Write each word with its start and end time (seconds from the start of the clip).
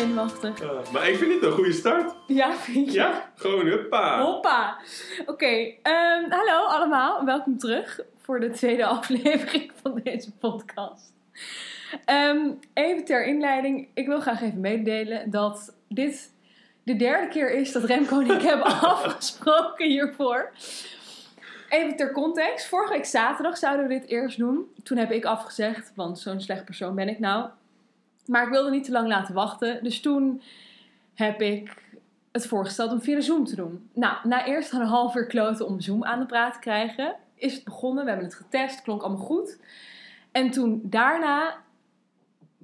zenuwachtig. 0.00 0.62
Uh, 0.62 0.92
maar 0.92 1.08
ik 1.08 1.16
vind 1.16 1.30
dit 1.30 1.42
een 1.42 1.52
goede 1.52 1.72
start. 1.72 2.14
Ja, 2.26 2.52
vind 2.52 2.86
je? 2.86 2.98
Ja, 2.98 3.30
gewoon 3.34 3.66
huppa. 3.66 4.22
Hoppa. 4.22 4.78
Oké, 5.26 5.74
um, 5.82 6.30
hallo 6.30 6.66
allemaal. 6.66 7.24
Welkom 7.24 7.58
terug 7.58 8.00
voor 8.20 8.40
de 8.40 8.50
tweede 8.50 8.86
aflevering 8.96 9.72
van 9.82 10.00
deze 10.02 10.32
podcast. 10.32 11.12
Um, 12.06 12.58
even 12.74 13.04
ter 13.04 13.26
inleiding. 13.26 13.88
Ik 13.94 14.06
wil 14.06 14.20
graag 14.20 14.42
even 14.42 14.60
mededelen 14.60 15.30
dat 15.30 15.76
dit 15.88 16.32
de 16.82 16.96
derde 16.96 17.28
keer 17.28 17.50
is 17.50 17.72
dat 17.72 17.84
Remco 17.84 18.20
en 18.20 18.30
ik 18.30 18.42
hebben 18.52 18.66
afgesproken 18.66 19.88
hiervoor. 19.88 20.52
Even 21.68 21.96
ter 21.96 22.12
context. 22.12 22.66
Vorige 22.66 22.92
week 22.92 23.04
zaterdag 23.04 23.56
zouden 23.56 23.88
we 23.88 23.98
dit 23.98 24.08
eerst 24.08 24.38
doen. 24.38 24.70
Toen 24.82 24.98
heb 24.98 25.10
ik 25.10 25.24
afgezegd, 25.24 25.92
want 25.94 26.18
zo'n 26.18 26.40
slecht 26.40 26.64
persoon 26.64 26.94
ben 26.94 27.08
ik 27.08 27.18
nou. 27.18 27.48
Maar 28.30 28.42
ik 28.42 28.48
wilde 28.48 28.70
niet 28.70 28.84
te 28.84 28.92
lang 28.92 29.08
laten 29.08 29.34
wachten. 29.34 29.84
Dus 29.84 30.00
toen 30.00 30.42
heb 31.14 31.40
ik 31.40 31.82
het 32.32 32.46
voorgesteld 32.46 32.92
om 32.92 33.00
via 33.00 33.20
Zoom 33.20 33.44
te 33.44 33.56
doen. 33.56 33.90
Nou, 33.92 34.28
na 34.28 34.46
eerst 34.46 34.72
een 34.72 34.80
half 34.80 35.14
uur 35.14 35.26
kloten 35.26 35.66
om 35.66 35.80
Zoom 35.80 36.04
aan 36.04 36.20
de 36.20 36.26
praat 36.26 36.52
te 36.52 36.58
krijgen, 36.58 37.14
is 37.34 37.54
het 37.54 37.64
begonnen. 37.64 38.04
We 38.04 38.10
hebben 38.10 38.28
het 38.28 38.36
getest, 38.36 38.82
klonk 38.82 39.02
allemaal 39.02 39.26
goed. 39.26 39.58
En 40.30 40.50
toen 40.50 40.80
daarna 40.84 41.56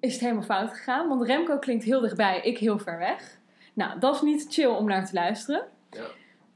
is 0.00 0.12
het 0.12 0.20
helemaal 0.20 0.42
fout 0.42 0.70
gegaan. 0.70 1.08
Want 1.08 1.22
Remco 1.22 1.58
klinkt 1.58 1.84
heel 1.84 2.00
dichtbij, 2.00 2.40
ik 2.40 2.58
heel 2.58 2.78
ver 2.78 2.98
weg. 2.98 3.38
Nou, 3.72 3.98
dat 3.98 4.14
is 4.14 4.20
niet 4.20 4.46
chill 4.48 4.66
om 4.66 4.86
naar 4.86 5.06
te 5.06 5.14
luisteren. 5.14 5.62
Ja. 5.90 6.06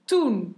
Toen 0.04 0.56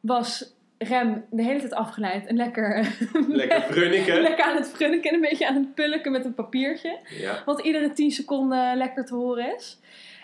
was 0.00 0.54
Rem 0.82 1.24
de 1.30 1.42
hele 1.42 1.60
tijd 1.60 1.74
afgeleid 1.74 2.26
en 2.26 2.36
lekker... 2.36 2.96
Lekker 3.28 3.60
frunniken. 3.60 4.20
lekker 4.20 4.44
aan 4.44 4.56
het 4.56 4.68
frunniken 4.68 5.10
en 5.10 5.14
een 5.14 5.28
beetje 5.28 5.48
aan 5.48 5.54
het 5.54 5.74
pulken 5.74 6.12
met 6.12 6.24
een 6.24 6.34
papiertje. 6.34 6.98
Ja. 7.08 7.42
Wat 7.44 7.60
iedere 7.60 7.92
10 7.92 8.10
seconden 8.10 8.76
lekker 8.76 9.04
te 9.04 9.14
horen 9.14 9.54
is. 9.56 9.80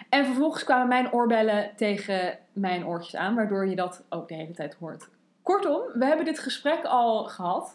En 0.09 0.25
vervolgens 0.25 0.65
kwamen 0.65 0.89
mijn 0.89 1.13
oorbellen 1.13 1.71
tegen 1.77 2.39
mijn 2.53 2.87
oortjes 2.87 3.17
aan, 3.17 3.35
waardoor 3.35 3.69
je 3.69 3.77
dat 3.77 4.05
ook 4.09 4.29
de 4.29 4.35
hele 4.35 4.55
tijd 4.55 4.75
hoort. 4.75 5.09
Kortom, 5.43 5.81
we 5.95 6.05
hebben 6.05 6.25
dit 6.25 6.39
gesprek 6.39 6.85
al 6.85 7.25
gehad. 7.25 7.75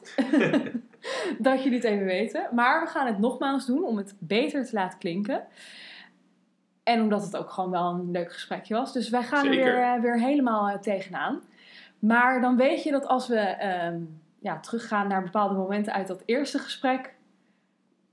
dat 1.38 1.64
jullie 1.64 1.78
het 1.78 1.88
even 1.88 2.06
weten. 2.06 2.48
Maar 2.52 2.82
we 2.84 2.88
gaan 2.88 3.08
het 3.08 3.20
nogmaals 3.20 3.66
doen 3.66 3.84
om 3.84 3.98
het 3.98 4.16
beter 4.20 4.66
te 4.66 4.74
laten 4.74 5.00
klinken. 5.00 5.44
En 6.84 7.02
omdat 7.02 7.24
het 7.24 7.38
ook 7.38 7.50
gewoon 7.50 7.72
wel 7.72 7.90
een 7.90 8.12
leuk 8.12 8.34
gesprekje 8.34 8.74
was. 8.74 8.94
Dus 8.94 9.10
wij 9.10 9.24
gaan 9.24 9.46
er 9.46 9.52
weer, 9.52 9.80
uh, 9.80 10.02
weer 10.02 10.20
helemaal 10.20 10.70
uh, 10.70 10.76
tegenaan. 10.76 11.42
Maar 12.06 12.42
dan 12.42 12.56
weet 12.56 12.84
je 12.84 12.92
dat 12.92 13.08
als 13.08 13.28
we 13.28 13.56
uh, 13.62 14.02
ja, 14.40 14.60
teruggaan 14.60 15.08
naar 15.08 15.24
bepaalde 15.24 15.56
momenten 15.56 15.94
uit 15.94 16.08
dat 16.08 16.24
eerste 16.26 16.60
gesprek, 16.60 17.14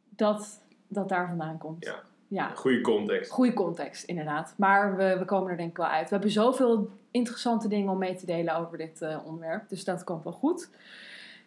dat 0.09 0.61
dat 0.89 1.09
daar 1.09 1.29
vandaan 1.29 1.59
komt. 1.59 1.85
Ja. 1.85 2.03
ja. 2.29 2.51
Goede 2.55 2.81
context. 2.81 3.31
Goede 3.31 3.53
context, 3.53 4.05
inderdaad. 4.05 4.55
Maar 4.57 4.97
we, 4.97 5.19
we 5.19 5.25
komen 5.25 5.51
er 5.51 5.57
denk 5.57 5.71
ik 5.71 5.77
wel 5.77 5.87
uit. 5.87 6.05
We 6.05 6.15
hebben 6.15 6.31
zoveel 6.31 6.91
interessante 7.11 7.69
dingen 7.69 7.93
om 7.93 7.99
mee 7.99 8.15
te 8.15 8.27
delen 8.27 8.57
over 8.57 8.79
dit 8.79 9.03
uh, 9.03 9.19
onderwerp. 9.25 9.69
Dus 9.69 9.85
dat 9.85 10.05
komt 10.05 10.25
wel 10.25 10.33
goed. 10.33 10.71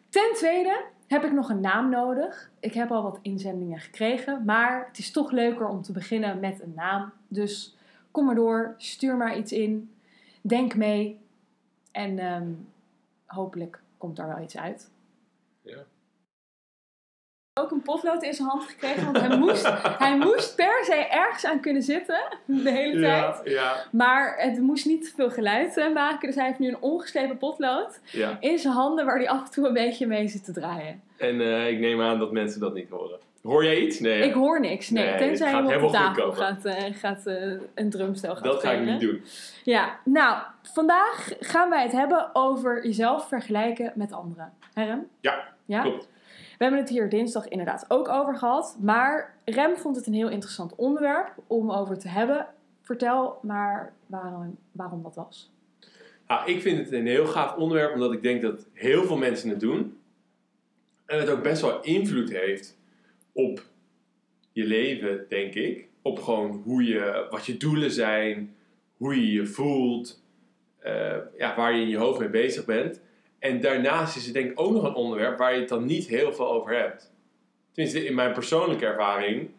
Ten 0.09 0.31
tweede 0.33 0.83
heb 1.07 1.23
ik 1.23 1.31
nog 1.31 1.49
een 1.49 1.61
naam 1.61 1.89
nodig. 1.89 2.51
Ik 2.59 2.73
heb 2.73 2.91
al 2.91 3.03
wat 3.03 3.19
inzendingen 3.21 3.79
gekregen. 3.79 4.45
Maar 4.45 4.85
het 4.87 4.97
is 4.97 5.11
toch 5.11 5.31
leuker 5.31 5.67
om 5.67 5.81
te 5.81 5.91
beginnen 5.91 6.39
met 6.39 6.61
een 6.61 6.73
naam. 6.75 7.11
Dus 7.27 7.77
kom 8.11 8.25
maar 8.25 8.35
door. 8.35 8.73
Stuur 8.77 9.17
maar 9.17 9.37
iets 9.37 9.51
in. 9.51 9.91
Denk 10.41 10.75
mee. 10.75 11.21
En 11.93 12.19
um, 12.25 12.67
hopelijk 13.25 13.81
komt 13.97 14.15
daar 14.15 14.27
wel 14.27 14.43
iets 14.43 14.57
uit. 14.57 14.91
Ja. 15.61 15.85
Ook 17.59 17.71
een 17.71 17.81
potlood 17.81 18.23
in 18.23 18.33
zijn 18.33 18.47
hand 18.47 18.63
gekregen, 18.63 19.03
want 19.05 19.19
hij 19.19 19.37
moest, 19.37 19.67
hij 19.97 20.17
moest 20.17 20.55
per 20.55 20.79
se 20.85 20.95
ergens 20.95 21.45
aan 21.45 21.59
kunnen 21.59 21.81
zitten 21.81 22.23
de 22.45 22.71
hele 22.71 23.01
tijd. 23.01 23.41
Ja, 23.43 23.51
ja. 23.51 23.75
Maar 23.91 24.35
het 24.37 24.59
moest 24.59 24.85
niet 24.85 25.03
te 25.05 25.11
veel 25.15 25.29
geluid 25.29 25.77
uh, 25.77 25.93
maken, 25.93 26.27
dus 26.27 26.35
hij 26.35 26.45
heeft 26.45 26.59
nu 26.59 26.67
een 26.67 26.81
ongeslepen 26.81 27.37
potlood 27.37 27.99
Ja. 28.11 28.37
in 28.39 28.57
zijn 28.59 28.73
handen 28.73 29.05
waar 29.05 29.17
hij 29.17 29.29
af 29.29 29.45
en 29.45 29.51
toe 29.51 29.67
een 29.67 29.73
beetje 29.73 30.07
mee 30.07 30.27
zit 30.27 30.45
te 30.45 30.51
draaien. 30.51 31.01
En 31.17 31.35
uh, 31.35 31.67
ik 31.69 31.79
neem 31.79 32.01
aan 32.01 32.19
dat 32.19 32.31
mensen 32.31 32.59
dat 32.59 32.73
niet 32.73 32.89
horen. 32.89 33.19
Hoor 33.43 33.63
jij 33.63 33.77
iets? 33.79 33.99
Nee. 33.99 34.21
Ik 34.23 34.33
hoor 34.33 34.59
niks, 34.59 34.89
nee. 34.89 35.05
Nee, 35.05 35.17
tenzij 35.17 35.51
hij 35.51 35.75
op 35.75 35.81
de 35.81 35.89
tafel 35.97 36.31
gaat, 36.31 36.65
uh, 36.65 36.73
gaat 36.91 37.21
uh, 37.27 37.53
een 37.75 37.89
drumstel 37.89 38.33
gaat 38.35 38.43
dat 38.43 38.61
ga 38.61 38.71
ik 38.71 38.85
niet 38.85 38.99
doen. 38.99 39.23
Ja, 39.63 39.99
nou, 40.05 40.37
vandaag 40.61 41.29
gaan 41.39 41.69
wij 41.69 41.83
het 41.83 41.91
hebben 41.91 42.29
over 42.33 42.85
jezelf 42.85 43.27
vergelijken 43.27 43.91
met 43.95 44.13
anderen. 44.13 44.53
Hè, 44.73 44.83
Rem? 44.85 45.07
Ja, 45.21 45.43
Ja? 45.65 45.81
klopt. 45.81 46.07
We 46.63 46.69
hebben 46.69 46.87
het 46.87 46.95
hier 46.97 47.09
dinsdag 47.09 47.47
inderdaad 47.47 47.85
ook 47.87 48.09
over 48.09 48.35
gehad. 48.37 48.77
Maar 48.81 49.37
Rem 49.45 49.75
vond 49.75 49.95
het 49.95 50.07
een 50.07 50.13
heel 50.13 50.29
interessant 50.29 50.75
onderwerp 50.75 51.33
om 51.47 51.71
over 51.71 51.99
te 51.99 52.07
hebben. 52.07 52.47
Vertel 52.81 53.39
maar 53.41 53.93
waarom, 54.05 54.57
waarom 54.71 55.03
dat 55.03 55.15
was. 55.15 55.51
Nou, 56.27 56.51
ik 56.51 56.61
vind 56.61 56.77
het 56.77 56.91
een 56.91 57.07
heel 57.07 57.25
gaaf 57.25 57.55
onderwerp, 57.55 57.93
omdat 57.93 58.13
ik 58.13 58.21
denk 58.21 58.41
dat 58.41 58.67
heel 58.73 59.03
veel 59.03 59.17
mensen 59.17 59.49
het 59.49 59.59
doen. 59.59 59.97
En 61.05 61.19
het 61.19 61.29
ook 61.29 61.43
best 61.43 61.61
wel 61.61 61.81
invloed 61.81 62.29
heeft 62.29 62.77
op 63.31 63.65
je 64.51 64.65
leven, 64.65 65.25
denk 65.29 65.53
ik. 65.53 65.87
Op 66.01 66.19
gewoon 66.19 66.61
hoe 66.65 66.83
je, 66.83 67.27
wat 67.29 67.45
je 67.45 67.57
doelen 67.57 67.91
zijn, 67.91 68.55
hoe 68.97 69.15
je 69.15 69.31
je 69.31 69.45
voelt, 69.45 70.23
uh, 70.85 71.17
ja, 71.37 71.55
waar 71.55 71.75
je 71.75 71.81
in 71.81 71.89
je 71.89 71.97
hoofd 71.97 72.19
mee 72.19 72.29
bezig 72.29 72.65
bent. 72.65 73.01
En 73.43 73.61
daarnaast 73.61 74.15
is 74.15 74.25
het 74.25 74.33
denk 74.33 74.51
ik 74.51 74.59
ook 74.59 74.71
nog 74.71 74.83
een 74.83 74.93
onderwerp 74.93 75.37
waar 75.37 75.53
je 75.53 75.59
het 75.59 75.69
dan 75.69 75.85
niet 75.85 76.07
heel 76.07 76.33
veel 76.33 76.51
over 76.51 76.77
hebt. 76.77 77.11
Tenminste, 77.71 78.05
in 78.05 78.15
mijn 78.15 78.33
persoonlijke 78.33 78.85
ervaring 78.85 79.49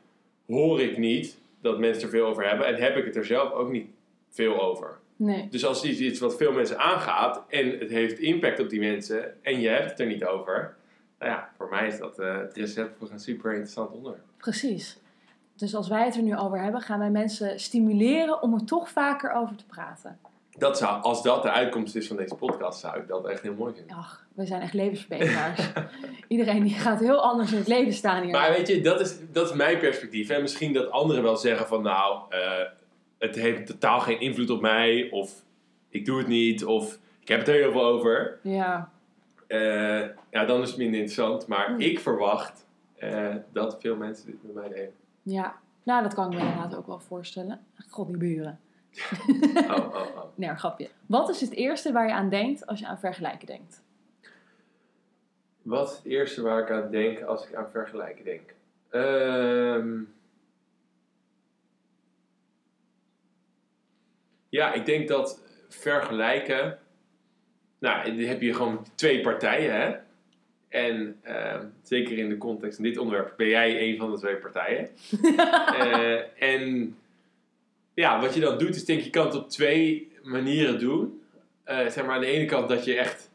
hoor 0.47 0.81
ik 0.81 0.97
niet 0.97 1.39
dat 1.61 1.79
mensen 1.79 2.03
er 2.03 2.09
veel 2.09 2.27
over 2.27 2.49
hebben 2.49 2.67
en 2.67 2.75
heb 2.75 2.97
ik 2.97 3.05
het 3.05 3.17
er 3.17 3.25
zelf 3.25 3.53
ook 3.53 3.71
niet 3.71 3.87
veel 4.31 4.61
over. 4.61 4.99
Nee. 5.17 5.49
Dus 5.51 5.65
als 5.65 5.85
iets 5.85 6.01
is 6.01 6.19
wat 6.19 6.37
veel 6.37 6.53
mensen 6.53 6.79
aangaat 6.79 7.45
en 7.49 7.79
het 7.79 7.91
heeft 7.91 8.19
impact 8.19 8.61
op 8.61 8.69
die 8.69 8.81
mensen 8.81 9.45
en 9.45 9.61
je 9.61 9.69
hebt 9.69 9.91
het 9.91 10.01
er 10.01 10.07
niet 10.07 10.25
over, 10.25 10.77
nou 11.19 11.31
ja, 11.31 11.51
voor 11.57 11.69
mij 11.69 11.87
is 11.87 11.99
dat 11.99 12.19
uh, 12.19 12.39
het 12.39 12.57
recept 12.57 12.97
voor 12.97 13.11
een 13.11 13.21
super 13.21 13.51
interessant 13.51 13.91
onderwerp. 13.93 14.25
Precies. 14.37 14.99
Dus 15.57 15.75
als 15.75 15.89
wij 15.89 16.05
het 16.05 16.17
er 16.17 16.23
nu 16.23 16.37
over 16.37 16.61
hebben, 16.61 16.81
gaan 16.81 16.99
wij 16.99 17.11
mensen 17.11 17.61
stimuleren 17.61 18.43
om 18.43 18.55
er 18.55 18.65
toch 18.65 18.89
vaker 18.89 19.33
over 19.33 19.57
te 19.57 19.67
praten. 19.67 20.19
Dat 20.59 20.79
zou, 20.79 21.03
als 21.03 21.23
dat 21.23 21.43
de 21.43 21.51
uitkomst 21.51 21.97
is 21.97 22.07
van 22.07 22.17
deze 22.17 22.35
podcast, 22.35 22.81
zou 22.81 22.99
ik 22.99 23.09
dat 23.09 23.27
echt 23.27 23.43
heel 23.43 23.55
mooi 23.55 23.75
vinden. 23.75 23.97
Ach, 23.97 24.27
we 24.35 24.47
zijn 24.47 24.61
echt 24.61 24.75
levensverbeteraars. 24.75 25.73
Iedereen 26.29 26.63
die 26.63 26.75
gaat 26.75 27.01
heel 27.01 27.23
anders 27.23 27.53
in 27.53 27.59
het 27.59 27.69
leven 27.69 27.93
staan 27.93 28.23
hier. 28.23 28.31
Maar 28.31 28.51
weet 28.51 28.69
je, 28.69 28.81
dat 28.81 29.01
is, 29.01 29.17
dat 29.33 29.51
is 29.51 29.57
mijn 29.57 29.79
perspectief. 29.79 30.29
En 30.29 30.41
misschien 30.43 30.73
dat 30.73 30.91
anderen 30.91 31.23
wel 31.23 31.37
zeggen 31.37 31.67
van 31.67 31.83
nou, 31.83 32.21
uh, 32.31 32.41
het 33.19 33.35
heeft 33.35 33.67
totaal 33.67 34.01
geen 34.01 34.21
invloed 34.21 34.51
op 34.51 34.61
mij. 34.61 35.09
Of 35.11 35.43
ik 35.89 36.05
doe 36.05 36.19
het 36.19 36.27
niet. 36.27 36.65
Of 36.65 36.99
ik 37.21 37.29
heb 37.29 37.39
het 37.39 37.49
er 37.49 37.55
heel 37.55 37.73
veel 37.73 37.85
over. 37.85 38.39
Ja. 38.43 38.91
Uh, 39.49 40.01
ja, 40.31 40.45
dan 40.45 40.63
is 40.63 40.69
het 40.69 40.79
minder 40.79 41.01
interessant. 41.01 41.47
Maar 41.47 41.67
Hm. 41.67 41.81
ik 41.81 42.01
verwacht 42.01 42.67
uh, 43.03 43.35
dat 43.53 43.77
veel 43.81 43.97
mensen 43.97 44.27
dit 44.27 44.43
met 44.43 44.55
mij 44.55 44.69
delen. 44.69 44.93
Ja. 45.23 45.55
Nou, 45.83 46.03
dat 46.03 46.15
kan 46.15 46.33
ik 46.33 46.39
me 46.39 46.45
inderdaad 46.45 46.77
ook 46.77 46.87
wel 46.87 47.01
voorstellen. 47.01 47.61
God, 47.89 48.07
die 48.07 48.17
buren. 48.17 48.59
oh, 49.71 49.77
oh, 49.77 49.95
oh. 49.95 50.25
Nee, 50.35 50.49
een 50.49 50.59
grapje. 50.59 50.89
Wat 51.07 51.29
is 51.29 51.41
het 51.41 51.53
eerste 51.53 51.93
waar 51.93 52.07
je 52.07 52.13
aan 52.13 52.29
denkt 52.29 52.67
als 52.67 52.79
je 52.79 52.87
aan 52.87 52.99
vergelijken 52.99 53.47
denkt? 53.47 53.83
Wat 55.63 55.91
is 55.91 55.97
het 55.97 56.07
eerste 56.07 56.43
waar 56.43 56.63
ik 56.63 56.71
aan 56.71 56.91
denk 56.91 57.23
als 57.23 57.47
ik 57.47 57.55
aan 57.55 57.71
vergelijken 57.71 58.25
denk? 58.25 58.55
Um, 58.91 60.15
ja, 64.49 64.73
ik 64.73 64.87
denk 64.87 65.09
dat 65.09 65.43
vergelijken. 65.69 66.79
Nou, 67.79 68.05
dan 68.05 68.25
heb 68.25 68.41
je 68.41 68.55
gewoon 68.55 68.87
twee 68.95 69.21
partijen, 69.21 69.81
hè? 69.81 69.97
En 70.69 71.21
uh, 71.25 71.61
zeker 71.83 72.19
in 72.19 72.29
de 72.29 72.39
context 72.39 72.77
van 72.77 72.85
dit 72.85 72.99
onderwerp 72.99 73.35
ben 73.37 73.49
jij 73.49 73.83
een 73.83 73.99
van 73.99 74.11
de 74.11 74.19
twee 74.19 74.37
partijen. 74.37 74.89
uh, 75.23 76.43
en 76.53 76.97
ja, 77.95 78.21
wat 78.21 78.35
je 78.35 78.41
dan 78.41 78.59
doet 78.59 78.77
is 78.77 78.85
denk 78.85 78.99
ik, 78.99 79.05
je 79.05 79.11
kan 79.11 79.27
het 79.27 79.35
op 79.35 79.51
twee 79.51 80.13
manieren 80.23 80.79
doen. 80.79 81.23
Uh, 81.67 81.79
zeg 81.79 82.05
maar 82.05 82.15
aan 82.15 82.21
de 82.21 82.27
ene 82.27 82.45
kant 82.45 82.69
dat 82.69 82.85
je 82.85 82.97
echt 82.97 83.31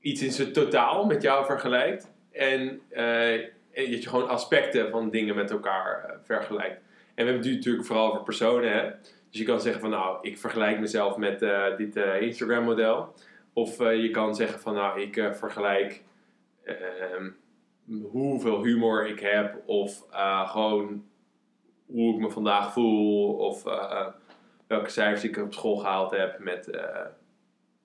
iets 0.00 0.22
in 0.22 0.32
zijn 0.32 0.52
totaal 0.52 1.04
met 1.04 1.22
jou 1.22 1.46
vergelijkt. 1.46 2.12
En, 2.32 2.80
en 2.90 3.50
dat 3.74 4.02
je 4.02 4.08
gewoon 4.08 4.28
aspecten 4.28 4.90
van 4.90 5.10
dingen 5.10 5.34
met 5.34 5.50
elkaar 5.50 6.04
uh, 6.06 6.16
vergelijkt. 6.22 6.76
En 7.14 7.24
we 7.24 7.30
hebben 7.30 7.46
het 7.46 7.54
natuurlijk 7.54 7.86
vooral 7.86 8.08
over 8.08 8.22
personen. 8.22 8.72
Hè? 8.72 8.90
Dus 9.30 9.40
je 9.40 9.44
kan 9.44 9.60
zeggen 9.60 9.80
van 9.80 9.90
nou, 9.90 10.18
ik 10.22 10.38
vergelijk 10.38 10.80
mezelf 10.80 11.16
met 11.16 11.38
dit 11.76 11.96
Instagram 12.20 12.64
model. 12.64 13.14
Of 13.52 13.78
je 13.78 14.10
kan 14.10 14.34
zeggen 14.34 14.60
van 14.60 14.74
nou, 14.74 15.00
ik 15.00 15.30
vergelijk 15.32 16.02
ehm, 16.64 17.30
hoeveel 18.02 18.64
humor 18.64 19.06
ik 19.06 19.20
heb. 19.20 19.62
Of 19.66 20.04
gewoon 20.46 21.04
hoe 21.86 22.14
ik 22.14 22.20
me 22.20 22.30
vandaag 22.30 22.72
voel. 22.72 23.34
Of 23.34 23.62
welke 24.66 24.90
cijfers 24.90 25.24
ik 25.24 25.36
op 25.36 25.54
school 25.54 25.76
gehaald 25.76 26.10
heb 26.10 26.38
met 26.38 26.80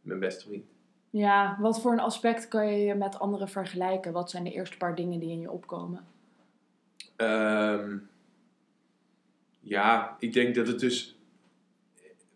mijn 0.02 0.20
beste 0.20 0.46
vriend. 0.48 0.66
Ja, 1.10 1.58
wat 1.60 1.82
voor 1.82 1.92
een 1.92 2.00
aspect 2.00 2.48
kan 2.48 2.68
je 2.68 2.86
je 2.86 2.96
met 2.96 3.20
anderen 3.20 3.48
vergelijken? 3.48 4.12
Wat 4.12 4.30
zijn 4.30 4.44
de 4.44 4.52
eerste 4.52 4.78
paar 4.78 4.96
dingen 4.96 5.20
die 5.20 5.32
in 5.32 5.40
je 5.40 5.52
opkomen? 5.52 6.06
Um, 7.18 8.10
Ja, 9.60 10.16
ik 10.20 10.34
denk 10.34 10.56
dat 10.56 10.68
het 10.68 10.80
dus... 10.80 11.16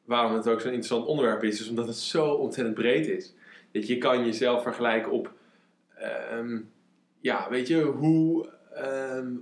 Waarom 0.03 0.33
het 0.33 0.47
ook 0.47 0.59
zo'n 0.61 0.71
interessant 0.71 1.05
onderwerp 1.05 1.43
is, 1.43 1.59
is 1.59 1.69
omdat 1.69 1.87
het 1.87 1.95
zo 1.95 2.33
ontzettend 2.33 2.75
breed 2.75 3.07
is. 3.07 3.33
Dat 3.71 3.87
je 3.87 3.97
kan 3.97 4.25
jezelf 4.25 4.63
vergelijken 4.63 5.11
op... 5.11 5.33
ehm, 5.95 6.59
ja, 7.19 7.49
weet 7.49 7.67
je, 7.67 7.81
hoe... 7.81 8.49
ehm, 8.73 9.33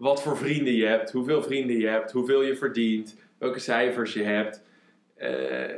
wat 0.00 0.22
voor 0.22 0.36
vrienden 0.36 0.72
je 0.74 0.86
hebt, 0.86 1.10
hoeveel 1.10 1.42
vrienden 1.42 1.78
je 1.78 1.86
hebt, 1.86 2.12
hoeveel 2.12 2.42
je 2.42 2.56
verdient, 2.56 3.16
welke 3.38 3.58
cijfers 3.58 4.12
je 4.12 4.22
hebt, 4.22 4.62
eh, 5.14 5.76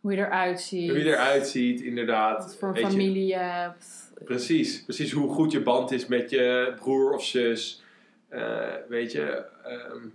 Hoe 0.00 0.12
je 0.12 0.18
eruit 0.18 0.60
ziet. 0.60 0.90
hoe 0.90 0.98
je 0.98 1.04
eruit 1.04 1.48
ziet, 1.48 1.80
inderdaad. 1.80 2.44
Wat 2.44 2.56
voor 2.56 2.72
Weet 2.72 2.82
je, 2.82 2.88
familie 2.88 3.26
je 3.26 3.36
hebt. 3.36 4.12
Precies, 4.24 4.82
precies 4.84 5.12
hoe 5.12 5.28
goed 5.32 5.52
je 5.52 5.60
band 5.60 5.90
is 5.90 6.06
met 6.06 6.30
je 6.30 6.74
broer 6.76 7.12
of 7.14 7.24
zus. 7.24 7.82
Eh, 8.28 8.74
weet 8.88 9.12
je, 9.12 9.44
ehm, 9.64 10.08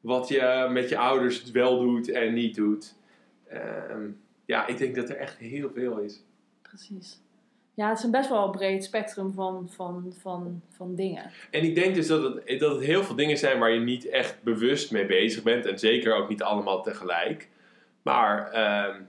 wat 0.00 0.28
je 0.28 0.68
met 0.70 0.88
je 0.88 0.98
ouders 0.98 1.50
wel 1.50 1.80
doet 1.80 2.10
en 2.10 2.34
niet 2.34 2.54
doet. 2.54 2.94
Ehm, 3.48 4.08
ja, 4.44 4.66
ik 4.66 4.78
denk 4.78 4.94
dat 4.94 5.08
er 5.08 5.16
echt 5.16 5.36
heel 5.36 5.70
veel 5.74 5.98
is. 5.98 6.22
Precies. 6.62 7.20
Ja, 7.76 7.88
het 7.88 7.98
is 7.98 8.04
een 8.04 8.10
best 8.10 8.28
wel 8.28 8.50
breed 8.50 8.84
spectrum 8.84 9.32
van, 9.32 9.68
van, 9.70 10.14
van, 10.20 10.62
van 10.70 10.94
dingen. 10.94 11.30
En 11.50 11.62
ik 11.62 11.74
denk 11.74 11.94
dus 11.94 12.06
dat 12.06 12.22
het, 12.22 12.60
dat 12.60 12.74
het 12.74 12.84
heel 12.84 13.04
veel 13.04 13.14
dingen 13.14 13.38
zijn 13.38 13.58
waar 13.58 13.70
je 13.70 13.80
niet 13.80 14.08
echt 14.08 14.42
bewust 14.42 14.90
mee 14.90 15.06
bezig 15.06 15.42
bent. 15.42 15.66
En 15.66 15.78
zeker 15.78 16.14
ook 16.14 16.28
niet 16.28 16.42
allemaal 16.42 16.82
tegelijk. 16.82 17.48
Maar 18.02 18.50
ehm, 18.50 19.00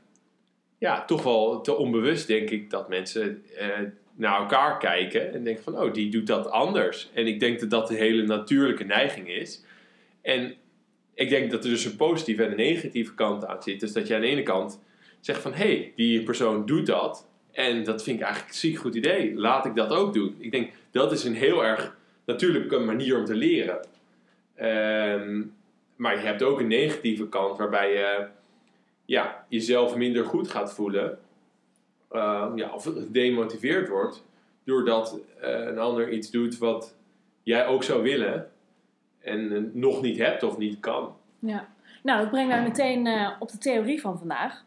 ja, 0.78 1.06
toch 1.06 1.24
wel 1.24 1.62
te 1.62 1.76
onbewust 1.76 2.28
denk 2.28 2.50
ik 2.50 2.70
dat 2.70 2.90
mensen 2.90 3.44
eh, 3.58 3.68
naar 4.16 4.40
elkaar 4.40 4.78
kijken. 4.78 5.34
En 5.34 5.44
denken 5.44 5.64
van, 5.64 5.80
oh, 5.80 5.94
die 5.94 6.10
doet 6.10 6.28
dat 6.28 6.50
anders. 6.50 7.10
En 7.14 7.28
ik 7.28 7.40
denk 7.40 7.60
dat 7.60 7.70
dat 7.70 7.90
een 7.90 7.96
hele 7.96 8.26
natuurlijke 8.26 8.84
neiging 8.84 9.30
is. 9.30 9.64
En 10.22 10.56
ik 11.14 11.30
denk 11.30 11.52
dat 11.52 11.64
er 11.64 11.70
dus 11.70 11.86
een 11.86 11.96
positieve 11.96 12.44
en 12.44 12.52
een 12.52 12.58
negatieve 12.58 13.14
kant 13.14 13.46
aan 13.46 13.64
zit. 13.64 13.80
Dus 13.80 13.94
dat 13.94 14.08
je 14.08 14.16
aan 14.16 14.22
de 14.22 14.28
ene 14.28 14.44
kant 14.44 14.84
zegt 15.20 15.42
van, 15.42 15.54
hé, 15.54 15.66
hey, 15.66 15.94
die 15.96 16.24
persoon 16.24 16.66
doet 16.66 16.86
dat. 16.86 17.28
En 17.58 17.84
dat 17.84 18.04
vind 18.04 18.20
ik 18.20 18.26
eigenlijk 18.26 18.54
een 18.54 18.60
ziek 18.60 18.78
goed 18.78 18.96
idee. 18.96 19.36
Laat 19.36 19.66
ik 19.66 19.76
dat 19.76 19.90
ook 19.90 20.14
doen. 20.14 20.36
Ik 20.40 20.52
denk, 20.52 20.72
dat 20.92 21.12
is 21.12 21.24
een 21.24 21.36
heel 21.36 21.66
erg 21.66 21.96
natuurlijke 22.26 22.80
manier 22.80 23.18
om 23.18 23.26
te 23.26 23.36
leren. 23.36 23.86
Ehm, 24.56 25.44
maar 25.96 26.16
je 26.16 26.26
hebt 26.26 26.44
ook 26.44 26.60
een 26.60 26.68
negatieve 26.68 27.30
kant 27.30 27.58
waarbij 27.58 27.94
je 27.94 28.28
ja, 29.06 29.46
jezelf 29.48 29.96
minder 29.96 30.26
goed 30.26 30.48
gaat 30.50 30.74
voelen. 30.74 31.20
Ehm, 32.12 32.58
ja, 32.58 32.74
of 32.74 32.84
gedemotiveerd 32.84 33.90
wordt. 33.90 34.24
Doordat 34.64 35.20
eh, 35.42 35.50
een 35.52 35.80
ander 35.80 36.12
iets 36.12 36.32
doet 36.32 36.58
wat 36.58 36.96
jij 37.44 37.68
ook 37.68 37.84
zou 37.84 38.04
willen. 38.04 38.52
En 39.20 39.56
eh, 39.56 39.62
nog 39.74 40.02
niet 40.02 40.18
hebt 40.18 40.44
of 40.44 40.58
niet 40.58 40.80
kan. 40.80 41.16
Ja. 41.40 41.68
Nou, 42.04 42.22
dat 42.22 42.30
brengt 42.30 42.50
mij 42.50 42.64
meteen 42.64 43.08
eh, 43.08 43.32
op 43.40 43.52
de 43.52 43.58
theorie 43.58 44.02
van 44.02 44.18
vandaag. 44.18 44.64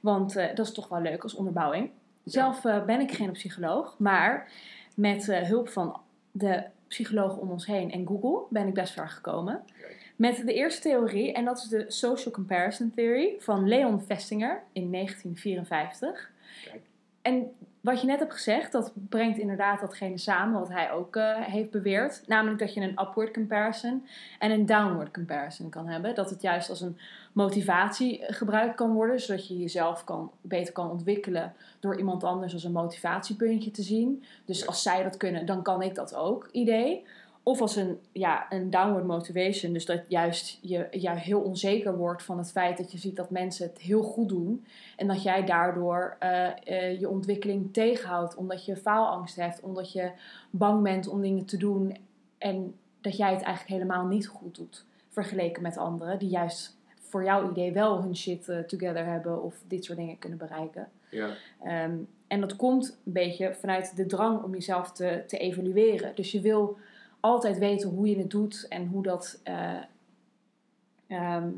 Want 0.00 0.34
dat 0.34 0.66
is 0.66 0.72
toch 0.72 0.88
wel 0.88 1.00
leuk 1.00 1.22
als 1.22 1.34
onderbouwing. 1.34 1.90
Zelf 2.30 2.64
eh, 2.64 2.84
ben 2.84 3.00
ik 3.00 3.12
geen 3.12 3.32
psycholoog, 3.32 3.94
maar 3.98 4.50
met 4.94 5.28
eh, 5.28 5.42
hulp 5.42 5.68
van 5.68 6.00
de 6.30 6.62
psychologen 6.88 7.40
om 7.40 7.50
ons 7.50 7.66
heen 7.66 7.92
en 7.92 8.06
Google 8.06 8.42
ben 8.50 8.66
ik 8.66 8.74
best 8.74 8.92
ver 8.92 9.08
gekomen. 9.08 9.62
Met 10.16 10.42
de 10.46 10.54
eerste 10.54 10.80
theorie, 10.80 11.32
en 11.32 11.44
dat 11.44 11.58
is 11.58 11.68
de 11.68 11.84
Social 11.88 12.34
Comparison 12.34 12.92
Theory 12.94 13.36
van 13.38 13.68
Leon 13.68 14.00
Festinger 14.00 14.62
in 14.72 14.92
1954. 14.92 16.30
Kijk. 16.64 16.82
En 17.22 17.50
wat 17.80 18.00
je 18.00 18.06
net 18.06 18.18
hebt 18.18 18.32
gezegd, 18.32 18.72
dat 18.72 18.92
brengt 19.08 19.38
inderdaad 19.38 19.80
datgene 19.80 20.18
samen 20.18 20.60
wat 20.60 20.68
hij 20.68 20.90
ook 20.92 21.16
eh, 21.16 21.40
heeft 21.40 21.70
beweerd. 21.70 22.22
Namelijk 22.26 22.58
dat 22.58 22.74
je 22.74 22.80
een 22.80 23.00
upward 23.00 23.32
comparison 23.32 24.06
en 24.38 24.50
een 24.50 24.66
downward 24.66 25.12
comparison 25.12 25.70
kan 25.70 25.86
hebben. 25.86 26.14
Dat 26.14 26.30
het 26.30 26.42
juist 26.42 26.70
als 26.70 26.80
een 26.80 26.98
motivatie 27.38 28.24
gebruikt 28.26 28.74
kan 28.74 28.92
worden, 28.92 29.20
zodat 29.20 29.48
je 29.48 29.58
jezelf 29.58 30.04
kan, 30.04 30.30
beter 30.40 30.72
kan 30.72 30.90
ontwikkelen 30.90 31.54
door 31.80 31.98
iemand 31.98 32.24
anders 32.24 32.52
als 32.52 32.64
een 32.64 32.72
motivatiepuntje 32.72 33.70
te 33.70 33.82
zien. 33.82 34.24
Dus 34.44 34.60
Ja. 34.60 34.66
als 34.66 34.82
zij 34.82 35.02
dat 35.02 35.16
kunnen, 35.16 35.46
dan 35.46 35.62
kan 35.62 35.82
ik 35.82 35.94
dat 35.94 36.14
ook, 36.14 36.48
idee. 36.52 37.04
Of 37.42 37.60
als 37.60 37.76
een, 37.76 37.98
ja, 38.12 38.46
een 38.48 38.70
downward 38.70 39.06
motivation, 39.06 39.72
dus 39.72 39.84
dat 39.86 40.02
juist 40.08 40.58
je, 40.60 40.86
je 40.90 41.10
heel 41.10 41.40
onzeker 41.40 41.96
wordt 41.96 42.22
van 42.22 42.38
het 42.38 42.50
feit 42.50 42.76
dat 42.76 42.92
je 42.92 42.98
ziet 42.98 43.16
dat 43.16 43.30
mensen 43.30 43.66
het 43.66 43.78
heel 43.78 44.02
goed 44.02 44.28
doen. 44.28 44.66
En 44.96 45.06
dat 45.06 45.22
jij 45.22 45.44
daardoor 45.44 46.16
eh, 46.18 46.46
eh, 46.64 47.00
je 47.00 47.08
ontwikkeling 47.08 47.72
tegenhoudt, 47.72 48.34
omdat 48.36 48.64
je 48.64 48.76
faalangst 48.76 49.36
hebt, 49.36 49.60
omdat 49.60 49.92
je 49.92 50.10
bang 50.50 50.82
bent 50.82 51.08
om 51.08 51.20
dingen 51.20 51.44
te 51.44 51.56
doen 51.56 51.96
en 52.38 52.74
dat 53.00 53.16
jij 53.16 53.32
het 53.32 53.42
eigenlijk 53.42 53.74
helemaal 53.74 54.06
niet 54.06 54.26
goed 54.26 54.54
doet. 54.54 54.84
Vergeleken 55.08 55.62
met 55.62 55.76
anderen 55.76 56.18
die 56.18 56.28
juist 56.28 56.77
voor 57.08 57.24
jouw 57.24 57.50
idee 57.50 57.72
wel 57.72 58.02
hun 58.02 58.16
shit 58.16 58.48
eh, 58.48 58.58
together 58.58 59.04
hebben 59.04 59.42
of 59.42 59.62
dit 59.66 59.84
soort 59.84 59.98
dingen 59.98 60.18
kunnen 60.18 60.38
bereiken. 60.38 60.88
Ja. 61.10 61.28
Ehm, 61.64 61.96
en 62.26 62.40
dat 62.40 62.56
komt 62.56 62.98
een 63.04 63.12
beetje 63.12 63.54
vanuit 63.54 63.96
de 63.96 64.06
drang 64.06 64.42
om 64.42 64.52
jezelf 64.52 64.92
te, 64.92 65.22
te 65.26 65.38
evalueren. 65.38 66.14
Dus 66.14 66.32
je 66.32 66.40
wil 66.40 66.76
altijd 67.20 67.58
weten 67.58 67.88
hoe 67.88 68.08
je 68.08 68.18
het 68.18 68.30
doet 68.30 68.66
en 68.68 68.86
hoe 68.86 69.02
dat. 69.02 69.40
eh, 69.44 69.76
ehm, 71.06 71.48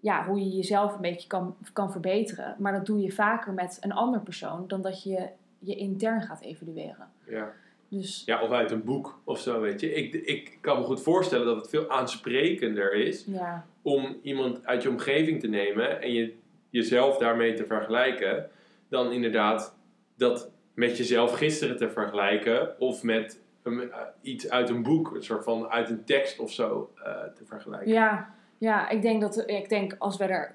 ja, 0.00 0.26
hoe 0.26 0.38
je 0.38 0.48
jezelf 0.48 0.94
een 0.94 1.00
beetje 1.00 1.28
kan, 1.28 1.56
kan 1.72 1.92
verbeteren. 1.92 2.56
Maar 2.58 2.72
dat 2.72 2.86
doe 2.86 3.00
je 3.00 3.12
vaker 3.12 3.52
met 3.52 3.78
een 3.80 3.92
ander 3.92 4.20
persoon 4.20 4.64
dan 4.66 4.82
dat 4.82 5.02
je 5.02 5.28
je 5.58 5.74
intern 5.74 6.22
gaat 6.22 6.40
evalueren. 6.40 7.08
Ja. 7.24 7.52
Dus 7.88 8.22
ja, 8.24 8.42
of 8.42 8.50
uit 8.50 8.70
een 8.70 8.84
boek 8.84 9.18
of 9.24 9.38
zo, 9.38 9.60
weet 9.60 9.80
je. 9.80 9.92
Ik, 9.94 10.14
ik 10.14 10.58
kan 10.60 10.78
me 10.78 10.84
goed 10.84 11.02
voorstellen 11.02 11.46
dat 11.46 11.56
het 11.56 11.68
veel 11.68 11.90
aansprekender 11.90 12.94
is 12.94 13.24
ja, 13.26 13.66
om 13.86 14.18
iemand 14.22 14.66
uit 14.66 14.82
je 14.82 14.88
omgeving 14.88 15.40
te 15.40 15.48
nemen 15.48 16.02
en 16.02 16.12
je, 16.12 16.34
jezelf 16.70 17.18
daarmee 17.18 17.54
te 17.54 17.66
vergelijken, 17.66 18.50
dan 18.88 19.12
inderdaad 19.12 19.76
dat 20.16 20.50
met 20.74 20.96
jezelf 20.96 21.32
gisteren 21.32 21.76
te 21.76 21.90
vergelijken 21.90 22.80
of 22.80 23.02
met 23.02 23.40
een- 23.62 23.90
eh, 23.92 23.98
iets 24.20 24.50
uit 24.50 24.68
een 24.68 24.82
boek, 24.82 25.14
een 25.14 25.22
soort 25.22 25.44
van 25.44 25.68
uit 25.68 25.90
een 25.90 26.04
tekst 26.04 26.38
of 26.38 26.52
zo 26.52 26.90
eh, 27.04 27.12
te 27.34 27.44
vergelijken. 27.44 27.92
ja, 27.92 28.34
ja 28.58 28.88
ik, 28.88 29.02
denk 29.02 29.20
dat, 29.20 29.48
ik 29.50 29.68
denk 29.68 29.94
als 29.98 30.16
we 30.16 30.24
er 30.24 30.54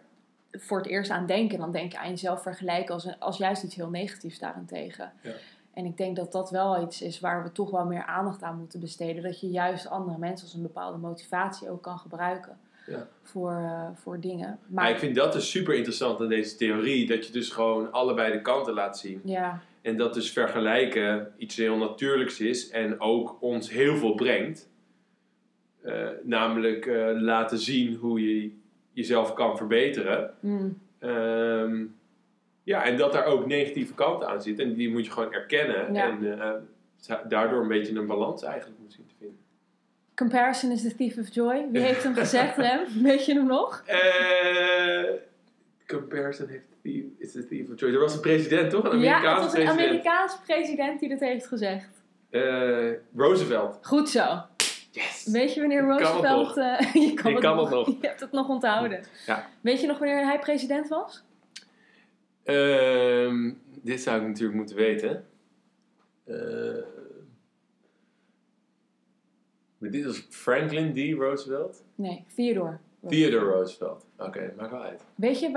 voor 0.52 0.78
het 0.78 0.88
eerst 0.88 1.12
aan 1.12 1.26
denken, 1.26 1.60
dan 1.60 1.72
denk 1.72 1.92
je 1.92 1.98
aan 2.00 2.10
jezelf 2.10 2.42
vergelijken 2.42 2.94
als, 2.94 3.20
als 3.20 3.38
juist 3.38 3.64
iets 3.64 3.76
heel 3.76 3.90
negatiefs 3.90 4.40
daarentegen. 4.40 5.12
Ja. 5.22 5.32
En 5.74 5.86
ik 5.86 5.98
denk 5.98 6.16
dat 6.16 6.32
dat 6.32 6.50
wel 6.50 6.84
iets 6.84 7.02
is 7.02 7.20
waar 7.20 7.44
we 7.44 7.52
toch 7.52 7.72
wel 7.72 7.86
meer 7.86 8.06
aandacht 8.06 8.44
aan 8.44 8.58
moeten 8.58 8.80
besteden. 8.80 9.24
Dat 9.24 9.40
je 9.40 9.50
juist 9.50 9.88
andere 9.90 10.18
mensen 10.18 10.46
als 10.48 10.56
een 10.56 10.62
bepaalde 10.62 10.98
motivatie 10.98 11.70
ook 11.70 11.82
kan 11.82 11.98
gebruiken 12.00 12.58
Ja. 12.88 13.08
voor, 13.22 13.52
eh, 13.52 13.88
voor 13.94 14.20
dingen. 14.20 14.48
Maar 14.48 14.84
Maar 14.84 14.90
ik 14.90 14.98
vind 15.00 15.16
dat 15.16 15.34
dus 15.34 15.50
super 15.52 15.74
interessant 15.74 16.20
aan 16.22 16.28
deze 16.28 16.56
theorie, 16.56 17.08
dat 17.08 17.26
je 17.28 17.32
dus 17.34 17.50
gewoon 17.50 17.92
allebei 17.92 18.32
de 18.32 18.42
kanten 18.42 18.74
laat 18.74 18.98
zien. 18.98 19.22
ja, 19.24 19.62
En 19.82 19.98
dat 19.98 20.14
dus 20.14 20.32
vergelijken 20.32 21.32
iets 21.38 21.56
heel 21.56 21.78
natuurlijks 21.78 22.40
is 22.40 22.70
en 22.70 23.00
ook 23.00 23.38
ons 23.42 23.70
heel 23.70 23.98
veel 23.98 24.14
brengt. 24.16 24.70
Eh, 25.82 26.08
namelijk 26.24 26.86
eh, 26.86 27.10
laten 27.14 27.58
zien 27.58 27.96
hoe 27.96 28.22
je 28.38 28.52
jezelf 28.94 29.34
kan 29.34 29.58
verbeteren. 29.58 30.34
mm, 30.40 30.78
Ehm, 31.00 31.84
ja, 32.64 32.84
en 32.86 32.98
dat 32.98 33.14
daar 33.14 33.26
ook 33.26 33.46
negatieve 33.46 33.94
kanten 33.94 34.28
aan 34.28 34.42
zitten. 34.42 34.66
En 34.66 34.74
die 34.74 34.90
moet 34.92 35.06
je 35.06 35.12
gewoon 35.12 35.34
erkennen. 35.34 35.94
Ja. 35.94 36.10
En 36.10 36.40
eh, 36.42 37.16
daardoor 37.28 37.62
een 37.62 37.68
beetje 37.68 37.96
een 38.00 38.06
balans 38.08 38.44
eigenlijk 38.44 38.80
moet 38.80 38.94
zien 38.94 39.06
te 39.06 39.14
vinden. 39.20 39.38
Comparison 40.22 40.72
is 40.72 40.82
the 40.82 40.96
thief 40.96 41.18
of 41.18 41.34
joy. 41.34 41.66
Wie 41.72 41.82
heeft 41.90 42.04
hem 42.04 42.16
gezegd, 42.16 42.58
Rem? 42.58 42.80
Weet 43.04 43.26
je 43.26 43.34
hem 43.34 43.46
nog? 43.46 43.84
Eh, 43.86 45.04
comparison 45.88 46.48
heeft 46.48 46.64
is 47.18 47.32
the 47.32 47.48
thief 47.48 47.70
of 47.70 47.80
joy. 47.80 47.94
Er 47.94 48.00
was 48.00 48.14
een 48.14 48.20
president, 48.20 48.70
toch? 48.70 48.92
Een 48.92 49.00
ja, 49.00 49.16
het 49.16 49.24
was 49.24 49.44
een 49.46 49.52
president. 49.52 49.80
Amerikaanse 49.80 50.38
president 50.46 51.00
die 51.00 51.10
dat 51.10 51.20
heeft 51.20 51.48
gezegd. 51.48 51.90
Eh, 52.30 52.90
Roosevelt. 53.16 53.80
Goed 53.82 54.10
zo. 54.10 54.42
Yes! 54.92 55.28
Weet 55.32 55.54
je 55.54 55.60
wanneer 55.60 55.88
kan 55.88 55.98
Roosevelt... 55.98 56.58
eh, 56.58 56.94
je 56.94 57.14
kan, 57.14 57.32
Ik 57.32 57.38
het, 57.38 57.46
kan 57.46 57.56
nog. 57.56 57.70
het 57.70 57.74
nog. 57.78 57.88
Je 58.02 58.08
hebt 58.08 58.20
het 58.20 58.32
nog 58.32 58.50
onthouden. 58.50 59.04
Ja. 59.26 59.50
Weet 59.62 59.82
je 59.82 59.88
nog 59.88 59.98
wanneer 59.98 60.26
hij 60.26 60.40
president 60.40 60.88
was? 60.88 61.24
Ehm, 62.44 63.52
dit 63.82 64.02
zou 64.02 64.22
ik 64.22 64.28
natuurlijk 64.28 64.56
moeten 64.58 64.76
weten. 64.76 65.26
Maar 69.82 69.90
dit 69.90 70.06
was 70.06 70.26
Franklin 70.30 70.94
D. 70.94 71.20
Roosevelt? 71.20 71.84
Nee, 71.96 72.24
Theodore. 72.36 72.78
Theodore 73.08 73.46
Roosevelt. 73.46 74.06
Oké, 74.18 74.54
maakt 74.58 74.72
wel 74.72 74.82
uit. 74.82 75.02
Weet 75.16 75.40
je 75.40 75.52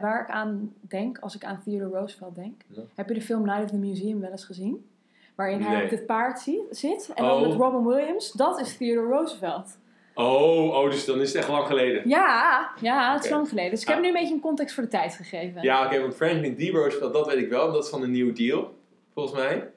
waar, 0.00 0.22
ik 0.22 0.30
aan 0.30 0.72
denk 0.80 1.18
als 1.18 1.34
ik 1.34 1.44
aan 1.44 1.60
Theodore 1.64 1.98
Roosevelt 1.98 2.34
denk? 2.34 2.62
Heb 2.94 3.08
je 3.08 3.14
de 3.14 3.20
film 3.20 3.42
Night 3.44 3.62
of 3.62 3.70
the 3.70 3.76
Museum 3.76 4.20
wel 4.20 4.30
eens 4.30 4.44
gezien? 4.44 4.86
Waarin 5.34 5.60
hij 5.62 5.82
op 5.84 5.90
dit 5.90 6.06
paard 6.06 6.38
zie- 6.40 6.62
zit. 6.70 7.10
En 7.14 7.24
dan 7.24 7.40
Oh. 7.42 7.48
met 7.48 7.56
Robin 7.56 7.86
Williams. 7.86 8.32
Dat 8.32 8.60
is 8.60 8.76
Theodore 8.76 9.08
Roosevelt. 9.08 9.78
Oh, 10.14 10.76
oh, 10.76 10.90
dus 10.90 11.04
dan 11.04 11.20
is 11.20 11.28
het 11.28 11.36
echt 11.36 11.48
lang 11.48 11.66
geleden. 11.66 12.08
Ja, 12.08 12.70
ja 12.80 13.12
het 13.14 13.24
is 13.24 13.30
lang 13.30 13.48
geleden. 13.48 13.70
Dus 13.70 13.80
ik 13.82 13.86
heb 13.88 13.96
Ah. 13.96 14.02
nu 14.02 14.08
een 14.08 14.14
beetje 14.14 14.34
een 14.34 14.40
context 14.40 14.74
voor 14.74 14.82
de 14.82 14.88
tijd 14.88 15.14
gegeven. 15.14 15.62
Ja, 15.62 15.84
oké, 15.86 16.00
want 16.00 16.14
Franklin 16.14 16.56
D. 16.56 16.68
Roosevelt, 16.74 17.12
dat 17.12 17.26
weet 17.26 17.36
ik 17.42 17.48
wel. 17.48 17.72
Dat 17.72 17.84
is 17.84 17.90
van 17.90 18.00
de 18.00 18.06
New 18.06 18.36
Deal, 18.36 18.74
volgens 19.14 19.36
mij. 19.40 19.70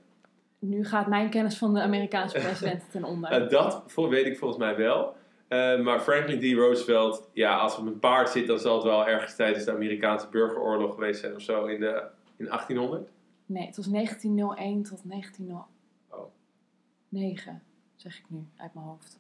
Nu 0.61 0.85
gaat 0.85 1.07
mijn 1.07 1.29
kennis 1.29 1.57
van 1.57 1.73
de 1.73 1.81
Amerikaanse 1.81 2.39
president 2.39 2.91
ten 2.91 3.03
onder. 3.03 3.29
Eh, 3.43 3.49
dat 3.49 3.83
weet 3.95 4.25
ik 4.25 4.37
volgens 4.37 4.59
mij 4.59 4.75
wel. 4.75 5.15
Eh, 5.47 5.79
maar 5.79 5.99
Franklin 5.99 6.39
D. 6.39 6.43
Roosevelt, 6.57 7.29
ja, 7.33 7.57
als 7.57 7.77
op 7.77 7.85
een 7.85 7.99
paard 7.99 8.29
zit, 8.29 8.47
dan 8.47 8.59
zal 8.59 8.75
het 8.75 8.83
wel 8.83 9.07
ergens 9.07 9.35
tijdens 9.35 9.65
de 9.65 9.71
Amerikaanse 9.71 10.27
burgeroorlog 10.29 10.93
geweest 10.93 11.19
zijn 11.19 11.35
of 11.35 11.41
zo 11.41 11.65
in, 11.65 11.79
de, 11.79 12.03
in 12.37 12.45
1800. 12.45 13.09
Nee, 13.45 13.65
het 13.65 13.75
was 13.75 13.85
1901 13.87 14.83
tot 14.83 15.01
1909, 15.09 17.51
Oh. 17.53 17.59
zeg 17.95 18.17
ik 18.17 18.25
nu 18.27 18.39
uit 18.57 18.73
mijn 18.73 18.85
hoofd. 18.85 19.19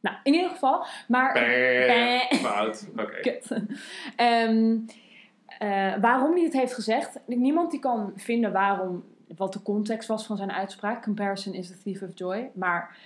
Nou, 0.00 0.16
in 0.22 0.34
ieder 0.34 0.50
geval. 0.50 0.84
Maar. 1.08 1.36
Fout. 2.34 2.88
Oké. 3.02 3.38
Ehm, 4.16 4.76
eh, 5.58 5.94
waarom 6.00 6.34
hij 6.34 6.42
het 6.44 6.52
heeft 6.52 6.74
gezegd, 6.74 7.18
niemand 7.26 7.70
die 7.70 7.80
kan 7.80 8.12
vinden 8.16 8.52
waarom, 8.52 9.04
wat 9.36 9.52
de 9.52 9.62
context 9.62 10.08
was 10.08 10.26
van 10.26 10.36
zijn 10.36 10.52
uitspraak. 10.52 11.02
Comparison 11.02 11.54
is 11.54 11.68
the 11.68 11.78
thief 11.82 12.02
of 12.02 12.10
joy. 12.14 12.50
Maar 12.54 12.96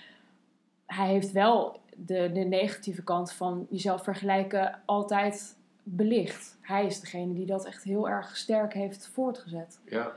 hij 0.87 1.09
heeft 1.09 1.33
wel 1.33 1.81
de, 1.97 2.31
de 2.33 2.41
negatieve 2.41 3.02
kant 3.02 3.33
van 3.33 3.67
jezelf 3.71 4.02
vergelijken 4.02 4.81
altijd 4.85 5.57
belicht. 5.83 6.59
Hij 6.61 6.87
is 6.87 7.00
degene 7.00 7.33
die 7.35 7.47
dat 7.47 7.67
echt 7.67 7.85
heel 7.85 8.09
erg 8.09 8.37
sterk 8.37 8.73
heeft 8.73 9.11
voortgezet. 9.12 9.81
Ja. 9.85 10.12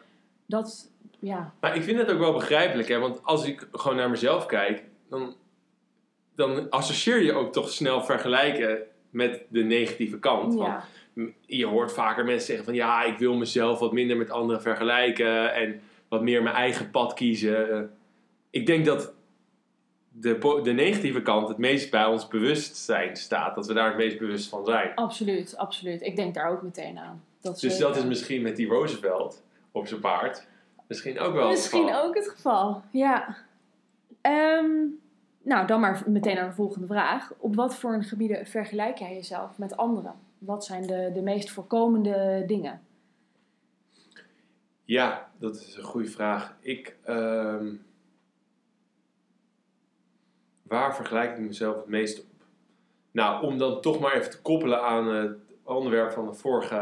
Dat, 0.46 0.90
ja. 1.20 1.54
Maar 1.60 1.76
ik 1.76 1.84
vind 1.84 1.98
het 1.98 2.12
ook 2.12 2.20
wel 2.20 2.34
begrijpelijk, 2.34 2.88
hè? 2.88 3.00
want 3.00 3.24
als 3.24 3.46
ik 3.46 3.68
gewoon 3.72 3.98
naar 3.98 4.10
mezelf 4.10 4.46
kijk, 4.46 4.84
dan, 5.10 5.36
dan 6.36 6.70
associeer 6.70 7.22
je 7.22 7.34
ook 7.34 7.54
toch 7.54 7.70
snel 7.70 8.04
vergelijken 8.04 8.78
met 9.10 9.42
de 9.50 9.64
negatieve 9.64 10.20
kant. 10.20 10.54
Ja. 10.54 10.84
m- 11.14 11.28
je 11.46 11.66
hoort 11.66 11.94
vaker 11.94 12.26
mensen 12.26 12.46
zeggen 12.46 12.66
van 12.66 12.74
ja, 12.74 13.04
ik 13.04 13.18
wil 13.18 13.34
mezelf 13.36 13.80
wat 13.80 13.94
minder 13.94 14.18
met 14.18 14.30
anderen 14.30 14.62
vergelijken 14.62 15.54
en 15.54 15.82
wat 16.16 16.24
meer 16.24 16.44
mijn 16.44 16.56
eigen 16.56 16.92
pad 16.92 17.14
kiezen. 17.14 17.72
Eh, 17.72 17.80
Ik 18.50 18.66
denk 18.66 18.86
dat 18.86 19.14
de, 20.10 20.60
de 20.64 20.72
negatieve 20.72 21.22
kant 21.22 21.48
het 21.48 21.58
meest 21.58 21.92
bij 21.92 22.06
ons 22.06 22.28
bewustzijn 22.28 23.16
staat, 23.16 23.56
dat 23.56 23.68
we 23.68 23.74
daar 23.74 23.88
het 23.88 23.98
meest 23.98 24.18
bewust 24.18 24.50
van 24.50 24.66
zijn. 24.66 24.96
Absoluut, 24.96 25.58
absoluut. 25.58 26.02
Ik 26.02 26.16
denk 26.16 26.34
daar 26.34 26.50
ook 26.52 26.62
meteen 26.62 26.98
aan. 27.00 27.24
Dat 27.42 27.60
Dus 27.60 27.78
dat 27.78 27.96
is 27.96 28.04
misschien 28.06 28.42
met 28.42 28.56
die 28.56 28.68
Roosevelt 28.68 29.44
op 29.72 29.88
zijn 29.88 30.00
paard 30.00 30.48
misschien 30.88 31.20
ook 31.20 31.34
wel 31.34 31.44
het 31.44 31.52
Misschien 31.52 31.88
geval. 31.88 32.04
ook 32.04 32.16
het 32.16 32.30
geval, 32.30 32.82
ja. 32.92 33.36
Ehm, 34.22 34.72
nou, 35.42 35.68
dan 35.68 35.80
maar 35.80 36.04
meteen 36.06 36.36
naar 36.36 36.50
de 36.50 36.56
volgende 36.56 36.88
vraag. 36.88 37.32
Op 37.38 37.56
wat 37.56 37.76
voor 37.76 37.94
een 37.94 38.04
gebieden 38.04 38.46
vergelijk 38.48 38.98
jij 38.98 39.14
jezelf 39.14 39.58
met 39.58 39.78
anderen? 39.78 40.14
Wat 40.38 40.66
zijn 40.66 40.88
de, 40.88 41.12
de 41.14 41.22
meest 41.22 41.52
voorkomende 41.52 42.44
dingen? 42.48 42.82
Ja, 44.86 45.32
dat 45.38 45.56
is 45.56 45.76
een 45.76 45.84
goede 45.84 46.10
vraag. 46.10 46.56
Ik, 46.60 46.96
ehm, 47.04 47.74
waar 50.64 50.96
vergelijk 50.96 51.38
ik 51.38 51.40
mezelf 51.40 51.76
het 51.76 51.88
meest 51.88 52.20
op? 52.20 52.26
Nou, 53.12 53.44
om 53.44 53.58
dan 53.58 53.82
toch 53.82 54.00
maar 54.00 54.14
even 54.14 54.32
te 54.32 54.42
koppelen 54.42 54.82
aan 54.82 55.08
het 55.08 55.38
onderwerp 55.64 56.12
van 56.12 56.26
de 56.26 56.34
vorige, 56.34 56.76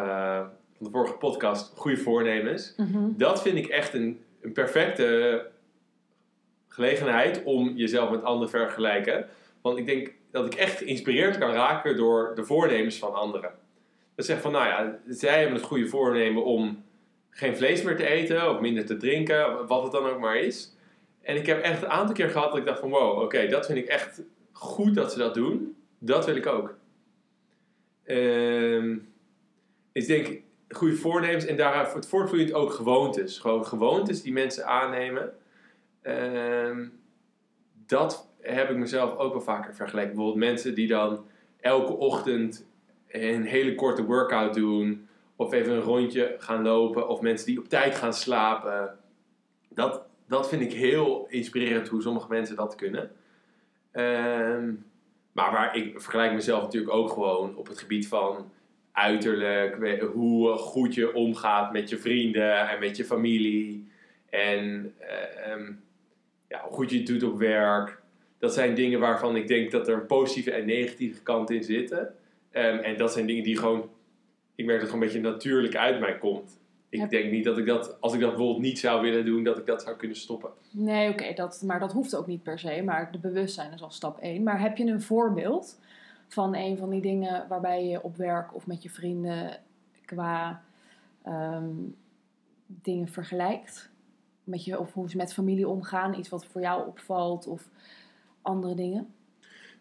van 0.78 0.86
de 0.86 0.90
vorige 0.90 1.14
podcast, 1.14 1.78
goede 1.78 1.98
voornemens. 1.98 2.76
Dat 3.18 3.42
vind 3.42 3.58
ik 3.58 3.68
echt 3.68 3.94
een, 3.94 4.24
een 4.42 4.52
perfecte 4.52 5.52
gelegenheid 6.68 7.44
om 7.44 7.76
jezelf 7.76 8.10
met 8.10 8.24
anderen 8.24 8.52
te 8.52 8.58
vergelijken. 8.58 9.28
Want 9.62 9.78
ik 9.78 9.86
denk 9.86 10.14
dat 10.32 10.46
ik 10.46 10.54
echt 10.54 10.78
geïnspireerd 10.78 11.38
kan 11.38 11.52
raken 11.52 11.98
door 11.98 12.32
de 12.36 12.44
voornemens 12.44 12.98
van 12.98 13.14
anderen. 13.14 13.52
Dat 14.16 14.26
zegt 14.26 14.42
van, 14.42 14.52
nou 14.52 14.66
ja, 14.66 15.00
zij 15.08 15.40
hebben 15.40 15.58
het 15.58 15.66
goede 15.66 15.88
voornemen 15.88 16.44
om 16.44 16.84
geen 17.34 17.58
vlees 17.58 17.82
meer 17.82 17.96
te 17.96 18.08
eten 18.08 18.50
of 18.50 18.60
minder 18.60 18.86
te 18.86 18.98
drinken, 18.98 19.68
wat 19.68 19.84
het 19.84 19.92
dan 19.92 20.06
ook 20.06 20.20
maar 20.20 20.38
is. 20.38 20.76
En 21.22 21.36
ik 21.36 21.46
heb 21.46 21.62
echt 21.62 21.82
een 21.82 21.90
aantal 21.90 22.16
keer 22.16 22.30
gehad 22.30 22.50
dat 22.50 22.60
ik 22.60 22.66
dacht 22.66 22.80
van, 22.80 22.90
wow, 22.90 23.22
oké, 23.22 23.48
dat 23.48 23.66
vind 23.66 23.78
ik 23.78 23.88
echt 23.88 24.22
goed 24.52 24.96
dat 24.96 25.12
ze 25.12 25.18
dat 25.18 25.34
doen. 25.34 25.76
Dat 26.00 26.26
wil 26.26 26.36
ik 26.36 26.48
ook. 26.48 26.76
Dus 29.94 30.08
ik 30.08 30.08
denk, 30.08 30.42
goede 30.70 30.96
voornemens 30.96 31.46
en 31.46 31.56
daaruit 31.56 32.08
voortvloeiend 32.08 32.54
ook 32.54 32.72
gewoontes. 32.72 33.40
Gewoon 33.40 33.66
gewoontes 33.66 34.22
die 34.22 34.34
mensen 34.34 34.66
aannemen. 34.66 35.34
Ehm, 36.02 36.88
dat 37.86 38.28
heb 38.40 38.70
ik 38.70 38.78
mezelf 38.78 39.18
ook 39.18 39.32
wel 39.32 39.42
vaker 39.42 39.76
vergeleken. 39.76 40.10
Bijvoorbeeld 40.10 40.46
mensen 40.46 40.76
die 40.76 40.88
dan 40.88 41.26
elke 41.60 41.94
ochtend 41.94 42.66
een 43.08 43.44
hele 43.44 43.76
korte 43.76 44.06
workout 44.06 44.54
doen. 44.54 45.08
Of 45.36 45.54
even 45.54 45.74
een 45.74 45.82
rondje 45.82 46.36
gaan 46.38 46.64
lopen. 46.64 47.08
Of 47.08 47.22
mensen 47.22 47.48
die 47.48 47.60
op 47.60 47.70
tijd 47.70 47.96
gaan 47.96 48.14
slapen. 48.14 48.98
Dat, 49.70 50.06
dat 50.28 50.50
vind 50.50 50.62
ik 50.62 50.74
heel 50.74 51.26
inspirerend 51.30 51.88
hoe 51.88 52.02
sommige 52.02 52.28
mensen 52.30 52.56
dat 52.56 52.76
kunnen. 52.76 53.12
Ehm, 53.92 54.74
maar 55.32 55.52
waar 55.52 55.76
ik 55.76 56.02
vergelijk 56.02 56.34
mezelf 56.34 56.64
natuurlijk 56.64 56.94
ook 56.94 57.10
gewoon 57.10 57.56
op 57.56 57.68
het 57.68 57.80
gebied 57.80 58.08
van 58.08 58.52
uiterlijk. 58.92 60.02
Hoe 60.14 60.58
goed 60.58 60.94
je 60.94 61.14
omgaat 61.14 61.72
met 61.72 61.90
je 61.90 61.98
vrienden 61.98 62.70
en 62.70 62.80
met 62.80 62.98
je 62.98 63.06
familie. 63.06 63.88
En 64.30 64.94
ehm, 65.00 65.72
ja, 66.48 66.62
hoe 66.62 66.74
goed 66.74 66.90
je 66.90 66.98
het 66.98 67.08
doet 67.08 67.24
op 67.24 67.38
werk. 67.38 68.02
Dat 68.40 68.54
zijn 68.54 68.76
dingen 68.76 69.00
waarvan 69.00 69.36
ik 69.36 69.48
denk 69.48 69.72
dat 69.72 69.88
er 69.88 69.94
een 69.94 70.06
positieve 70.06 70.52
en 70.52 70.66
negatieve 70.66 71.22
kant 71.22 71.50
in 71.50 71.64
zitten. 71.64 72.16
Ehm, 72.52 72.78
en 72.78 72.98
dat 72.98 73.14
zijn 73.14 73.26
dingen 73.26 73.44
die 73.44 73.58
gewoon, 73.58 73.90
ik 74.56 74.66
merk 74.66 74.80
dat 74.80 74.90
het 74.90 74.90
gewoon 74.90 75.08
een 75.08 75.14
beetje 75.14 75.32
natuurlijk 75.32 75.76
uit 75.76 76.00
mij 76.00 76.18
komt. 76.18 76.62
Ik 76.90 77.10
denk 77.10 77.32
niet 77.32 77.44
dat 77.44 77.58
ik 77.58 77.66
dat, 77.66 77.98
als 78.02 78.14
ik 78.14 78.20
dat 78.20 78.30
bijvoorbeeld 78.30 78.62
niet 78.62 78.80
zou 78.80 79.02
willen 79.02 79.26
doen, 79.26 79.44
dat 79.44 79.58
ik 79.58 79.66
dat 79.66 79.82
zou 79.82 79.96
kunnen 79.96 80.18
stoppen. 80.18 80.52
Nee, 80.72 81.10
oké, 81.10 81.34
dat, 81.34 81.62
maar 81.66 81.80
dat 81.80 81.92
hoeft 81.92 82.16
ook 82.16 82.28
niet 82.28 82.44
per 82.44 82.60
se. 82.60 82.82
Maar 82.84 83.12
de 83.12 83.20
bewustzijn 83.20 83.74
is 83.74 83.82
al 83.82 83.92
stap 83.92 84.20
1. 84.20 84.44
Maar 84.44 84.60
heb 84.60 84.78
je 84.78 84.86
een 84.86 85.02
voorbeeld 85.02 85.80
van 86.28 86.56
een 86.56 86.78
van 86.78 86.90
die 86.90 87.02
dingen 87.02 87.46
waarbij 87.48 87.86
je 87.86 88.04
op 88.04 88.16
werk 88.16 88.56
of 88.56 88.68
met 88.68 88.84
je 88.84 88.90
vrienden 88.90 89.60
qua 90.06 90.64
ehm, 91.24 91.70
dingen 92.66 93.08
vergelijkt? 93.08 93.92
Met 94.44 94.66
je, 94.66 94.80
of 94.80 94.94
hoe 94.94 95.10
ze 95.10 95.18
met 95.18 95.34
familie 95.34 95.68
omgaan, 95.68 96.14
iets 96.14 96.30
wat 96.30 96.46
voor 96.46 96.62
jou 96.62 96.88
opvalt 96.88 97.48
of 97.48 97.70
andere 98.42 98.76
dingen? 98.76 99.14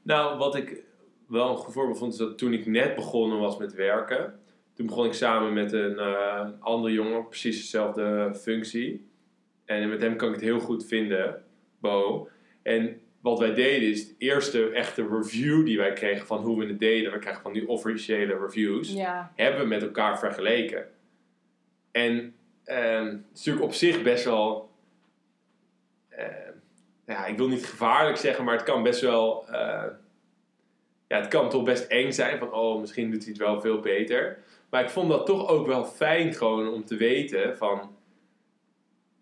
Nou, 0.02 0.38
wat 0.38 0.54
ik 0.54 0.82
wel 1.26 1.50
een 1.50 1.56
goed 1.56 1.72
voorbeeld 1.72 1.98
vond, 1.98 2.12
is 2.12 2.18
dat 2.18 2.38
toen 2.38 2.52
ik 2.52 2.66
net 2.66 2.94
begonnen 2.94 3.38
was 3.38 3.58
met 3.58 3.74
werken, 3.74 4.40
toen 4.74 4.86
begon 4.86 5.06
ik 5.06 5.12
samen 5.12 5.52
met 5.52 5.72
een 5.72 5.98
eh, 5.98 6.48
andere 6.60 6.94
jongen, 6.94 7.28
precies 7.28 7.60
dezelfde 7.60 8.34
functie. 8.34 9.06
En 9.64 9.88
met 9.88 10.00
hem 10.00 10.16
kan 10.16 10.28
ik 10.28 10.34
het 10.34 10.44
heel 10.44 10.60
goed 10.60 10.86
vinden, 10.86 11.44
Bo. 11.80 12.28
En 12.62 13.00
wat 13.20 13.38
wij 13.38 13.54
deden 13.54 13.88
is, 13.88 14.08
de 14.08 14.14
eerste 14.18 14.70
echte 14.70 15.08
review 15.08 15.64
die 15.66 15.78
wij 15.78 15.92
kregen 15.92 16.26
van 16.26 16.42
hoe 16.42 16.58
we 16.58 16.66
het 16.66 16.78
deden, 16.78 17.12
we 17.12 17.18
krijgen 17.18 17.42
van 17.42 17.52
die 17.52 17.68
officiële 17.68 18.38
reviews, 18.38 18.92
Ja, 18.92 19.32
hebben 19.36 19.60
we 19.60 19.66
met 19.66 19.82
elkaar 19.82 20.18
vergeleken. 20.18 20.88
En 21.90 22.34
ehm, 22.64 23.06
het 23.06 23.24
is 23.32 23.38
natuurlijk 23.38 23.64
op 23.64 23.72
zich 23.72 24.02
best 24.02 24.24
wel, 24.24 24.70
ehm, 26.08 26.52
ja, 27.06 27.26
ik 27.26 27.36
wil 27.36 27.48
niet 27.48 27.66
gevaarlijk 27.66 28.16
zeggen, 28.16 28.44
maar 28.44 28.54
het 28.54 28.62
kan 28.62 28.82
best 28.82 29.00
wel, 29.00 29.48
eh, 29.48 29.86
ja, 31.08 31.18
het 31.18 31.28
kan 31.28 31.50
toch 31.50 31.64
best 31.64 31.84
eng 31.86 32.10
zijn 32.10 32.38
van, 32.38 32.52
oh, 32.52 32.80
misschien 32.80 33.10
doet 33.10 33.22
hij 33.22 33.32
het 33.32 33.42
wel 33.42 33.60
veel 33.60 33.80
beter. 33.80 34.38
Maar 34.72 34.82
ik 34.82 34.90
vond 34.90 35.08
dat 35.08 35.26
toch 35.26 35.48
ook 35.48 35.66
wel 35.66 35.84
fijn 35.84 36.34
gewoon 36.34 36.68
om 36.68 36.84
te 36.84 36.96
weten 36.96 37.56
van, 37.56 37.96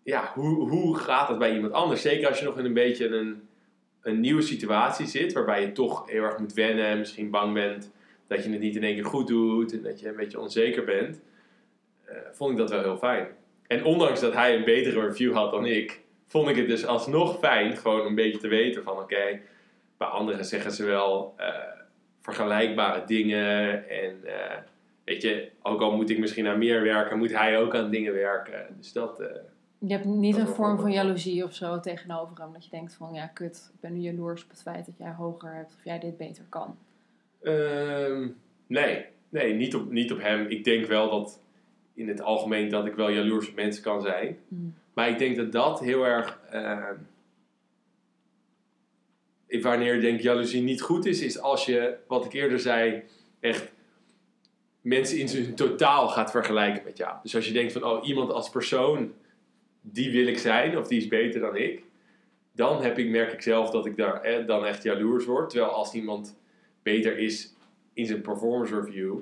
ja, 0.03 0.31
hoe, 0.33 0.69
hoe 0.69 0.97
gaat 0.97 1.27
het 1.29 1.37
bij 1.37 1.53
iemand 1.53 1.73
anders? 1.73 2.01
Zeker 2.01 2.27
als 2.27 2.39
je 2.39 2.45
nog 2.45 2.57
in 2.57 2.65
een 2.65 2.73
beetje 2.73 3.07
een, 3.07 3.47
een 4.01 4.19
nieuwe 4.19 4.41
situatie 4.41 5.05
zit, 5.05 5.33
waarbij 5.33 5.61
je 5.61 5.71
toch 5.71 6.09
heel 6.09 6.23
erg 6.23 6.37
moet 6.37 6.53
wennen 6.53 6.85
en 6.85 6.97
misschien 6.97 7.29
bang 7.29 7.53
bent 7.53 7.91
dat 8.27 8.43
je 8.43 8.49
het 8.49 8.59
niet 8.59 8.75
in 8.75 8.83
één 8.83 8.95
keer 8.95 9.05
goed 9.05 9.27
doet 9.27 9.73
en 9.73 9.81
dat 9.81 9.99
je 9.99 10.07
een 10.07 10.15
beetje 10.15 10.39
onzeker 10.39 10.83
bent, 10.83 11.21
eh, 12.03 12.15
vond 12.31 12.51
ik 12.51 12.57
dat 12.57 12.69
wel 12.69 12.81
heel 12.81 12.97
fijn. 12.97 13.27
En 13.67 13.83
ondanks 13.83 14.19
dat 14.19 14.33
hij 14.33 14.55
een 14.55 14.65
betere 14.65 15.07
review 15.07 15.33
had 15.33 15.51
dan 15.51 15.65
ik, 15.65 16.01
vond 16.27 16.49
ik 16.49 16.55
het 16.55 16.67
dus 16.67 16.85
alsnog 16.85 17.39
fijn 17.39 17.77
gewoon 17.77 18.05
een 18.05 18.15
beetje 18.15 18.39
te 18.39 18.47
weten 18.47 18.83
van 18.83 18.97
oké, 18.97 19.39
bij 19.97 20.07
anderen 20.07 20.45
zeggen 20.45 20.71
ze 20.71 20.85
wel 20.85 21.33
eh, 21.37 21.47
vergelijkbare 22.21 23.05
dingen 23.05 23.89
en 23.89 24.19
eh, 24.23 24.57
weet 25.11 25.21
je, 25.21 25.49
ook 25.61 25.81
al 25.81 25.95
moet 25.95 26.09
ik 26.09 26.19
misschien 26.19 26.47
aan 26.47 26.57
meer 26.57 26.81
werken, 26.81 27.17
moet 27.17 27.31
hij 27.31 27.59
ook 27.59 27.75
aan 27.75 27.89
dingen 27.89 28.13
werken. 28.13 28.75
Dus 28.77 28.93
dat, 28.93 29.19
eh, 29.19 29.27
je 29.77 29.93
hebt 29.93 30.05
niet 30.05 30.35
Dat 30.37 30.47
een 30.47 30.53
vorm 30.53 30.79
van 30.79 30.91
jaloezie 30.91 31.43
of 31.43 31.53
zo 31.53 31.79
tegenover 31.79 32.37
hem. 32.37 32.53
Dat 32.53 32.63
je 32.63 32.69
denkt 32.69 32.93
van, 32.93 33.13
ja, 33.13 33.27
kut, 33.27 33.71
ik 33.73 33.79
ben 33.79 33.93
nu 33.93 33.99
jaloers 33.99 34.43
op 34.43 34.49
het 34.49 34.61
feit 34.61 34.85
dat 34.85 34.97
jij 34.97 35.11
hoger 35.11 35.53
hebt 35.53 35.73
of 35.77 35.83
jij 35.83 35.99
dit 35.99 36.17
beter 36.17 36.43
kan. 36.49 36.77
Ehm, 37.43 38.27
nee, 38.67 39.05
nee 39.29 39.53
niet, 39.53 39.75
op, 39.75 39.91
niet 39.91 40.11
op 40.11 40.21
hem. 40.21 40.45
Ik 40.47 40.63
denk 40.63 40.85
wel 40.85 41.09
dat 41.09 41.39
in 41.93 42.07
het 42.07 42.21
algemeen 42.21 42.69
dat 42.69 42.85
ik 42.85 42.95
wel 42.95 43.09
jaloers 43.09 43.49
op 43.49 43.55
mensen 43.55 43.83
kan 43.83 44.01
zijn. 44.01 44.37
Mm. 44.47 44.73
Maar 44.93 45.09
ik 45.09 45.17
denk 45.19 45.35
dat 45.35 45.51
dat 45.51 45.79
heel 45.79 46.05
erg. 46.05 46.39
ik- 49.47 49.63
wanneer 49.63 49.95
ik 49.95 50.01
denk 50.01 50.19
jaloezie 50.19 50.61
niet 50.61 50.81
goed 50.81 51.05
is, 51.05 51.21
is 51.21 51.39
als 51.39 51.65
je, 51.65 51.95
wat 52.07 52.25
ik 52.25 52.33
eerder 52.33 52.59
zei, 52.59 53.03
echt 53.39 53.71
mensen 54.81 55.19
in 55.19 55.27
zijn 55.27 55.55
totaal 55.55 56.07
gaat 56.07 56.31
vergelijken 56.31 56.83
met 56.85 56.97
jou. 56.97 57.15
Dus 57.23 57.35
als 57.35 57.47
je 57.47 57.53
denkt 57.53 57.73
van, 57.73 57.83
oh, 57.83 58.07
iemand 58.07 58.31
als 58.31 58.49
persoon, 58.49 59.13
die 59.81 60.11
wil 60.11 60.27
ik 60.27 60.37
zijn, 60.37 60.77
of 60.77 60.87
die 60.87 60.99
is 60.99 61.07
beter 61.07 61.41
dan 61.41 61.55
ik. 61.55 61.83
dan 62.51 62.81
heb 62.81 62.97
ik, 62.97 63.09
merk 63.09 63.33
ik 63.33 63.41
zelf 63.41 63.69
dat 63.69 63.85
ik 63.85 63.97
daar 63.97 64.21
eh, 64.21 64.47
dan 64.47 64.65
echt 64.65 64.83
jaloers 64.83 65.25
word. 65.25 65.49
Terwijl 65.49 65.71
als 65.71 65.93
iemand 65.93 66.37
beter 66.83 67.17
is 67.17 67.53
in 67.93 68.05
zijn 68.05 68.21
performance 68.21 68.79
review, 68.79 69.17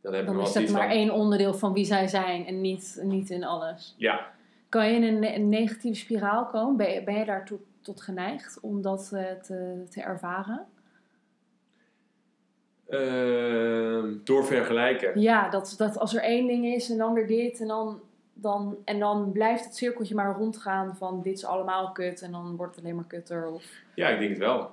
dan 0.00 0.12
heb 0.12 0.20
ik 0.20 0.26
Dan 0.26 0.36
wel 0.36 0.46
is 0.46 0.52
dat 0.52 0.68
maar 0.68 0.88
van... 0.88 0.90
één 0.90 1.10
onderdeel 1.10 1.54
van 1.54 1.72
wie 1.72 1.84
zij 1.84 2.08
zijn 2.08 2.46
en 2.46 2.60
niet, 2.60 2.98
niet 3.02 3.30
in 3.30 3.44
alles. 3.44 3.94
Ja, 3.96 4.32
Kan 4.72 4.92
je 4.92 5.06
in 5.06 5.24
een 5.24 5.48
negatieve 5.48 5.98
spiraal 5.98 6.46
komen? 6.46 6.76
Ben 6.76 6.92
je, 6.92 7.02
ben 7.02 7.14
je 7.14 7.24
daartoe 7.24 7.58
tot 7.80 8.00
geneigd 8.00 8.60
om 8.60 8.82
dat 8.82 9.10
eh, 9.12 9.24
te, 9.42 9.84
te 9.90 10.00
ervaren? 10.00 10.66
Ehm, 12.92 14.14
door 14.24 14.44
vergelijken. 14.44 15.20
Ja, 15.20 15.48
dat, 15.48 15.74
dat 15.78 15.98
als 15.98 16.14
er 16.14 16.22
één 16.22 16.46
ding 16.46 16.66
is 16.66 16.90
en 16.90 16.98
dan 16.98 17.14
weer 17.14 17.26
dit 17.26 17.60
en 17.60 17.66
dan, 17.66 18.00
dan, 18.32 18.76
en 18.84 18.98
dan 18.98 19.32
blijft 19.32 19.64
het 19.64 19.76
cirkeltje 19.76 20.14
maar 20.14 20.36
rondgaan 20.36 20.96
van 20.96 21.22
dit 21.22 21.36
is 21.36 21.44
allemaal 21.44 21.92
kut 21.92 22.22
en 22.22 22.32
dan 22.32 22.56
wordt 22.56 22.74
het 22.74 22.84
alleen 22.84 22.96
maar 22.96 23.06
kutter. 23.06 23.46
Of, 23.46 23.64
Ja, 23.94 24.08
ik 24.08 24.18
denk 24.18 24.30
het 24.30 24.38
wel. 24.38 24.70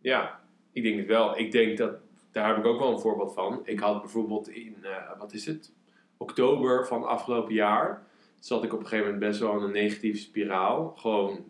Ja, 0.00 0.40
ik 0.72 0.82
denk 0.82 0.98
het 0.98 1.06
wel. 1.06 1.38
Ik 1.38 1.52
denk 1.52 1.78
dat, 1.78 1.92
daar 2.32 2.48
heb 2.48 2.56
ik 2.56 2.66
ook 2.66 2.78
wel 2.78 2.92
een 2.92 3.00
voorbeeld 3.00 3.34
van. 3.34 3.60
Ik 3.64 3.80
had 3.80 4.00
bijvoorbeeld 4.00 4.48
in, 4.48 4.76
eh, 4.82 5.18
wat 5.18 5.32
is 5.32 5.46
het, 5.46 5.72
oktober 6.16 6.86
van 6.86 7.04
afgelopen 7.04 7.54
jaar, 7.54 8.02
zat 8.38 8.64
ik 8.64 8.72
op 8.72 8.78
een 8.78 8.86
gegeven 8.86 9.12
moment 9.12 9.30
best 9.30 9.40
wel 9.40 9.56
in 9.56 9.62
een 9.62 9.72
negatieve 9.72 10.18
spiraal. 10.18 10.94
Gewoon 10.96 11.44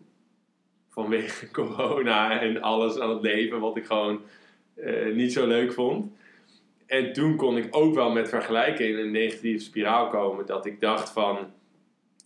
vanwege 0.89 1.51
corona 1.61 2.39
en 2.39 2.61
alles 2.61 2.99
aan 2.99 3.09
het 3.09 3.21
leven 3.21 3.59
wat 3.59 3.77
ik 3.77 3.85
gewoon 3.85 4.21
eh, 4.75 5.13
niet 5.13 5.33
zo 5.33 5.47
leuk 5.47 5.73
vond. 5.73 6.11
En 6.85 7.13
toen 7.13 7.35
kon 7.35 7.57
ik 7.57 7.67
ook 7.71 7.95
wel 7.95 8.11
met 8.11 8.29
vergelijken 8.29 8.87
in 8.87 8.97
een 8.97 9.11
negatieve 9.11 9.63
spiraal 9.63 10.07
komen. 10.07 10.45
Dat 10.45 10.65
ik 10.65 10.79
dacht 10.81 11.09
van, 11.09 11.37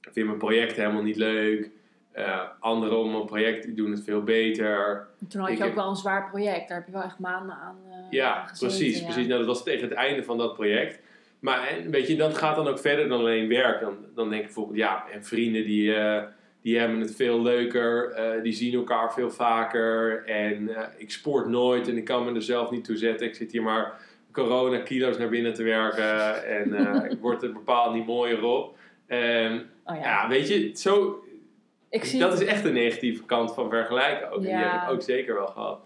ik 0.02 0.10
vind 0.12 0.26
mijn 0.28 0.38
project 0.40 0.76
helemaal 0.76 1.04
niet 1.04 1.16
leuk. 1.16 1.70
Eh, 2.12 2.42
anderen 2.60 2.98
om 2.98 3.16
een 3.16 3.26
project 3.26 3.76
doen 3.76 3.92
het 3.92 4.04
veel 4.04 4.24
beter. 4.24 5.08
toen 5.30 5.42
had 5.42 5.50
je 5.50 5.56
Ik 5.56 5.62
ook 5.62 5.66
heb- 5.68 5.76
wel 5.76 5.90
een 5.90 5.96
zwaar 5.96 6.30
project. 6.30 6.68
Daar 6.68 6.78
heb 6.78 6.86
je 6.88 6.94
wel 6.94 7.04
echt 7.04 7.20
maanden 7.20 7.56
aan 7.56 7.78
eh, 7.90 7.96
Ja, 8.10 8.36
aan 8.36 8.48
gezeten, 8.48 8.68
precies. 8.78 9.00
ja. 9.00 9.04
precies. 9.06 9.28
Nou, 9.28 9.38
dat 9.40 9.48
was 9.48 9.64
tegen 9.64 9.88
het 9.90 9.98
einde 9.98 10.24
van 10.24 10.38
dat 10.38 10.54
project. 10.54 11.00
Maar 11.40 11.68
en, 11.68 11.92
weet 11.92 12.08
je, 12.08 12.16
dat 12.16 12.38
gaat 12.38 12.56
dan 12.56 12.68
ook 12.68 12.80
verder 12.80 13.08
dan 13.08 13.20
alleen 13.20 13.48
werk. 13.48 13.80
Dan, 13.82 13.98
dan 14.16 14.30
denk 14.30 14.40
ik 14.42 14.46
bijvoorbeeld, 14.48 14.78
ja, 14.78 15.06
en 15.14 15.24
vrienden 15.24 15.64
die, 15.66 15.94
die 16.66 16.80
hebben 16.80 17.00
het 17.00 17.16
veel 17.16 17.42
leuker. 17.42 18.12
eh, 18.12 18.44
die 18.44 18.54
zien 18.54 18.74
elkaar 18.74 19.14
veel 19.14 19.32
vaker. 19.32 20.24
En 20.26 20.76
eh, 20.76 20.88
ik 20.98 21.12
sport 21.12 21.48
nooit 21.48 21.88
en 21.88 21.98
ik 21.98 22.06
kan 22.06 22.26
me 22.26 22.34
er 22.34 22.42
zelf 22.42 22.72
niet 22.72 22.84
toe 22.84 22.98
zetten. 22.98 23.28
Ik 23.28 23.36
zit 23.36 23.52
hier 23.52 23.62
maar 23.62 23.94
corona 24.32 24.80
kilo's 24.80 25.18
naar 25.18 25.30
binnen 25.30 25.54
te 25.54 25.64
werken. 25.64 26.46
En 26.46 26.74
eh, 26.74 27.12
ik 27.12 27.20
word 27.20 27.44
er 27.44 27.52
bepaald 27.54 27.94
niet 27.94 28.06
mooier 28.06 28.44
op. 28.44 28.78
En, 29.08 29.70
Oh, 29.86 29.96
ja. 29.96 30.02
ja, 30.02 30.28
weet 30.28 30.48
je, 30.48 30.72
zo, 30.74 31.24
ik 31.90 32.04
zie 32.06 32.20
dat 32.20 32.42
is 32.42 32.48
echt 32.48 32.64
de 32.64 32.72
negatieve 32.72 33.24
kant 33.24 33.54
van 33.54 33.70
vergelijken 33.70 34.30
ook. 34.30 34.36
En 34.38 34.42
die 34.42 34.54
heb 34.54 34.82
ik 34.84 34.90
ook 34.90 35.02
zeker 35.02 35.36
wel 35.36 35.48
gehad. 35.48 35.85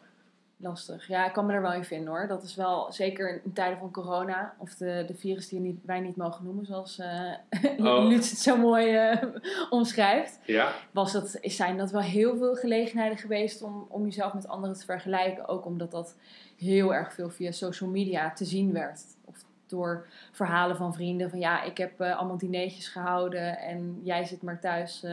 Lastig. 0.62 1.08
Ja, 1.08 1.26
ik 1.26 1.34
kan 1.34 1.46
me 1.46 1.54
er 1.54 1.62
wel 1.62 1.74
in 1.74 1.84
vinden 1.84 2.08
hoor. 2.08 2.28
Dat 2.28 2.44
is 2.44 2.56
wel 2.56 2.92
zeker 2.92 3.42
in 3.44 3.54
tijden 3.54 3.80
van 3.80 3.92
corona. 3.92 4.54
Of 4.58 4.76
de, 4.76 5.04
de 5.08 5.16
virus 5.16 5.50
die 5.50 5.60
niet, 5.60 5.80
wij 5.86 6.00
niet 6.00 6.16
mogen 6.16 6.44
noemen, 6.46 6.66
zoals 6.66 7.00
Oh. 7.78 8.08
Lutz 8.08 8.30
het 8.30 8.40
zo 8.40 8.58
mooi 8.58 8.96
eh, 8.96 9.24
omschrijft. 9.70 10.40
Ja, 10.46 10.74
Was 10.92 11.12
dat, 11.12 11.38
zijn 11.42 11.78
dat 11.78 11.92
wel 11.92 12.02
heel 12.02 12.38
veel 12.38 12.56
gelegenheden 12.56 13.18
geweest 13.18 13.62
om, 13.62 13.86
om 13.90 14.04
jezelf 14.04 14.34
met 14.34 14.48
anderen 14.48 14.76
te 14.76 14.86
vergelijken. 14.86 15.48
Ook 15.48 15.66
omdat 15.66 15.92
dat 15.92 16.16
heel 16.58 16.94
erg 16.94 17.14
veel 17.14 17.30
via 17.30 17.52
social 17.52 17.90
media 17.90 18.34
te 18.34 18.46
zien 18.46 18.74
werd. 18.74 19.02
Of 19.26 19.44
door 19.66 20.08
verhalen 20.32 20.76
van 20.76 20.94
vrienden 20.94 21.30
van 21.30 21.40
ja, 21.40 21.64
ik 21.64 21.78
heb 21.78 22.02
eh, 22.02 22.18
allemaal 22.18 22.38
dineetjes 22.38 22.88
gehouden 22.88 23.58
en 23.58 24.00
jij 24.04 24.26
zit 24.26 24.42
maar 24.42 24.60
thuis 24.60 25.06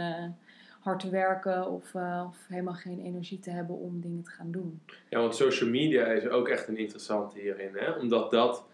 hard 0.86 1.00
te 1.00 1.10
werken 1.10 1.70
of, 1.70 1.94
eh, 1.94 2.24
of 2.28 2.36
helemaal 2.48 2.74
geen 2.74 3.00
energie 3.00 3.38
te 3.38 3.50
hebben 3.50 3.76
om 3.76 4.00
dingen 4.00 4.22
te 4.22 4.30
gaan 4.30 4.50
doen. 4.50 4.80
Ja, 5.08 5.20
want 5.20 5.36
social 5.36 5.70
media 5.70 6.04
is 6.04 6.28
ook 6.28 6.48
echt 6.48 6.68
een 6.68 6.76
interessante 6.76 7.40
hierin. 7.40 7.70
Hè? 7.74 7.90
Omdat 7.90 8.30
dat 8.30 8.64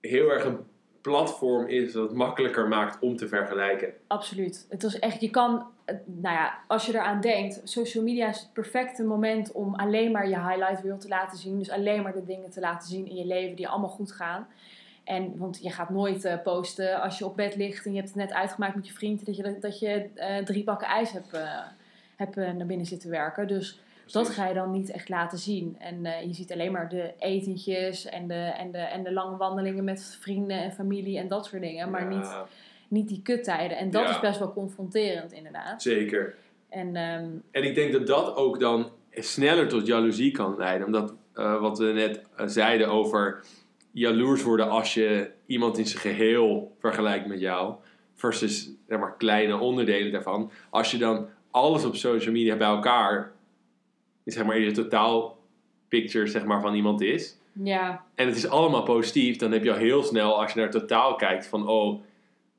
heel 0.00 0.30
erg 0.30 0.44
een 0.44 0.58
platform 1.00 1.66
is 1.66 1.92
dat 1.92 2.08
het 2.08 2.16
makkelijker 2.16 2.68
maakt 2.68 2.98
om 3.00 3.16
te 3.16 3.28
vergelijken. 3.28 3.92
Absoluut. 4.06 4.66
Het 4.68 4.82
was 4.82 4.98
echt, 4.98 5.20
je 5.20 5.30
kan, 5.30 5.66
eh, 5.84 5.96
nou 6.04 6.34
ja, 6.34 6.58
als 6.66 6.86
je 6.86 6.92
eraan 6.92 7.20
denkt, 7.20 7.60
social 7.64 8.04
media 8.04 8.28
is 8.28 8.38
het 8.38 8.52
perfecte 8.52 9.04
moment 9.04 9.52
om 9.52 9.74
alleen 9.74 10.12
maar 10.12 10.28
je 10.28 10.40
highlight 10.40 10.80
reel 10.82 10.98
te 10.98 11.08
laten 11.08 11.38
zien. 11.38 11.58
Dus 11.58 11.70
alleen 11.70 12.02
maar 12.02 12.12
de 12.12 12.24
dingen 12.24 12.50
te 12.50 12.60
laten 12.60 12.88
zien 12.88 13.06
in 13.06 13.16
je 13.16 13.26
leven 13.26 13.56
die 13.56 13.68
allemaal 13.68 13.88
goed 13.88 14.12
gaan. 14.12 14.46
En, 15.04 15.38
want 15.38 15.58
je 15.62 15.70
gaat 15.70 15.90
nooit 15.90 16.24
eh, 16.24 16.42
posten 16.42 17.00
als 17.00 17.18
je 17.18 17.24
op 17.26 17.36
bed 17.36 17.56
ligt 17.56 17.84
en 17.86 17.90
je 17.90 17.96
hebt 17.96 18.08
het 18.08 18.18
net 18.18 18.32
uitgemaakt 18.32 18.74
met 18.74 18.86
je 18.86 18.92
vriend 18.92 19.26
dat 19.26 19.36
je, 19.36 19.56
dat 19.60 19.78
je 19.78 20.08
eh, 20.14 20.36
drie 20.44 20.64
bakken 20.64 20.88
ijs 20.88 21.12
hebt, 21.12 21.32
eh, 21.32 21.58
hebt 22.16 22.36
naar 22.36 22.66
binnen 22.66 22.86
zitten 22.86 23.10
werken. 23.10 23.48
Dus 23.48 23.80
dat 24.06 24.28
ga 24.28 24.46
je 24.48 24.54
dan 24.54 24.70
niet 24.70 24.90
echt 24.90 25.08
laten 25.08 25.38
zien. 25.38 25.76
En 25.78 26.02
je 26.28 26.34
ziet 26.34 26.52
alleen 26.52 26.72
maar 26.72 26.88
de 26.88 27.12
etentjes 27.18 28.04
en 28.06 28.28
de, 28.28 28.34
en, 28.34 28.72
de, 28.72 28.78
en 28.78 29.02
de 29.02 29.12
lange 29.12 29.36
wandelingen 29.36 29.84
met 29.84 30.16
vrienden 30.20 30.62
en 30.62 30.72
familie 30.72 31.18
en 31.18 31.28
dat 31.28 31.46
soort 31.46 31.62
dingen. 31.62 31.90
Maar 31.90 32.02
Ja, 32.12 32.16
niet, 32.18 32.34
niet 32.88 33.08
die 33.08 33.22
kuttijden. 33.22 33.76
En 33.78 33.90
dat 33.90 34.02
Ja. 34.02 34.10
is 34.10 34.20
best 34.20 34.38
wel 34.38 34.52
confronterend 34.52 35.32
inderdaad. 35.32 35.82
Zeker. 35.82 36.34
En 36.68 36.96
ehm, 36.96 37.28
En 37.50 37.64
ik 37.64 37.74
denk 37.74 37.92
dat 37.92 38.06
dat 38.06 38.36
ook 38.36 38.60
dan 38.60 38.90
sneller 39.10 39.68
tot 39.68 39.86
jaloezie 39.86 40.30
kan 40.30 40.56
leiden. 40.56 40.86
Omdat 40.86 41.14
wat 41.34 41.78
we 41.78 41.84
net 41.92 42.22
zeiden 42.52 42.88
over 42.88 43.44
jaloers 43.92 44.42
worden 44.42 44.70
als 44.70 44.94
je 44.94 45.30
iemand 45.46 45.78
in 45.78 45.86
zijn 45.86 46.00
geheel 46.00 46.76
vergelijkt 46.78 47.26
met 47.26 47.40
jou. 47.40 47.74
Versus 48.14 48.70
zeg 48.88 48.98
maar, 48.98 49.16
kleine 49.16 49.58
onderdelen 49.58 50.12
daarvan. 50.12 50.50
Als 50.70 50.90
je 50.90 50.98
dan 50.98 51.28
alles 51.50 51.84
op 51.84 51.96
social 51.96 52.32
media 52.32 52.56
bij 52.56 52.66
elkaar, 52.66 53.32
zeg 54.24 54.44
maar, 54.44 54.56
in 54.56 54.62
je 54.62 54.70
totaal 54.72 55.38
picture 55.88 56.26
zeg 56.26 56.44
maar, 56.44 56.60
van 56.60 56.74
iemand 56.74 57.00
is. 57.00 57.36
ja, 57.52 58.04
En 58.14 58.26
het 58.26 58.36
is 58.36 58.48
allemaal 58.48 58.82
positief. 58.82 59.36
Dan 59.36 59.52
heb 59.52 59.64
je 59.64 59.72
al 59.72 59.78
heel 59.78 60.02
snel, 60.02 60.40
als 60.40 60.52
je 60.52 60.58
naar 60.58 60.68
het 60.68 60.80
totaal 60.80 61.14
kijkt, 61.14 61.46
van 61.46 61.68
oh, 61.68 62.00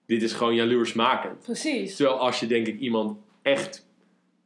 dit 0.05 0.21
is 0.21 0.33
gewoon 0.33 0.55
jaloersmakend. 0.55 1.43
precies. 1.43 1.95
Terwijl 1.95 2.17
als 2.17 2.39
je 2.39 2.47
denk 2.47 2.67
ik 2.67 2.79
iemand 2.79 3.17
echt 3.41 3.87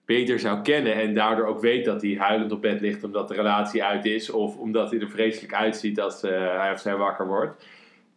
beter 0.07 0.39
zou 0.39 0.61
kennen 0.61 0.93
en 0.93 1.13
daardoor 1.13 1.45
ook 1.45 1.61
weet 1.61 1.85
dat 1.85 2.01
hij 2.01 2.15
huilend 2.19 2.51
op 2.51 2.61
bed 2.61 2.81
ligt 2.81 3.03
omdat 3.03 3.27
de 3.27 3.33
relatie 3.33 3.83
uit 3.83 4.05
is 4.05 4.29
of 4.29 4.57
omdat 4.57 4.91
hij 4.91 4.99
er 4.99 5.09
vreselijk 5.09 5.53
uitziet 5.53 5.99
als 5.99 6.23
eh, 6.23 6.57
hij 6.57 6.71
of 6.71 6.79
zij 6.79 6.95
wakker 6.95 7.27
wordt, 7.27 7.65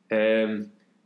ehm, 0.06 0.62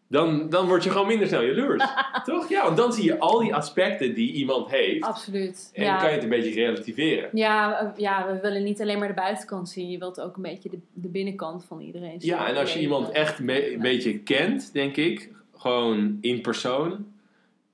dan, 0.09 0.49
dan 0.51 0.67
word 0.67 0.85
je 0.85 0.91
gewoon 0.91 1.07
minder 1.07 1.27
snel 1.27 1.43
jaloers. 1.43 1.85
Toch? 2.25 2.49
Ja, 2.49 2.65
want 2.65 2.77
dan 2.77 2.93
zie 2.93 3.05
je 3.05 3.19
al 3.19 3.39
die 3.39 3.55
aspecten 3.55 4.15
die 4.15 4.33
iemand 4.33 4.71
heeft 4.71 5.05
Absoluut. 5.05 5.71
en 5.75 5.85
ja. 5.85 5.97
kan 5.97 6.09
je 6.09 6.15
het 6.15 6.23
een 6.23 6.29
beetje 6.29 6.51
relativeren. 6.51 7.29
Ja, 7.33 7.81
eh, 7.81 7.89
ja, 7.97 8.27
we 8.27 8.41
willen 8.41 8.65
niet 8.65 8.81
alleen 8.81 8.99
maar 8.99 9.09
de 9.09 9.15
buitenkant 9.15 9.69
zien. 9.69 9.91
Je 9.91 9.99
wilt 9.99 10.21
ook 10.21 10.37
een 10.37 10.43
beetje 10.43 10.71
de, 10.71 10.79
de 10.93 11.09
binnenkant 11.09 11.65
van 11.65 11.81
iedereen 11.81 12.21
zien. 12.21 12.31
Ja, 12.31 12.49
en 12.49 12.57
als 12.57 12.75
je 12.75 12.81
iemand 12.81 13.11
echt 13.11 13.39
me- 13.39 13.73
een 13.75 13.81
beetje 13.81 14.19
kent, 14.19 14.73
denk 14.73 14.97
ik, 14.97 15.31
gewoon 15.57 16.19
in 16.21 16.41
persoon, 16.41 17.07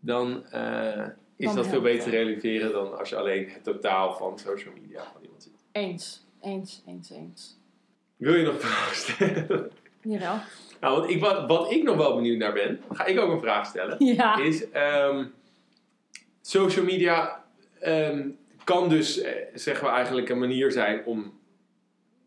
dan 0.01 0.43
eh, 0.51 1.07
is 1.41 1.55
dat 1.55 1.67
veel 1.67 1.81
beter 1.81 2.05
te 2.05 2.11
realiseren 2.11 2.73
dan 2.73 2.99
als 2.99 3.09
je 3.09 3.17
alleen 3.17 3.49
het 3.49 3.65
totaal 3.65 4.17
van 4.17 4.39
social 4.39 4.75
media 4.81 5.03
van 5.13 5.23
iemand 5.23 5.43
ziet. 5.43 5.65
Eens, 5.73 6.27
eens, 6.41 6.83
eens, 6.87 7.11
eens. 7.11 7.59
Wil 8.17 8.35
je 8.35 8.45
nog 8.45 8.55
een 8.55 8.61
vraag 8.61 8.95
stellen? 8.95 9.71
Jawel. 10.03 10.39
nou, 10.81 10.99
want 10.99 11.11
ik, 11.11 11.21
wat, 11.21 11.47
wat 11.47 11.71
ik 11.73 11.83
nog 11.83 11.97
wel 11.97 12.15
benieuwd 12.15 12.39
naar 12.39 12.53
ben, 12.53 12.81
ga 12.93 13.05
ik 13.05 13.21
ook 13.21 13.33
een 13.33 13.41
vraag 13.41 13.67
stellen, 13.67 14.05
Ja. 14.15 14.39
is 14.39 14.71
ehm, 14.71 15.25
social 16.41 16.85
media 16.85 17.45
ehm, 17.81 18.29
kan 18.65 18.89
dus, 18.89 19.21
eh, 19.21 19.33
zeggen 19.55 19.87
we 19.87 19.93
eigenlijk, 19.93 20.29
een 20.29 20.39
manier 20.39 20.73
zijn 20.73 21.05
om 21.05 21.39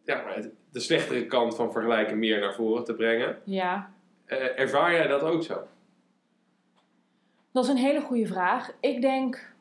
ja, 0.05 0.23
de 0.71 0.79
slechtere 0.79 1.25
kant 1.25 1.55
van 1.55 1.71
vergelijken 1.71 2.19
meer 2.19 2.39
naar 2.39 2.53
voren 2.53 2.83
te 2.83 2.93
brengen. 2.93 3.37
Ja. 3.43 3.93
Eh, 4.25 4.59
ervaar 4.59 4.91
jij 4.91 5.07
dat 5.07 5.21
ook 5.21 5.43
zo? 5.43 5.67
Dat 7.53 7.63
is 7.63 7.69
een 7.69 7.77
hele 7.77 8.01
goede 8.01 8.27
vraag. 8.27 8.73
Ik 8.79 9.01
denk, 9.01 9.53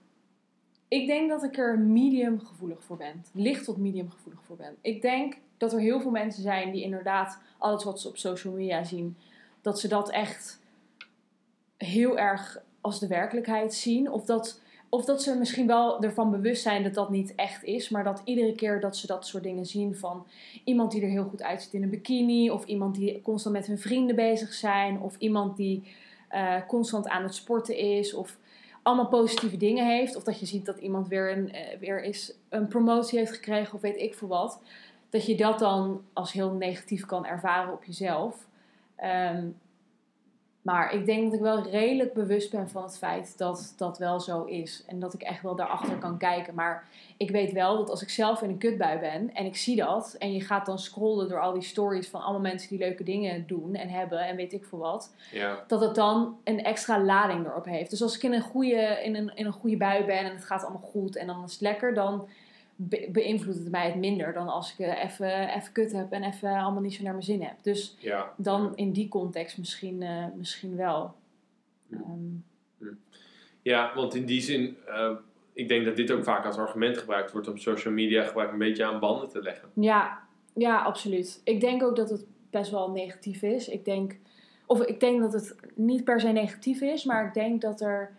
ik 0.89 1.07
denk 1.07 1.29
dat 1.29 1.43
ik 1.43 1.59
er 1.59 1.79
medium 1.79 2.41
gevoelig 2.41 2.85
voor 2.85 2.97
ben. 2.97 3.25
Licht 3.33 3.65
tot 3.65 3.77
medium 3.77 4.11
gevoelig 4.11 4.41
voor 4.47 4.57
ben. 4.57 4.77
Ik 4.81 5.03
denk 5.03 5.37
dat 5.57 5.73
er 5.73 5.81
heel 5.81 6.01
veel 6.01 6.11
mensen 6.11 6.43
zijn 6.43 6.71
die 6.71 6.83
inderdaad 6.83 7.39
alles 7.59 7.85
wat 7.85 8.01
ze 8.01 8.09
op 8.09 8.17
social 8.17 8.55
media 8.55 8.85
zien, 8.85 9.17
dat 9.61 9.81
ze 9.81 9.89
dat 9.89 10.11
echt 10.11 10.61
heel 11.77 12.19
erg 12.19 12.63
als 12.81 13.01
de 13.01 13.07
werkelijkheid 13.07 13.75
zien. 13.75 14.11
Of 14.11 14.25
dat, 14.25 14.61
of 14.89 15.05
dat 15.05 15.23
ze 15.23 15.39
misschien 15.39 15.67
wel 15.67 16.03
ervan 16.03 16.31
bewust 16.31 16.63
zijn 16.63 16.83
dat 16.83 16.95
dat 16.95 17.11
niet 17.11 17.35
echt 17.35 17.65
is, 17.65 17.89
maar 17.89 18.05
dat 18.05 18.23
iedere 18.25 18.55
keer 18.55 18.81
dat 18.81 18.97
ze 18.97 19.07
dat 19.07 19.27
soort 19.27 19.43
dingen 19.43 19.67
zien 19.67 19.97
van 19.97 20.27
iemand 20.65 20.93
die 20.93 21.03
er 21.03 21.09
heel 21.09 21.25
goed 21.25 21.43
uitziet 21.43 21.73
in 21.73 21.83
een 21.83 21.91
bikini, 21.91 22.51
of 22.51 22.65
iemand 22.65 22.95
die 22.95 23.23
constant 23.23 23.55
met 23.55 23.67
hun 23.67 23.79
vrienden 23.79 24.17
bezig 24.17 24.53
zijn, 24.53 25.01
of 25.01 25.17
iemand 25.19 25.57
die 25.57 25.83
eh, 26.33 26.57
constant 26.67 27.09
aan 27.09 27.23
het 27.23 27.35
sporten 27.35 27.77
is 27.77 28.15
of 28.15 28.39
allemaal 28.83 29.09
positieve 29.09 29.57
dingen 29.57 29.87
heeft. 29.87 30.17
Of 30.17 30.23
dat 30.23 30.41
je 30.41 30.47
ziet 30.47 30.67
dat 30.67 30.79
iemand 30.79 31.09
weer 31.09 31.33
een, 31.37 31.53
eh, 31.53 31.79
weer 31.79 32.03
is, 32.03 32.35
een 32.49 32.69
promotie 32.69 33.19
heeft 33.19 33.33
gekregen 33.33 33.75
of 33.75 33.81
weet 33.81 33.97
ik 33.97 34.15
veel 34.15 34.29
wat. 34.29 34.61
Dat 35.11 35.27
je 35.27 35.37
dat 35.37 35.59
dan 35.59 36.03
als 36.13 36.33
heel 36.33 36.53
negatief 36.53 37.07
kan 37.07 37.27
ervaren 37.27 37.73
op 37.73 37.85
jezelf. 37.85 38.47
Ehm, 38.97 39.47
Maar 40.63 40.95
ik 40.95 41.07
denk 41.07 41.25
dat 41.25 41.33
ik 41.33 41.41
wel 41.41 41.63
redelijk 41.63 42.13
bewust 42.13 42.51
ben 42.51 42.69
van 42.69 42.83
het 42.83 42.99
feit 42.99 43.39
dat 43.39 43.75
dat 43.77 43.99
wel 43.99 44.21
zo 44.21 44.45
is. 44.45 44.85
En 44.87 45.01
dat 45.01 45.15
ik 45.15 45.23
echt 45.23 45.43
wel 45.43 45.57
daarachter 45.57 45.99
kan 45.99 46.19
kijken. 46.19 46.55
Maar 46.55 46.85
ik 47.17 47.31
weet 47.31 47.53
wel 47.53 47.77
dat 47.77 47.91
als 47.91 48.03
ik 48.03 48.09
zelf 48.09 48.43
in 48.43 48.51
een 48.51 48.59
kutbui 48.59 48.99
ben 48.99 49.35
en 49.35 49.47
ik 49.47 49.57
zie 49.57 49.77
dat. 49.77 50.17
En 50.19 50.33
je 50.33 50.41
gaat 50.41 50.67
dan 50.67 50.79
scrollen 50.79 51.29
door 51.29 51.41
al 51.41 51.53
die 51.53 51.63
stories 51.63 52.09
van 52.09 52.21
allemaal 52.21 52.41
mensen 52.41 52.69
die 52.69 52.79
leuke 52.79 53.05
dingen 53.05 53.47
doen 53.47 53.75
en 53.75 53.89
hebben 53.89 54.27
en 54.27 54.37
weet 54.37 54.53
ik 54.53 54.65
veel 54.65 54.79
wat. 54.79 55.15
Ja. 55.33 55.65
Dat 55.67 55.81
het 55.81 55.95
dan 55.95 56.37
een 56.45 56.65
extra 56.65 57.01
lading 57.05 57.47
erop 57.47 57.65
heeft. 57.65 57.91
Dus 57.91 58.03
als 58.03 58.17
ik 58.17 58.23
in 58.23 58.33
een 58.33 58.41
goede, 58.41 59.01
in 59.05 59.17
een, 59.17 59.33
in 59.35 59.47
een 59.47 59.53
goede 59.53 59.77
bui 59.77 60.05
ben 60.05 60.19
en 60.19 60.35
het 60.35 60.45
gaat 60.45 60.63
allemaal 60.63 60.91
goed 60.91 61.17
en 61.17 61.27
dan 61.27 61.45
is 61.45 61.53
het 61.53 61.61
lekker. 61.61 61.95
Dan 61.95 62.29
be- 62.89 63.09
beïnvloedt 63.13 63.59
het 63.59 63.71
mij 63.71 63.87
het 63.87 63.95
minder 63.97 64.33
dan 64.33 64.49
als 64.49 64.73
ik 64.73 64.79
eh, 64.79 65.05
even, 65.05 65.49
even 65.57 65.73
kut 65.73 65.93
heb 65.93 66.13
en 66.13 66.23
even 66.23 66.51
allemaal 66.57 66.83
niet 66.83 66.95
zo 66.95 67.03
naar 67.03 67.13
mijn 67.13 67.25
zin 67.25 67.43
heb. 67.43 67.55
Dus 67.63 67.97
Ja. 67.99 68.33
dan 68.37 68.73
in 68.77 68.93
die 68.93 69.09
context 69.09 69.59
misschien, 69.59 70.03
eh, 70.03 70.25
misschien 70.37 70.77
wel. 70.77 71.15
Ja. 71.87 71.97
Ehm, 71.97 72.91
Ja, 73.63 73.95
want 73.95 74.15
in 74.15 74.27
die 74.27 74.41
zin, 74.41 74.77
eh, 74.87 75.11
ik 75.53 75.69
denk 75.69 75.85
dat 75.85 75.97
dit 75.97 76.11
ook 76.11 76.25
vaak 76.25 76.45
als 76.45 76.57
argument 76.59 76.99
gebruikt 76.99 77.33
wordt 77.33 77.49
om 77.49 77.57
social 77.59 77.95
media 77.95 78.25
gebruik 78.25 78.53
een 78.53 78.59
beetje 78.59 78.85
aan 78.85 79.01
banden 79.01 79.29
te 79.29 79.43
leggen. 79.43 79.69
ja, 79.75 80.19
ja, 80.55 80.83
absoluut. 80.83 81.41
Ik 81.45 81.61
denk 81.61 81.83
ook 81.83 81.97
dat 81.97 82.11
het 82.11 82.25
best 82.51 82.71
wel 82.71 82.91
negatief 82.91 83.43
is. 83.43 83.69
Ik 83.69 83.85
denk, 83.85 84.17
of 84.67 84.83
ik 84.83 85.01
denk 85.01 85.21
dat 85.21 85.33
het 85.33 85.57
niet 85.75 86.05
per 86.05 86.21
se 86.21 86.29
negatief 86.29 86.81
is, 86.81 87.05
maar 87.05 87.27
ik 87.27 87.35
denk 87.35 87.61
dat 87.61 87.81
er 87.81 88.17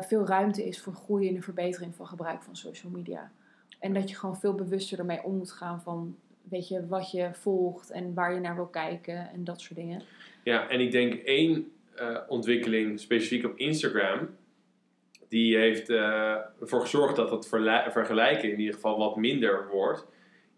veel 0.00 0.26
ruimte 0.26 0.66
is 0.66 0.80
voor 0.80 0.92
groei 0.92 1.28
en 1.28 1.34
de 1.34 1.42
verbetering 1.42 1.94
van 1.94 2.06
gebruik 2.06 2.42
van 2.42 2.56
social 2.56 2.92
media. 2.92 3.30
En 3.78 3.94
dat 3.94 4.10
je 4.10 4.16
gewoon 4.16 4.38
veel 4.38 4.54
bewuster 4.54 4.98
ermee 4.98 5.22
om 5.22 5.36
moet 5.36 5.52
gaan 5.52 5.80
van, 5.80 6.16
weet 6.42 6.68
je, 6.68 6.86
wat 6.86 7.10
je 7.10 7.28
volgt 7.32 7.90
en 7.90 8.14
waar 8.14 8.34
je 8.34 8.40
naar 8.40 8.54
wil 8.54 8.66
kijken 8.66 9.30
en 9.32 9.44
dat 9.44 9.60
soort 9.60 9.78
dingen. 9.78 10.02
Ja, 10.42 10.68
en 10.68 10.80
ik 10.80 10.90
denk 10.90 11.14
één 11.14 11.72
eh, 11.94 12.16
ontwikkeling 12.28 13.00
specifiek 13.00 13.44
op 13.44 13.56
Instagram, 13.56 14.28
die 15.28 15.56
heeft 15.56 15.90
eh, 15.90 16.36
ervoor 16.60 16.80
gezorgd 16.80 17.16
dat 17.16 17.48
verla- 17.48 17.90
vergelijken 17.90 18.52
in 18.52 18.58
ieder 18.58 18.74
geval 18.74 18.98
wat 18.98 19.16
minder 19.16 19.68
wordt, 19.68 20.06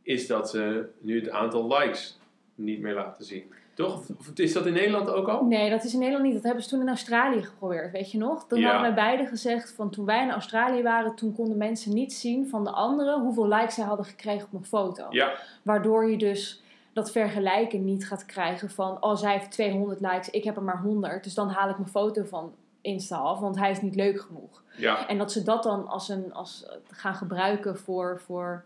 is 0.03 0.27
dat 0.27 0.51
ze 0.51 0.89
nu 0.99 1.19
het 1.19 1.31
aantal 1.31 1.79
likes 1.79 2.19
niet 2.55 2.81
meer 2.81 2.95
laten 2.95 3.25
zien. 3.25 3.53
Toch? 3.81 3.95
Of- 3.99 4.09
Of 4.19 4.31
is 4.35 4.53
dat 4.53 4.67
in 4.67 4.73
Nederland 4.73 5.11
ook 5.11 5.29
al? 5.29 5.45
Nee, 5.45 5.71
dat 5.71 5.85
is 5.85 5.93
in 5.93 5.99
Nederland 5.99 6.25
niet. 6.25 6.35
Dat 6.35 6.43
hebben 6.43 6.63
ze 6.63 6.69
toen 6.69 6.81
in 6.81 6.89
Australië 6.89 7.43
geprobeerd, 7.43 7.93
weet 7.93 8.11
je 8.13 8.19
nog? 8.19 8.47
Dan 8.47 8.59
Ja. 8.59 8.65
hadden 8.65 8.83
wij 8.83 8.95
beiden 9.05 9.27
gezegd 9.27 9.73
van 9.73 9.91
toen 9.91 10.05
wij 10.05 10.23
in 10.23 10.31
Australië 10.31 10.83
waren, 10.83 11.15
toen 11.15 11.35
konden 11.35 11.57
mensen 11.57 11.95
niet 11.95 12.13
zien 12.13 12.49
van 12.49 12.65
de 12.65 12.71
anderen 12.71 13.21
hoeveel 13.21 13.49
likes 13.49 13.75
zij 13.75 13.85
hadden 13.85 14.07
gekregen 14.07 14.47
op 14.47 14.53
een 14.61 14.65
foto. 14.67 15.07
Ja, 15.11 15.33
Waardoor 15.63 16.11
je 16.11 16.17
dus 16.19 16.63
dat 16.93 17.11
vergelijken 17.11 17.85
niet 17.85 18.07
gaat 18.07 18.27
krijgen 18.27 18.71
van, 18.71 18.97
oh 19.03 19.17
zij 19.17 19.33
heeft 19.33 19.51
200 19.51 20.01
likes, 20.01 20.31
ik 20.31 20.45
heb 20.45 20.57
er 20.57 20.63
maar 20.63 20.81
100. 20.83 21.25
Dus 21.25 21.35
dan 21.35 21.49
haal 21.49 21.69
ik 21.71 21.77
mijn 21.79 21.91
foto 21.91 22.25
van 22.25 22.53
Insta 22.81 23.17
af, 23.17 23.39
want 23.41 23.57
hij 23.59 23.71
is 23.71 23.81
niet 23.81 23.95
leuk 23.95 24.21
genoeg. 24.21 24.63
ja, 24.77 25.09
En 25.09 25.19
dat 25.19 25.33
ze 25.33 25.43
dat 25.43 25.63
dan 25.63 25.89
als 25.89 26.09
een, 26.09 26.33
als, 26.35 26.67
eh, 26.67 26.77
gaan 26.91 27.15
gebruiken 27.15 27.77
voor, 27.79 28.21
voor 28.25 28.65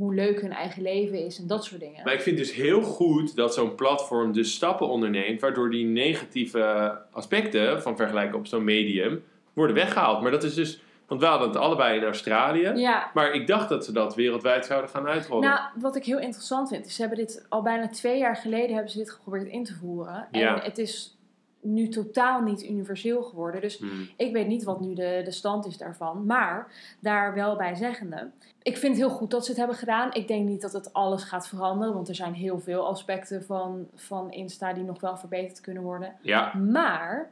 hoe 0.00 0.14
leuk 0.14 0.40
hun 0.40 0.52
eigen 0.52 0.82
leven 0.82 1.24
is 1.24 1.38
en 1.38 1.46
dat 1.46 1.64
soort 1.64 1.80
dingen. 1.80 2.04
maar 2.04 2.12
ik 2.14 2.20
vind 2.20 2.36
dus 2.36 2.52
heel 2.54 2.82
goed 2.82 3.36
dat 3.36 3.54
zo'n 3.54 3.74
platform 3.74 4.32
dus 4.32 4.54
stappen 4.54 4.88
onderneemt, 4.88 5.40
waardoor 5.40 5.70
die 5.70 5.84
negatieve 5.86 6.96
aspecten 7.10 7.82
van 7.82 7.96
vergelijken 7.96 8.38
op 8.38 8.46
zo'n 8.46 8.64
medium 8.64 9.22
worden 9.52 9.76
weggehaald. 9.76 10.22
Maar 10.22 10.30
dat 10.30 10.42
is 10.42 10.54
dus, 10.54 10.82
want 11.06 11.20
we 11.20 11.26
hadden 11.26 11.48
het 11.48 11.56
allebei 11.56 11.98
in 11.98 12.04
Australië, 12.04 12.72
Ja, 12.74 13.10
maar 13.14 13.32
ik 13.32 13.46
dacht 13.46 13.68
dat 13.68 13.84
ze 13.84 13.92
dat 13.92 14.14
wereldwijd 14.14 14.66
zouden 14.66 14.90
gaan 14.90 15.06
uitrollen. 15.06 15.48
Nou, 15.48 15.60
wat 15.74 15.96
ik 15.96 16.04
heel 16.04 16.18
interessant 16.18 16.68
vind, 16.68 16.86
is 16.86 16.94
ze 16.94 17.00
hebben 17.00 17.18
dit 17.18 17.46
al 17.48 17.62
bijna 17.62 17.88
twee 17.88 18.18
jaar 18.18 18.36
geleden 18.36 18.72
hebben 18.74 18.92
ze 18.92 18.98
dit 18.98 19.10
geprobeerd 19.10 19.46
in 19.48 19.64
te 19.64 19.74
voeren. 19.74 20.28
En 20.30 20.40
Ja. 20.40 20.60
het 20.62 20.78
is 20.78 21.18
nu 21.60 21.88
totaal 21.88 22.40
niet 22.42 22.64
universeel 22.64 23.22
geworden. 23.22 23.60
Dus 23.60 23.78
Hmm. 23.78 24.08
ik 24.16 24.32
weet 24.32 24.46
niet 24.46 24.64
wat 24.64 24.80
nu 24.80 24.94
de, 24.94 25.20
de 25.24 25.30
stand 25.30 25.66
is 25.66 25.76
daarvan. 25.78 26.26
Maar 26.26 26.72
daar 27.00 27.34
wel 27.34 27.56
bij 27.56 27.74
zeggende. 27.74 28.30
Ik 28.62 28.76
vind 28.76 28.96
het 28.96 29.06
heel 29.06 29.16
goed 29.16 29.30
dat 29.30 29.42
ze 29.44 29.50
het 29.50 29.58
hebben 29.58 29.76
gedaan. 29.76 30.12
Ik 30.12 30.28
denk 30.28 30.48
niet 30.48 30.60
dat 30.60 30.72
het 30.72 30.92
alles 30.92 31.22
gaat 31.24 31.48
veranderen. 31.48 31.94
Want 31.94 32.08
er 32.08 32.14
zijn 32.14 32.34
heel 32.34 32.58
veel 32.60 32.86
aspecten 32.86 33.44
van, 33.44 33.86
van 33.94 34.30
Insta 34.32 34.72
die 34.72 34.84
nog 34.84 35.00
wel 35.00 35.16
verbeterd 35.16 35.60
kunnen 35.60 35.82
worden. 35.82 36.14
Ja, 36.22 36.54
Maar 36.54 37.30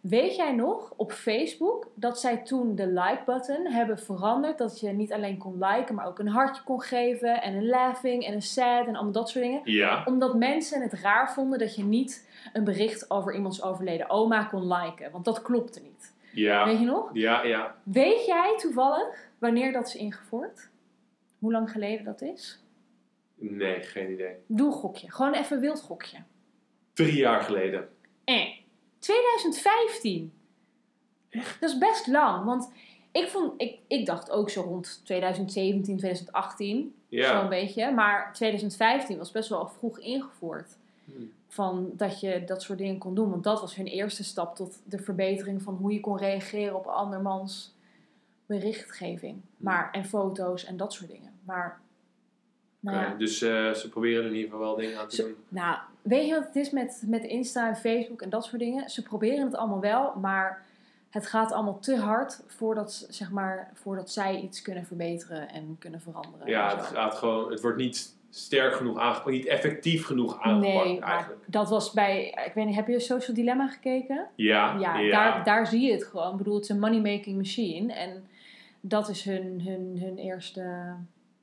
weet 0.00 0.36
jij 0.36 0.54
nog 0.54 0.92
op 0.96 1.12
Facebook 1.12 1.86
dat 1.94 2.20
zij 2.20 2.36
toen 2.36 2.74
de 2.74 2.86
like-button 2.86 3.66
hebben 3.66 3.98
veranderd? 3.98 4.58
Dat 4.58 4.80
je 4.80 4.88
niet 4.92 5.12
alleen 5.12 5.38
kon 5.38 5.58
liken, 5.58 5.94
maar 5.94 6.06
ook 6.06 6.18
een 6.18 6.28
hartje 6.28 6.62
kon 6.62 6.80
geven 6.80 7.42
en 7.42 7.54
een 7.54 7.66
laughing 7.66 8.24
en 8.26 8.32
een 8.34 8.42
sad 8.42 8.86
en 8.86 8.94
allemaal 8.94 9.12
dat 9.12 9.28
soort 9.28 9.44
dingen. 9.44 9.60
ja, 9.64 10.02
Omdat 10.04 10.34
mensen 10.34 10.82
het 10.82 10.92
raar 10.92 11.32
vonden 11.32 11.58
dat 11.58 11.74
je 11.76 11.84
niet 11.84 12.28
een 12.52 12.64
bericht 12.64 13.10
over 13.10 13.34
iemands 13.34 13.62
overleden 13.62 14.10
oma 14.10 14.44
kon 14.44 14.66
liken. 14.72 15.10
Want 15.10 15.24
dat 15.24 15.42
klopte 15.42 15.80
niet. 15.80 16.12
ja, 16.32 16.64
Weet 16.64 16.78
je 16.78 16.84
nog? 16.84 17.10
ja, 17.12 17.42
ja. 17.44 17.74
Weet 17.82 18.26
jij 18.26 18.54
toevallig 18.56 19.28
wanneer 19.38 19.72
dat 19.72 19.86
is 19.86 19.94
ingevoerd? 19.96 20.68
Hoe 21.38 21.52
lang 21.52 21.70
geleden 21.70 22.04
dat 22.04 22.22
is? 22.22 22.58
Nee, 23.34 23.82
geen 23.82 24.10
idee. 24.12 24.34
Doe 24.46 24.66
een 24.66 24.72
gokje. 24.72 25.10
Gewoon 25.12 25.32
even 25.34 25.56
een 25.56 25.62
wild 25.62 25.80
gokje. 25.80 26.18
Drie 26.92 27.16
jaar 27.16 27.40
geleden. 27.40 27.88
Eh, 28.24 28.46
2015. 28.98 30.32
Dat 31.30 31.70
is 31.70 31.78
best 31.78 32.06
lang, 32.06 32.44
want 32.44 32.72
ik, 33.12 33.28
vond, 33.28 33.52
ik, 33.60 33.78
ik 33.86 34.06
dacht 34.06 34.30
ook 34.30 34.50
zo 34.50 34.60
rond 34.62 35.00
2017, 35.04 35.82
2018, 35.96 36.76
zo'n 36.78 37.18
Ja. 37.20 37.48
beetje. 37.48 37.90
Maar 37.92 38.32
2015 38.32 39.18
was 39.18 39.30
best 39.30 39.48
wel 39.48 39.68
vroeg 39.68 39.98
ingevoerd. 39.98 40.76
Hmm. 41.04 41.32
Van 41.48 41.90
dat 41.96 42.20
je 42.20 42.42
dat 42.46 42.62
soort 42.62 42.78
dingen 42.78 42.98
kon 42.98 43.14
doen. 43.14 43.30
Want 43.30 43.44
dat 43.44 43.60
was 43.60 43.74
hun 43.76 43.86
eerste 43.86 44.24
stap 44.24 44.56
tot 44.56 44.78
de 44.84 44.98
verbetering 44.98 45.62
van 45.62 45.74
hoe 45.74 45.92
je 45.92 46.00
kon 46.00 46.18
reageren 46.18 46.74
op 46.76 46.86
andermans 46.86 47.74
berichtgeving. 48.46 49.40
Maar, 49.56 49.88
en 49.92 50.04
foto's 50.04 50.64
en 50.64 50.76
dat 50.76 50.92
soort 50.92 51.10
dingen. 51.10 51.32
Maar, 51.44 51.80
nou 52.80 52.96
ja. 52.98 53.14
Dus 53.14 53.42
eh, 53.42 53.72
ze 53.72 53.88
proberen 53.88 54.22
er 54.24 54.28
in 54.30 54.34
ieder 54.36 54.50
geval 54.50 54.64
wel 54.66 54.76
dingen 54.76 54.98
aan 55.00 55.08
te 55.08 55.16
Ze- 55.16 55.22
doen. 55.22 55.36
Nou, 55.48 55.78
weet 56.02 56.26
je 56.26 56.34
wat 56.34 56.46
het 56.46 56.56
is 56.56 56.70
met, 56.70 57.02
met 57.06 57.24
Insta 57.24 57.68
en 57.68 57.76
Facebook 57.76 58.22
en 58.22 58.30
dat 58.30 58.44
soort 58.44 58.58
dingen? 58.58 58.90
Ze 58.90 59.02
proberen 59.02 59.44
het 59.44 59.54
allemaal 59.56 59.80
wel, 59.80 60.14
maar 60.20 60.64
het 61.10 61.26
gaat 61.26 61.52
allemaal 61.52 61.78
te 61.78 61.96
hard 61.96 62.42
voordat, 62.46 62.92
ze- 62.92 63.06
zeg 63.12 63.30
maar, 63.30 63.70
voordat 63.74 64.10
zij 64.10 64.40
iets 64.40 64.62
kunnen 64.62 64.84
verbeteren 64.86 65.48
en 65.48 65.76
kunnen 65.78 66.00
veranderen. 66.00 66.46
Ja, 66.48 66.76
het, 66.76 66.86
gaat 66.86 67.14
gewoon, 67.14 67.50
het 67.50 67.60
wordt 67.60 67.76
niet 67.78 68.14
sterk 68.34 68.74
genoeg 68.74 68.98
aangepakt, 68.98 69.30
niet 69.30 69.46
effectief 69.46 70.06
genoeg 70.06 70.40
aangepakt 70.40 70.84
Nee, 70.84 71.00
eigenlijk. 71.00 71.44
dat 71.46 71.68
was 71.68 71.92
bij, 71.92 72.26
ik 72.46 72.52
weet 72.54 72.66
niet, 72.66 72.74
heb 72.74 72.88
je 72.88 73.00
Social 73.00 73.36
Dilemma 73.36 73.68
gekeken? 73.68 74.26
Ja, 74.34 74.76
Ja, 74.78 74.98
ja. 74.98 75.10
Daar, 75.10 75.44
daar 75.44 75.66
zie 75.66 75.80
je 75.80 75.92
het 75.92 76.04
gewoon. 76.04 76.30
Ik 76.30 76.36
bedoel, 76.36 76.54
het 76.54 76.62
is 76.62 76.68
een 76.68 76.78
money-making 76.78 77.36
machine 77.36 77.92
en 77.92 78.24
dat 78.80 79.08
is 79.08 79.24
hun, 79.24 79.60
hun, 79.64 79.98
hun 80.00 80.18
eerste, 80.18 80.94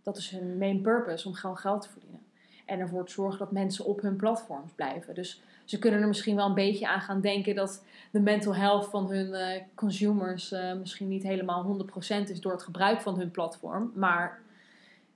dat 0.04 0.17
is 0.17 0.30
hun 0.30 0.58
main 0.58 0.82
purpose, 0.82 1.27
om 1.27 1.34
gewoon 1.34 1.58
geld 1.58 1.82
te 1.82 1.89
verdienen. 1.89 2.19
En 2.65 2.80
ervoor 2.80 3.06
te 3.06 3.12
zorgen 3.12 3.39
dat 3.39 3.51
mensen 3.51 3.86
op 3.86 4.01
hun 4.01 4.15
platforms 4.15 4.71
blijven. 4.75 5.15
Dus 5.15 5.41
ze 5.65 5.80
kunnen 5.80 6.01
er 6.01 6.08
misschien 6.08 6.36
wel 6.36 6.47
een 6.47 6.54
beetje 6.54 6.88
aan 6.88 7.01
gaan 7.01 7.21
denken 7.21 7.56
dat 7.56 7.84
de 8.12 8.19
mental 8.19 8.56
health 8.56 8.86
van 8.86 9.12
hun 9.12 9.34
eh, 9.34 9.62
consumers 9.75 10.51
eh, 10.51 10.73
misschien 10.73 11.08
niet 11.08 11.23
helemaal 11.23 11.88
100% 12.25 12.30
is 12.30 12.41
door 12.41 12.51
het 12.51 12.63
gebruik 12.63 13.01
van 13.01 13.17
hun 13.17 13.32
platform. 13.32 13.91
Maar 13.95 14.39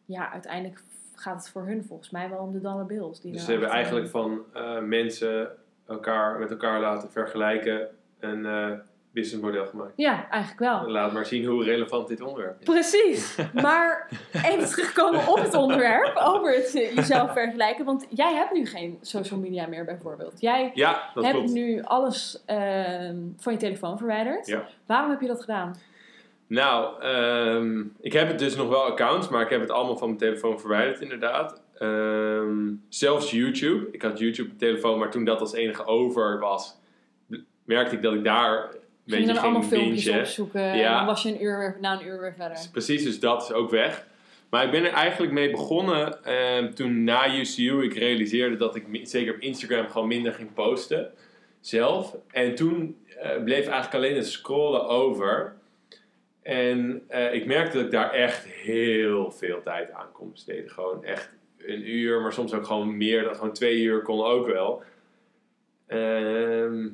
ja, 0.06 0.32
uiteindelijk 0.32 0.84
gaat 1.16 1.36
het 1.36 1.50
voor 1.50 1.66
hun 1.66 1.84
volgens 1.88 2.10
mij 2.10 2.30
wel 2.30 2.40
om 2.40 2.52
de 2.52 2.62
dollar 2.62 2.86
bills. 2.86 3.22
Die 3.22 3.32
Dus 3.32 3.46
ze 3.46 3.52
hebben 3.52 3.70
eigenlijk 3.70 4.08
van 4.08 4.40
eh, 4.54 4.80
mensen 4.80 5.50
elkaar 5.88 6.40
met 6.40 6.50
elkaar 6.52 6.80
laten 6.80 7.12
vergelijken 7.12 7.88
een 8.20 8.46
eh 8.46 8.72
businessmodel 9.12 9.66
gemaakt. 9.66 9.92
Ja, 9.96 10.30
eigenlijk 10.30 10.60
wel. 10.60 10.90
Laat 10.92 11.14
maar 11.14 11.26
zien 11.26 11.46
hoe 11.46 11.64
relevant 11.64 12.08
dit 12.08 12.22
onderwerp 12.22 12.60
is. 12.60 12.66
Precies. 12.66 13.38
Maar 13.54 14.10
even 14.32 14.66
terugkomen 14.70 15.28
op 15.28 15.38
het 15.38 15.54
onderwerp 15.54 16.16
over 16.16 16.54
het 16.56 16.76
eh, 16.76 16.96
jezelf 16.96 17.32
vergelijken. 17.34 17.86
Want 17.86 18.06
jij 18.10 18.34
hebt 18.34 18.52
nu 18.52 18.66
geen 18.66 18.98
social 19.02 19.40
media 19.40 19.68
meer 19.68 19.86
bijvoorbeeld. 19.86 20.42
Jij 20.42 20.72
Ja, 20.74 21.10
dat 21.14 21.24
hebt 21.24 21.36
klopt. 21.38 21.52
nu 21.54 21.82
alles 21.84 22.44
ehm, 22.46 23.16
van 23.38 23.54
je 23.54 23.60
telefoon 23.60 23.98
verwijderd. 23.98 24.48
Ja. 24.48 24.68
Waarom 24.86 25.10
heb 25.10 25.22
je 25.22 25.28
dat 25.28 25.40
gedaan? 25.42 25.76
Nou, 26.48 27.02
ehm, 27.02 27.84
ik 28.02 28.14
heb 28.14 28.28
het 28.28 28.40
dus 28.40 28.56
nog 28.56 28.70
wel 28.70 28.84
accounts, 28.84 29.30
maar 29.30 29.42
ik 29.42 29.50
heb 29.50 29.62
het 29.62 29.72
allemaal 29.72 29.98
van 29.98 30.08
mijn 30.08 30.20
telefoon 30.20 30.60
verwijderd 30.60 31.02
inderdaad. 31.02 31.62
Ehm, 31.78 32.74
zelfs 32.90 33.32
YouTube. 33.32 33.88
Ik 33.92 34.02
had 34.02 34.20
YouTube 34.20 34.50
op 34.52 34.58
mijn 34.58 34.72
telefoon, 34.72 35.00
maar 35.00 35.12
toen 35.12 35.26
dat 35.26 35.40
als 35.40 35.54
enige 35.54 35.86
over 35.86 36.40
was, 36.40 36.78
merkte 37.64 37.96
ik 37.96 38.02
dat 38.02 38.14
ik 38.14 38.24
daar 38.24 38.64
een 38.64 38.70
Ging 38.72 39.26
beetje 39.26 39.34
dan 39.34 39.44
allemaal 39.44 39.64
filmpjes 39.64 40.10
opzoeken 40.10 40.62
en 40.62 40.92
dan 40.92 41.06
was 41.06 41.24
je 41.24 41.30
een 41.30 41.44
uur 41.44 41.58
weer, 41.58 41.78
na 41.82 42.00
een 42.00 42.08
uur 42.08 42.20
weer 42.20 42.34
verder. 42.38 42.58
Precies, 42.72 43.04
dus 43.04 43.20
dat 43.20 43.42
is 43.42 43.52
ook 43.52 43.70
weg. 43.70 44.06
Maar 44.50 44.66
ik 44.66 44.72
ben 44.72 44.86
er 44.86 44.92
eigenlijk 44.94 45.34
mee 45.34 45.52
begonnen 45.52 46.24
ehm, 46.24 46.74
toen 46.74 47.04
na 47.04 47.36
UCU 47.36 47.84
ik 47.84 47.94
realiseerde 47.94 48.56
dat 48.56 48.76
ik 48.76 48.86
zeker 49.04 49.34
op 49.34 49.40
Instagram 49.40 49.90
gewoon 49.90 50.08
minder 50.08 50.34
ging 50.34 50.54
posten 50.54 51.12
zelf. 51.60 52.16
En 52.32 52.56
toen 52.56 52.98
eh, 53.20 53.44
bleef 53.44 53.66
eigenlijk 53.66 53.94
alleen 53.94 54.16
het 54.16 54.28
scrollen 54.28 54.88
over. 54.88 55.56
En 56.46 57.04
eh, 57.08 57.34
ik 57.34 57.46
merkte 57.46 57.76
dat 57.78 57.86
ik 57.86 57.92
daar 57.92 58.12
echt 58.12 58.46
heel 58.46 59.32
veel 59.32 59.62
tijd 59.64 59.92
aan 59.92 60.12
kon 60.12 60.32
besteden. 60.32 60.70
Gewoon 60.70 61.04
echt 61.04 61.30
een 61.58 61.90
uur, 61.90 62.22
maar 62.22 62.34
soms 62.34 62.54
ook 62.54 62.66
gewoon 62.66 62.98
meer 62.98 63.24
dan 63.24 63.36
gewoon 63.36 63.54
twee 63.54 63.82
uur 63.82 64.02
kon 64.02 64.24
ook 64.24 64.48
wel. 64.48 64.82
Ehm, 65.88 66.88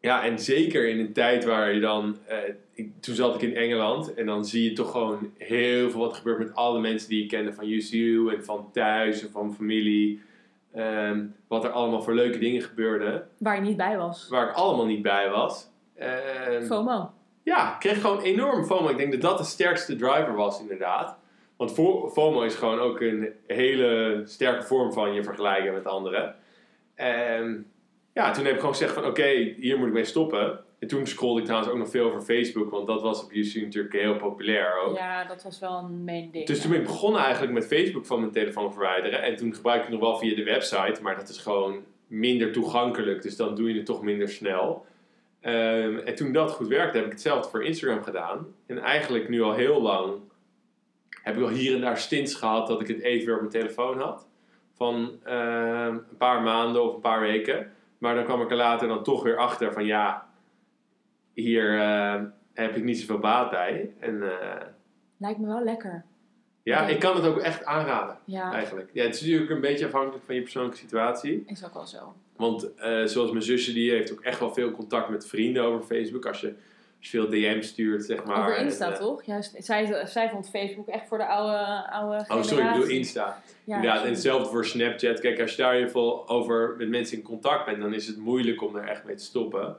ja, 0.00 0.24
en 0.24 0.38
zeker 0.38 0.88
in 0.88 0.98
een 0.98 1.12
tijd 1.12 1.44
waar 1.44 1.72
je 1.74 1.80
dan... 1.80 2.16
eh, 2.26 2.38
ik, 2.72 2.90
toen 3.00 3.14
zat 3.14 3.34
ik 3.34 3.42
in 3.42 3.56
Engeland 3.56 4.14
en 4.14 4.26
dan 4.26 4.44
zie 4.44 4.64
je 4.64 4.72
toch 4.72 4.90
gewoon 4.90 5.32
heel 5.38 5.90
veel 5.90 6.00
wat 6.00 6.14
gebeurt 6.16 6.38
met 6.38 6.54
alle 6.54 6.80
mensen 6.80 7.08
die 7.08 7.22
je 7.22 7.28
kende 7.28 7.52
van 7.52 7.68
UCU 7.68 8.28
en 8.34 8.44
van 8.44 8.70
thuis 8.72 9.22
en 9.22 9.30
van 9.30 9.54
familie. 9.54 10.20
Ehm, 10.72 11.24
wat 11.48 11.64
er 11.64 11.70
allemaal 11.70 12.02
voor 12.02 12.14
leuke 12.14 12.38
dingen 12.38 12.62
gebeurden, 12.62 13.28
Waar 13.38 13.54
je 13.54 13.60
niet 13.60 13.76
bij 13.76 13.96
was. 13.96 14.28
waar 14.28 14.48
ik 14.48 14.54
allemaal 14.54 14.86
niet 14.86 15.02
bij 15.02 15.30
was. 15.30 15.68
Ehm, 15.96 16.62
FOMO. 16.62 17.10
Ja, 17.46 17.72
ik 17.74 17.78
kreeg 17.80 18.00
gewoon 18.00 18.20
enorm 18.20 18.64
FOMO. 18.64 18.88
Ik 18.88 18.96
denk 18.96 19.12
dat 19.12 19.20
dat 19.20 19.38
de 19.38 19.44
sterkste 19.44 19.96
driver 19.96 20.34
was, 20.34 20.60
inderdaad. 20.60 21.16
Want 21.56 21.72
fo- 21.72 22.08
FOMO 22.08 22.42
is 22.42 22.54
gewoon 22.54 22.78
ook 22.78 23.00
een 23.00 23.28
hele 23.46 24.22
sterke 24.24 24.62
vorm 24.62 24.92
van 24.92 25.14
je 25.14 25.22
vergelijken 25.24 25.72
met 25.72 25.86
anderen. 25.86 26.34
En 26.94 27.66
ja, 28.14 28.30
toen 28.30 28.44
heb 28.44 28.52
ik 28.52 28.58
gewoon 28.60 28.74
gezegd 28.74 28.94
van 28.94 29.04
oké, 29.06 29.26
hier 29.56 29.78
moet 29.78 29.86
ik 29.86 29.92
mee 29.92 30.04
stoppen. 30.04 30.60
En 30.78 30.88
toen 30.88 31.06
scrollde 31.06 31.38
ik 31.40 31.44
trouwens 31.46 31.72
ook 31.72 31.78
nog 31.78 31.90
veel 31.90 32.06
over 32.06 32.20
Facebook, 32.22 32.70
want 32.70 32.86
dat 32.86 33.02
was 33.02 33.24
op 33.24 33.32
YouTube 33.32 33.64
natuurlijk 33.64 33.94
heel 33.94 34.16
populair 34.16 34.80
ook. 34.84 34.96
Ja, 34.96 35.24
dat 35.24 35.42
was 35.42 35.58
wel 35.58 35.78
een 35.78 36.04
main 36.04 36.30
ding. 36.30 36.46
Dus 36.46 36.60
toen 36.60 36.70
ben 36.70 36.80
ik 36.80 36.86
begonnen 36.86 37.20
eigenlijk 37.20 37.52
met 37.52 37.66
Facebook 37.66 38.06
van 38.06 38.20
mijn 38.20 38.32
telefoon 38.32 38.72
verwijderen. 38.72 39.22
En 39.22 39.36
toen 39.36 39.54
gebruik 39.54 39.76
ik 39.82 39.88
het 39.90 40.00
nog 40.00 40.10
wel 40.10 40.18
via 40.18 40.34
de 40.34 40.44
website, 40.44 41.02
maar 41.02 41.16
dat 41.16 41.28
is 41.28 41.38
gewoon 41.38 41.84
minder 42.06 42.52
toegankelijk. 42.52 43.22
Dus 43.22 43.36
dan 43.36 43.54
doe 43.54 43.68
je 43.68 43.76
het 43.76 43.86
toch 43.86 44.02
minder 44.02 44.28
snel. 44.28 44.86
Ehm, 45.46 45.98
en 45.98 46.14
toen 46.14 46.32
dat 46.32 46.50
goed 46.50 46.68
werkte, 46.68 46.96
heb 46.96 47.06
ik 47.06 47.12
hetzelfde 47.12 47.50
voor 47.50 47.64
Instagram 47.64 48.02
gedaan. 48.02 48.46
En 48.66 48.78
eigenlijk 48.78 49.28
nu 49.28 49.42
al 49.42 49.52
heel 49.52 49.82
lang 49.82 50.20
heb 51.22 51.36
ik 51.36 51.42
al 51.42 51.48
hier 51.48 51.74
en 51.74 51.80
daar 51.80 51.98
stints 51.98 52.34
gehad 52.34 52.66
dat 52.66 52.80
ik 52.80 52.86
het 52.86 53.00
even 53.00 53.26
weer 53.26 53.34
op 53.34 53.40
mijn 53.40 53.52
telefoon 53.52 54.00
had. 54.00 54.28
Van 54.72 55.20
ehm, 55.24 55.94
een 55.94 56.16
paar 56.18 56.42
maanden 56.42 56.82
of 56.82 56.94
een 56.94 57.00
paar 57.00 57.20
weken. 57.20 57.72
Maar 57.98 58.14
dan 58.14 58.24
kwam 58.24 58.40
ik 58.40 58.50
er 58.50 58.56
later 58.56 58.88
dan 58.88 59.02
toch 59.02 59.22
weer 59.22 59.36
achter 59.36 59.72
van 59.72 59.84
ja, 59.84 60.28
hier 61.32 61.80
ehm, 61.80 62.24
heb 62.54 62.76
ik 62.76 62.84
niet 62.84 62.98
zoveel 62.98 63.18
baat 63.18 63.50
bij. 63.50 63.94
En 64.00 64.22
eh, 64.22 64.66
Lijkt 65.16 65.38
me 65.38 65.46
wel 65.46 65.64
lekker. 65.64 66.04
Ja, 66.72 66.86
ik 66.86 66.98
kan 66.98 67.16
het 67.16 67.24
ook 67.24 67.38
echt 67.38 67.64
aanraden, 67.64 68.18
Ja, 68.24 68.52
eigenlijk. 68.52 68.90
Ja, 68.92 69.04
het 69.04 69.14
is 69.14 69.20
natuurlijk 69.20 69.50
een 69.50 69.60
beetje 69.60 69.86
afhankelijk 69.86 70.24
van 70.24 70.34
je 70.34 70.40
persoonlijke 70.40 70.78
situatie. 70.78 71.44
is 71.46 71.64
ook 71.64 71.74
wel 71.74 71.86
zo. 71.86 72.14
Want 72.36 72.74
eh, 72.74 73.04
zoals 73.04 73.30
mijn 73.30 73.42
zusje, 73.42 73.72
die 73.72 73.90
heeft 73.90 74.12
ook 74.12 74.20
echt 74.20 74.40
wel 74.40 74.54
veel 74.54 74.70
contact 74.70 75.08
met 75.08 75.26
vrienden 75.26 75.62
over 75.62 75.82
Facebook. 75.82 76.26
Als 76.26 76.40
je, 76.40 76.46
als 76.98 77.10
je 77.10 77.18
veel 77.18 77.28
DM 77.28 77.62
stuurt, 77.62 78.04
zeg 78.04 78.24
maar. 78.24 78.38
Over 78.38 78.58
Insta 78.58 78.86
En, 78.86 78.92
eh, 78.92 78.98
toch? 78.98 79.24
Juist, 79.24 79.54
zij, 79.58 80.06
zij 80.06 80.30
vond 80.30 80.50
Facebook 80.50 80.88
echt 80.88 81.08
voor 81.08 81.18
de 81.18 81.26
oude, 81.26 81.90
oude 81.90 82.24
Oh, 82.28 82.42
sorry, 82.42 82.66
ik 82.66 82.72
bedoel 82.72 82.88
Insta. 82.88 83.42
Ja, 83.64 83.76
Inderdaad, 83.76 84.04
en 84.04 84.10
hetzelfde 84.10 84.48
voor 84.48 84.64
Snapchat. 84.64 85.20
Kijk, 85.20 85.40
als 85.40 85.50
je 85.50 85.62
daar 85.62 85.74
heel 85.74 85.88
veel 85.88 86.28
over 86.28 86.74
met 86.78 86.88
mensen 86.88 87.16
in 87.16 87.22
contact 87.22 87.64
bent, 87.64 87.80
dan 87.80 87.94
is 87.94 88.06
het 88.06 88.16
moeilijk 88.16 88.62
om 88.62 88.76
er 88.76 88.88
echt 88.88 89.04
mee 89.04 89.16
te 89.16 89.24
stoppen. 89.24 89.76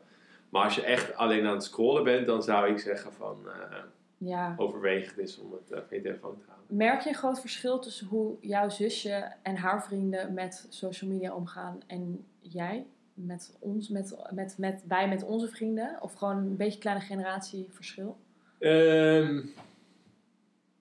Maar 0.50 0.64
als 0.64 0.76
je 0.76 0.84
echt 0.84 1.16
alleen 1.16 1.46
aan 1.46 1.54
het 1.54 1.64
scrollen 1.64 2.04
bent, 2.04 2.28
dan 2.28 2.44
zou 2.44 2.70
ik 2.70 2.80
zeggen 2.80 3.14
van 3.14 3.38
eh 3.46 3.78
Ja. 4.18 4.54
overweeg 4.58 5.10
het 5.10 5.18
eens 5.18 5.40
om 5.40 5.52
het 5.52 5.72
eh, 5.72 5.80
van 5.88 5.98
je 5.98 6.04
telefoon 6.04 6.38
te 6.38 6.44
houden. 6.48 6.78
Merk 6.78 7.02
je 7.02 7.10
een 7.10 7.16
groot 7.16 7.40
verschil 7.40 7.80
tussen 7.80 8.08
hoe 8.08 8.38
jouw 8.42 8.70
zusje 8.70 9.34
en 9.42 9.56
haar 9.56 9.84
vrienden 9.84 10.34
met 10.34 10.66
social 10.70 11.10
media 11.10 11.36
omgaan 11.36 11.80
en 11.88 12.26
jij? 12.40 12.86
Met 13.14 13.58
ons, 13.60 13.90
met, 13.90 14.16
met, 14.32 14.56
met, 14.58 14.84
wij 14.88 15.10
met 15.10 15.24
onze 15.24 15.48
vrienden? 15.48 15.98
Of 16.02 16.14
gewoon 16.14 16.38
een 16.38 16.58
beetje 16.58 16.80
kleine 16.80 17.02
generatieverschil? 17.02 18.18
Ehm, 18.60 19.42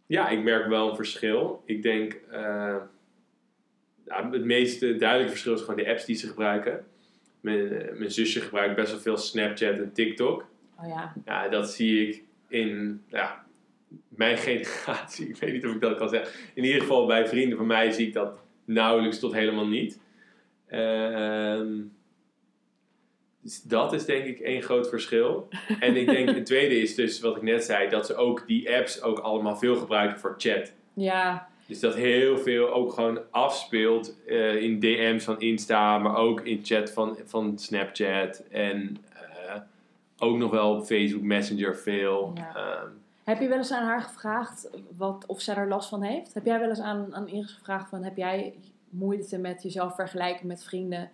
ja, 0.07 0.29
ik 0.29 0.43
merk 0.43 0.67
wel 0.67 0.89
een 0.89 0.97
verschil. 0.97 1.63
Ik 1.65 1.83
denk, 1.83 2.13
eh, 2.31 2.77
het 4.07 4.45
meest 4.45 4.83
eh, 4.83 4.99
duidelijke 4.99 5.33
verschil 5.33 5.55
is 5.55 5.61
gewoon 5.61 5.77
de 5.77 5.89
apps 5.89 6.05
die 6.05 6.17
ze 6.17 6.27
gebruiken. 6.27 6.85
Mijn, 7.41 7.73
eh, 7.73 7.99
mijn 7.99 8.11
zusje 8.11 8.41
gebruikt 8.41 8.77
best 8.77 8.91
wel 8.91 9.01
veel 9.01 9.17
Snapchat 9.17 9.79
en 9.79 9.93
TikTok. 9.93 10.49
Oh 10.81 10.89
ja. 10.89 11.15
Ja, 11.25 11.49
dat 11.49 11.71
zie 11.71 12.09
ik 12.09 12.25
in 12.49 13.03
ja, 13.09 13.45
mijn 14.09 14.37
generatie. 14.49 15.29
Ik 15.29 15.37
weet 15.37 15.53
niet 15.53 15.67
of 15.67 15.75
ik 15.75 15.81
dat 15.81 15.97
kan 15.97 16.09
zeggen. 16.09 16.33
In 16.55 16.65
ieder 16.65 16.81
geval 16.81 17.07
bij 17.07 17.27
vrienden 17.27 17.57
van 17.57 17.67
mij 17.67 17.91
zie 17.91 18.07
ik 18.07 18.13
dat 18.13 18.39
nauwelijks 18.65 19.19
tot 19.19 19.33
helemaal 19.33 19.67
niet. 19.69 20.01
Ehm, 20.67 21.83
dus 23.41 23.63
dat 23.63 23.93
is 23.93 24.05
denk 24.05 24.25
ik 24.25 24.41
één 24.41 24.63
groot 24.63 24.89
verschil. 24.89 25.49
En 25.81 25.97
ik 25.97 26.07
denk 26.07 26.31
het 26.31 26.47
tweede 26.47 26.81
is 26.81 26.95
dus 26.95 27.21
wat 27.21 27.37
ik 27.37 27.43
net 27.43 27.65
zei, 27.65 27.89
dat 27.89 28.07
ze 28.07 28.15
ook 28.15 28.47
die 28.47 28.75
apps 28.77 29.03
ook 29.03 29.19
allemaal 29.19 29.57
veel 29.57 29.77
gebruiken 29.77 30.19
voor 30.19 30.35
chat. 30.39 30.73
Ja, 30.95 31.49
Dus 31.67 31.81
dat 31.81 31.95
heel 31.95 32.39
veel 32.39 32.73
ook 32.73 32.93
gewoon 32.93 33.21
afspeelt 33.31 34.17
eh, 34.27 34.63
in 34.63 34.81
DM's 34.81 35.25
van 35.25 35.41
Insta, 35.41 35.99
maar 35.99 36.17
ook 36.17 36.41
in 36.41 36.61
chat 36.63 36.93
van, 36.93 37.19
van 37.25 37.59
Snapchat. 37.59 38.43
En 38.51 38.97
eh, 39.13 39.21
ook 40.19 40.37
nog 40.37 40.51
wel 40.51 40.75
op 40.77 40.85
Facebook 40.85 41.23
Messenger 41.23 41.77
veel. 41.77 42.33
Ja. 42.35 42.55
Ehm, 42.57 42.91
Heb 43.25 43.41
je 43.41 43.49
wel 43.49 43.59
eens 43.59 43.73
aan 43.73 43.87
haar 43.87 44.03
gevraagd 44.03 44.71
wat, 44.97 45.25
of 45.27 45.41
zij 45.41 45.55
er 45.57 45.69
last 45.69 45.89
van 45.89 46.03
heeft? 46.03 46.35
Heb 46.35 46.45
jij 46.45 46.61
wel 46.61 46.69
eens 46.69 46.81
aan, 46.81 47.15
aan 47.15 47.29
Iris 47.29 47.53
gevraagd 47.53 47.89
van 47.89 48.03
heb 48.03 48.17
jij 48.17 48.55
moeite 48.89 49.39
met 49.39 49.63
jezelf 49.63 49.95
vergelijken 49.95 50.47
met 50.47 50.65
vrienden 50.65 51.11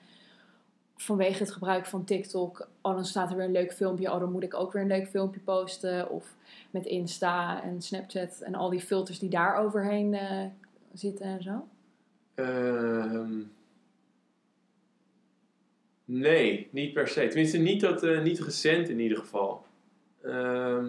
vanwege 0.97 1.39
het 1.43 1.53
gebruik 1.53 1.87
van 1.87 2.05
TikTok? 2.05 2.69
Oh, 2.81 2.95
dan 2.95 3.05
staat 3.05 3.31
er 3.31 3.37
weer 3.37 3.45
een 3.45 3.53
leuk 3.53 3.73
filmpje. 3.73 4.13
Oh, 4.13 4.21
dan 4.21 4.33
moet 4.33 4.43
ik 4.43 4.55
ook 4.55 4.73
weer 4.73 4.83
een 4.83 4.89
leuk 4.89 5.09
filmpje 5.09 5.41
posten. 5.41 6.11
Of 6.11 6.35
met 6.71 6.87
Insta 6.87 7.63
en 7.63 7.83
Snapchat 7.83 8.41
en 8.41 8.55
al 8.55 8.71
die 8.71 8.81
filters 8.81 9.19
die 9.19 9.31
daar 9.31 9.57
overheen 9.57 10.15
eh, 10.15 10.45
zitten 10.93 11.27
en 11.27 11.43
zo. 11.43 11.67
ehm, 12.35 13.41
nee, 16.05 16.69
niet 16.71 16.93
per 16.93 17.09
se. 17.09 17.27
Tenminste, 17.27 17.59
niet, 17.59 17.81
dat, 17.81 18.03
eh, 18.03 18.23
niet 18.23 18.41
recent 18.41 18.89
in 18.89 19.01
ieder 19.01 19.19
geval. 19.19 19.65
Ehm, 20.23 20.87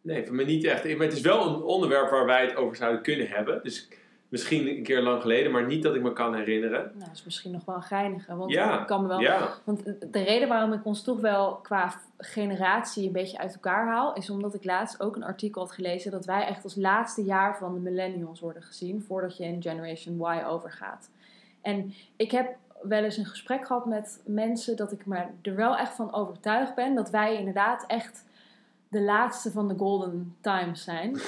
nee, 0.00 0.26
voor 0.26 0.34
mij 0.34 0.44
niet 0.44 0.64
echt. 0.64 0.84
Maar 0.84 1.06
het 1.06 1.16
is 1.16 1.20
wel 1.20 1.46
een 1.46 1.62
onderwerp 1.62 2.10
waar 2.10 2.26
wij 2.26 2.42
het 2.42 2.56
over 2.56 2.76
zouden 2.76 3.02
kunnen 3.02 3.28
hebben. 3.28 3.60
Dus 3.62 3.88
misschien 4.28 4.68
een 4.68 4.82
keer 4.82 5.02
lang 5.02 5.20
geleden, 5.20 5.52
maar 5.52 5.66
niet 5.66 5.82
dat 5.82 5.94
ik 5.94 6.02
me 6.02 6.12
kan 6.12 6.34
herinneren. 6.34 6.80
Nou, 6.80 6.98
dat 6.98 7.14
is 7.14 7.24
misschien 7.24 7.50
nog 7.50 7.64
wel 7.64 7.74
een 7.74 7.82
geinige. 7.82 8.36
Want 8.36 8.50
Ja, 8.50 8.80
ik 8.80 8.86
kan 8.86 9.02
me 9.02 9.08
wel 9.08 9.20
Ja, 9.20 9.48
Want 9.64 9.84
de 9.84 10.22
reden 10.22 10.48
waarom 10.48 10.72
ik 10.72 10.84
ons 10.84 11.02
toch 11.02 11.20
wel 11.20 11.54
qua 11.54 12.00
generatie 12.18 13.06
een 13.06 13.12
beetje 13.12 13.38
uit 13.38 13.54
elkaar 13.54 13.86
haal, 13.86 14.14
is 14.14 14.30
omdat 14.30 14.54
ik 14.54 14.64
laatst 14.64 15.02
ook 15.02 15.16
een 15.16 15.24
artikel 15.24 15.62
had 15.62 15.72
gelezen 15.72 16.10
dat 16.10 16.24
wij 16.24 16.46
echt 16.46 16.64
als 16.64 16.74
laatste 16.74 17.24
jaar 17.24 17.56
van 17.58 17.74
de 17.74 17.80
millennials 17.80 18.40
worden 18.40 18.62
gezien 18.62 19.02
voordat 19.02 19.36
je 19.36 19.44
in 19.44 19.62
Generation 19.62 20.18
Y 20.18 20.44
overgaat. 20.46 21.10
En 21.62 21.94
ik 22.16 22.30
heb 22.30 22.56
wel 22.88 23.04
eens 23.04 23.16
een 23.16 23.24
gesprek 23.24 23.66
gehad 23.66 23.86
met 23.86 24.22
mensen 24.24 24.76
dat 24.76 24.92
ik 24.92 25.06
me 25.06 25.24
er 25.42 25.54
wel 25.54 25.76
echt 25.76 25.94
van 25.94 26.12
overtuigd 26.12 26.74
ben 26.74 26.94
dat 26.94 27.10
wij 27.10 27.36
inderdaad 27.38 27.84
echt 27.86 28.24
de 28.94 29.02
laatste 29.02 29.50
van 29.50 29.68
de 29.68 29.74
golden 29.76 30.36
times 30.40 30.84
zijn. 30.84 31.20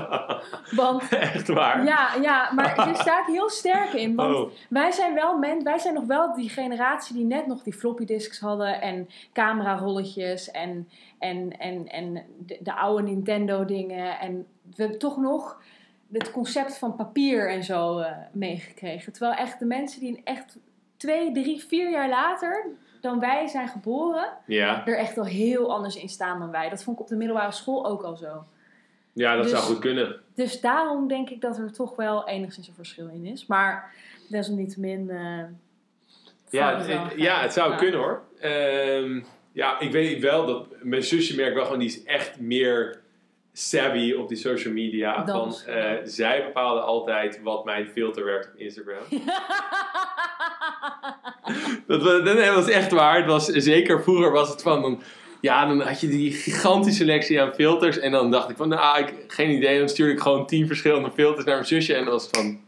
Want 0.82 1.08
echt 1.08 1.48
waar. 1.48 1.84
ja, 1.84 2.14
ja, 2.22 2.52
maar 2.52 2.76
daar 2.76 2.96
sta 2.96 3.20
ik 3.20 3.26
heel 3.26 3.50
sterk 3.50 3.92
in. 3.92 4.14
Want 4.14 4.34
Oh, 4.34 4.50
wij 4.68 4.90
zijn 4.90 5.14
wel 5.14 5.38
men, 5.38 5.64
wij 5.64 5.78
zijn 5.78 5.94
nog 5.94 6.04
wel 6.04 6.34
die 6.34 6.48
generatie 6.48 7.14
die 7.14 7.24
net 7.24 7.46
nog 7.46 7.62
die 7.62 7.72
floppy 7.72 8.04
disks 8.04 8.40
hadden 8.40 8.80
en 8.80 9.08
camerarolletjes 9.32 10.50
en, 10.50 10.88
en, 11.18 11.58
en, 11.58 11.88
en 11.88 12.24
de, 12.46 12.58
de 12.60 12.74
oude 12.74 13.02
Nintendo 13.02 13.64
dingen. 13.64 14.18
En 14.18 14.46
we 14.62 14.82
hebben 14.82 14.98
toch 14.98 15.16
nog 15.16 15.60
het 16.12 16.30
concept 16.30 16.78
van 16.78 16.96
papier 16.96 17.50
en 17.50 17.64
zo 17.64 17.98
eh, 17.98 18.12
meegekregen. 18.32 19.12
Terwijl 19.12 19.34
echt 19.34 19.58
de 19.58 19.64
mensen 19.64 20.00
die 20.00 20.08
een 20.08 20.24
echt 20.24 20.58
twee, 20.98 21.32
drie, 21.32 21.60
vier 21.68 21.90
jaar 21.90 22.08
later 22.08 22.66
dan 23.00 23.20
wij 23.20 23.46
zijn 23.46 23.68
geboren, 23.68 24.28
ja. 24.46 24.86
er 24.86 24.96
echt 24.98 25.18
al 25.18 25.24
heel 25.24 25.72
anders 25.72 25.96
in 25.96 26.08
staan 26.08 26.38
dan 26.38 26.50
wij. 26.50 26.68
Dat 26.68 26.82
vond 26.82 26.96
ik 26.96 27.02
op 27.02 27.08
de 27.08 27.16
middelbare 27.16 27.52
school 27.52 27.86
ook 27.86 28.02
al 28.02 28.16
zo. 28.16 28.44
ja, 29.12 29.34
dat 29.34 29.42
Dus- 29.42 29.52
zou 29.52 29.62
goed 29.64 29.78
kunnen. 29.78 30.20
Dus 30.34 30.60
daarom 30.60 31.08
denk 31.08 31.30
ik 31.30 31.40
dat 31.40 31.58
er 31.58 31.72
toch 31.72 31.96
wel 31.96 32.28
enigszins 32.28 32.68
een 32.68 32.74
verschil 32.74 33.08
in 33.08 33.26
is. 33.26 33.46
Maar 33.46 33.94
desalniettemin. 34.28 35.10
eh 35.10 35.42
Ja, 36.50 36.78
het, 36.82 37.12
ja, 37.16 37.40
het 37.40 37.52
zou 37.52 37.76
kunnen 37.76 38.00
hoor. 38.00 38.22
Ehm, 38.40 39.20
ja, 39.52 39.78
ik 39.80 39.90
weet 39.92 40.20
wel 40.20 40.46
dat 40.46 40.66
mijn 40.82 41.02
zusje 41.02 41.36
merkt 41.36 41.54
wel 41.54 41.64
gewoon, 41.64 41.78
die 41.78 41.88
is 41.88 42.04
echt 42.04 42.40
meer 42.40 43.00
savvy 43.52 44.12
op 44.12 44.28
die 44.28 44.36
social 44.36 44.72
media. 44.74 45.26
Van, 45.26 45.52
goed. 45.52 45.64
eh, 45.64 45.92
zij 46.04 46.44
bepaalde 46.44 46.80
altijd 46.80 47.42
wat 47.42 47.64
mijn 47.64 47.86
filter 47.88 48.24
werd 48.24 48.46
op 48.46 48.54
Instagram. 48.60 49.02
dat, 51.86 52.02
was, 52.02 52.24
dat 52.24 52.54
was 52.54 52.68
echt 52.68 52.90
waar. 52.90 53.16
Het 53.16 53.26
was, 53.26 53.46
zeker 53.46 54.02
vroeger 54.02 54.32
was 54.32 54.48
het 54.48 54.62
van, 54.62 54.82
dan, 54.82 55.00
ja, 55.40 55.66
dan 55.66 55.80
had 55.80 56.00
je 56.00 56.08
die 56.08 56.32
gigantische 56.32 56.98
selectie 56.98 57.42
aan 57.42 57.54
filters. 57.54 57.98
En 57.98 58.10
dan 58.12 58.30
dacht 58.30 58.50
ik 58.50 58.56
van, 58.56 58.68
nou, 58.68 58.98
ik, 58.98 59.14
geen 59.26 59.50
idee. 59.50 59.78
Dan 59.78 59.88
stuurde 59.88 60.12
ik 60.12 60.20
gewoon 60.20 60.46
tien 60.46 60.66
verschillende 60.66 61.10
filters 61.10 61.44
naar 61.44 61.54
mijn 61.54 61.66
zusje. 61.66 61.94
En 61.94 62.04
dan 62.04 62.12
was 62.12 62.26
het 62.26 62.36
van, 62.36 62.58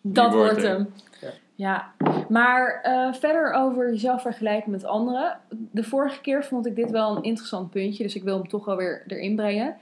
Dat 0.00 0.32
wordt 0.32 0.62
hem. 0.62 0.92
Ja. 1.20 1.32
Ja, 1.54 1.92
maar 2.28 2.80
eh, 2.82 3.12
verder 3.12 3.52
over 3.52 3.90
jezelf 3.90 4.22
vergelijken 4.22 4.70
met 4.70 4.84
anderen. 4.84 5.38
De 5.70 5.84
vorige 5.84 6.20
keer 6.20 6.44
vond 6.44 6.66
ik 6.66 6.76
dit 6.76 6.90
wel 6.90 7.16
een 7.16 7.22
interessant 7.22 7.70
puntje, 7.70 8.02
dus 8.02 8.14
ik 8.14 8.22
wil 8.22 8.36
hem 8.38 8.48
toch 8.48 8.64
wel 8.64 8.76
weer 8.76 9.02
erin 9.06 9.36
brengen. 9.36 9.76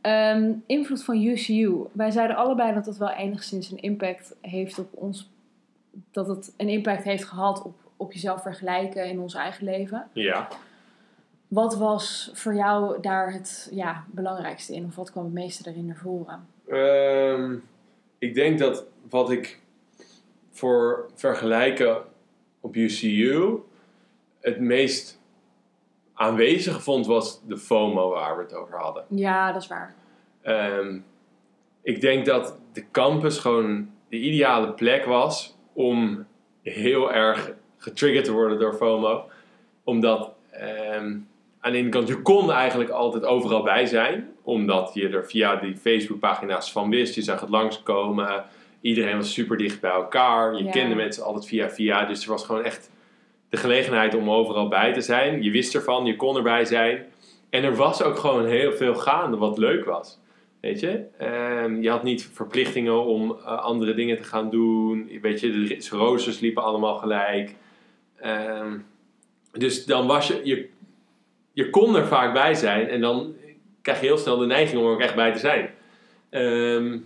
Ehm, 0.00 0.52
invloed 0.66 1.04
van 1.04 1.22
UCU. 1.22 1.76
Wij 1.92 2.10
zeiden 2.10 2.36
allebei 2.36 2.74
dat 2.74 2.86
het 2.86 2.96
wel 2.96 3.10
enigszins 3.10 3.70
een 3.70 3.80
impact 3.80 4.34
heeft 4.40 4.78
op 4.78 4.88
ons. 4.90 5.30
Dat 6.10 6.28
het 6.28 6.54
een 6.56 6.68
impact 6.68 7.04
heeft 7.04 7.24
gehad 7.24 7.62
op 7.62 7.74
op 7.96 8.12
jezelf 8.12 8.42
vergelijken 8.42 9.08
in 9.08 9.20
ons 9.20 9.34
eigen 9.34 9.64
leven. 9.64 10.08
Ja. 10.12 10.48
Wat 11.48 11.76
was 11.76 12.30
voor 12.34 12.54
jou 12.54 13.00
daar 13.00 13.32
het 13.32 13.68
ja, 13.72 14.04
belangrijkste 14.06 14.74
in? 14.74 14.84
Of 14.84 14.96
wat 14.96 15.10
kwam 15.10 15.24
het 15.24 15.32
meeste 15.32 15.70
erin 15.70 15.86
naar 15.86 15.96
voren? 15.96 16.46
Ehm, 16.68 17.56
ik 18.18 18.34
denk 18.34 18.58
dat 18.58 18.84
wat 19.08 19.30
ik 19.30 19.60
voor 20.50 21.10
vergelijken 21.14 22.02
op 22.60 22.76
UCU 22.76 23.58
het 24.40 24.60
meest 24.60 25.20
aanwezig 26.14 26.82
vond, 26.82 27.06
was 27.06 27.40
de 27.46 27.58
FOMO 27.58 28.10
waar 28.10 28.36
we 28.36 28.42
het 28.42 28.54
over 28.54 28.78
hadden. 28.78 29.04
Ja, 29.08 29.52
dat 29.52 29.62
is 29.62 29.68
waar. 29.68 29.94
Ehm, 30.42 30.98
ik 31.82 32.00
denk 32.00 32.26
dat 32.26 32.58
de 32.72 32.84
campus 32.90 33.38
gewoon 33.38 33.90
de 34.08 34.16
ideale 34.16 34.72
plek 34.72 35.04
was 35.04 35.53
om 35.74 36.26
heel 36.62 37.12
erg 37.12 37.52
getriggerd 37.76 38.24
te 38.24 38.32
worden 38.32 38.58
door 38.58 38.74
FOMO. 38.74 39.24
Omdat 39.84 40.32
ehm, 40.50 41.16
aan 41.60 41.72
de 41.72 41.78
ene 41.78 41.88
kant, 41.88 42.08
je 42.08 42.22
kon 42.22 42.52
eigenlijk 42.52 42.90
altijd 42.90 43.24
overal 43.24 43.62
bij 43.62 43.86
zijn. 43.86 44.28
Omdat 44.42 44.90
je 44.94 45.08
er 45.08 45.26
via 45.26 45.56
die 45.56 45.76
Facebookpagina's 45.76 46.72
van 46.72 46.90
wist. 46.90 47.14
Je 47.14 47.22
zag 47.22 47.40
het 47.40 47.50
langskomen. 47.50 48.44
Iedereen 48.80 49.16
was 49.16 49.32
super 49.32 49.56
dicht 49.56 49.80
bij 49.80 49.90
elkaar. 49.90 50.56
Je 50.56 50.64
Ja. 50.64 50.70
kende 50.70 50.94
mensen 50.94 51.24
altijd 51.24 51.46
via 51.46 51.70
via. 51.70 52.04
Dus 52.04 52.24
er 52.24 52.30
was 52.30 52.44
gewoon 52.44 52.64
echt 52.64 52.90
de 53.48 53.56
gelegenheid 53.56 54.14
om 54.14 54.30
overal 54.30 54.68
bij 54.68 54.92
te 54.92 55.00
zijn. 55.00 55.42
Je 55.42 55.50
wist 55.50 55.74
ervan, 55.74 56.04
je 56.04 56.16
kon 56.16 56.36
erbij 56.36 56.64
zijn. 56.64 57.04
En 57.50 57.64
er 57.64 57.76
was 57.76 58.02
ook 58.02 58.18
gewoon 58.18 58.46
heel 58.46 58.72
veel 58.72 58.94
gaande 58.94 59.36
wat 59.36 59.58
leuk 59.58 59.84
was. 59.84 60.18
Weet 60.64 60.80
je? 60.80 61.04
Ehm, 61.18 61.82
je 61.82 61.90
had 61.90 62.02
niet 62.02 62.28
verplichtingen 62.32 63.04
om 63.04 63.30
eh, 63.30 63.58
andere 63.58 63.94
dingen 63.94 64.16
te 64.16 64.22
gaan 64.22 64.50
doen. 64.50 65.10
Weet 65.22 65.40
je, 65.40 65.50
de 65.50 65.86
roosters 65.90 66.40
liepen 66.40 66.62
allemaal 66.62 66.94
gelijk. 66.94 67.54
Ehm, 68.16 68.78
dus 69.52 69.84
dan 69.84 70.06
was 70.06 70.26
je, 70.26 70.40
je... 70.44 70.68
Je 71.52 71.70
kon 71.70 71.96
er 71.96 72.06
vaak 72.06 72.32
bij 72.32 72.54
zijn. 72.54 72.88
En 72.88 73.00
dan 73.00 73.34
krijg 73.82 74.00
je 74.00 74.06
heel 74.06 74.18
snel 74.18 74.36
de 74.36 74.46
neiging 74.46 74.80
om 74.80 74.86
er 74.86 74.92
ook 74.92 75.00
echt 75.00 75.14
bij 75.14 75.32
te 75.32 75.38
zijn. 75.38 75.70
Ehm, 76.30 76.98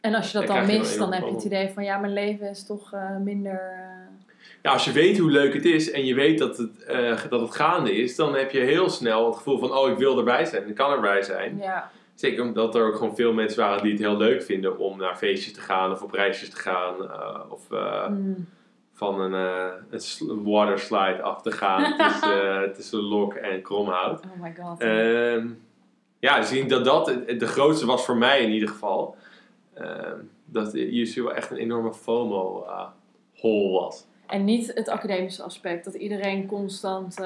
En 0.00 0.14
als 0.14 0.32
je 0.32 0.38
dat 0.38 0.46
Dan 0.46 0.66
mist, 0.66 0.98
dan 0.98 1.12
heb 1.12 1.24
je 1.24 1.34
het 1.34 1.44
idee 1.44 1.68
van 1.68 1.84
ja, 1.84 1.98
mijn 1.98 2.12
leven 2.12 2.50
is 2.50 2.66
toch 2.66 2.92
eh, 2.92 3.16
minder. 3.16 3.52
eh, 3.52 4.22
ja, 4.62 4.70
als 4.72 4.84
je 4.84 4.92
weet 4.92 5.18
hoe 5.18 5.30
leuk 5.30 5.54
het 5.54 5.64
is 5.64 5.90
en 5.90 6.04
je 6.04 6.14
weet 6.14 6.38
dat 6.38 6.56
het, 6.56 6.86
dat 7.30 7.40
het 7.40 7.54
gaande 7.54 7.96
is, 7.96 8.16
dan 8.16 8.34
heb 8.34 8.50
je 8.50 8.60
heel 8.60 8.88
snel 8.88 9.26
het 9.26 9.36
gevoel 9.36 9.58
van: 9.58 9.72
oh, 9.72 9.90
ik 9.90 9.98
wil 9.98 10.18
erbij 10.18 10.44
zijn, 10.44 10.68
ik 10.68 10.74
kan 10.74 10.90
erbij 10.92 11.22
zijn. 11.22 11.58
ja. 11.58 11.90
Zeker 12.14 12.42
omdat 12.44 12.74
er 12.74 12.86
ook 12.86 12.94
gewoon 12.96 13.16
veel 13.16 13.32
mensen 13.32 13.60
waren 13.60 13.82
die 13.82 13.92
het 13.92 14.00
heel 14.00 14.16
leuk 14.16 14.42
vinden 14.42 14.78
om 14.78 14.98
naar 14.98 15.16
feestjes 15.16 15.52
te 15.52 15.60
gaan 15.60 15.90
of 15.90 16.02
op 16.02 16.10
reisjes 16.12 16.50
te 16.50 16.56
gaan. 16.56 17.10
eh, 17.10 17.40
of 17.48 17.70
eh, 17.70 18.08
Mm. 18.08 18.48
van 18.92 19.20
een, 19.20 19.34
eh, 19.34 19.72
een 19.90 20.00
sl- 20.00 20.34
waterslide 20.34 21.22
af 21.22 21.42
te 21.42 21.50
gaan 21.50 21.96
tussen, 22.08 22.72
tussen 22.74 22.98
Lok 23.00 23.34
en 23.34 23.62
Kromhout. 23.62 24.20
Oh 24.24 24.40
my 24.42 24.54
god. 24.60 24.80
Ehm, 24.80 25.48
ja, 26.18 26.38
denk 26.48 26.70
dat 26.70 26.84
dat 26.84 27.06
de 27.38 27.46
grootste 27.46 27.86
was 27.86 28.04
voor 28.04 28.16
mij 28.16 28.42
in 28.42 28.50
ieder 28.50 28.68
geval. 28.68 29.16
Ehm, 29.74 30.18
dat 30.44 30.74
wel 31.22 31.34
echt 31.34 31.50
een 31.50 31.56
enorme 31.56 31.94
FOMO-hole 31.94 33.70
was. 33.80 34.06
En 34.26 34.44
niet 34.44 34.74
het 34.74 34.88
academische 34.88 35.42
aspect, 35.42 35.84
dat 35.84 35.94
iedereen 35.94 36.46
constant. 36.46 37.16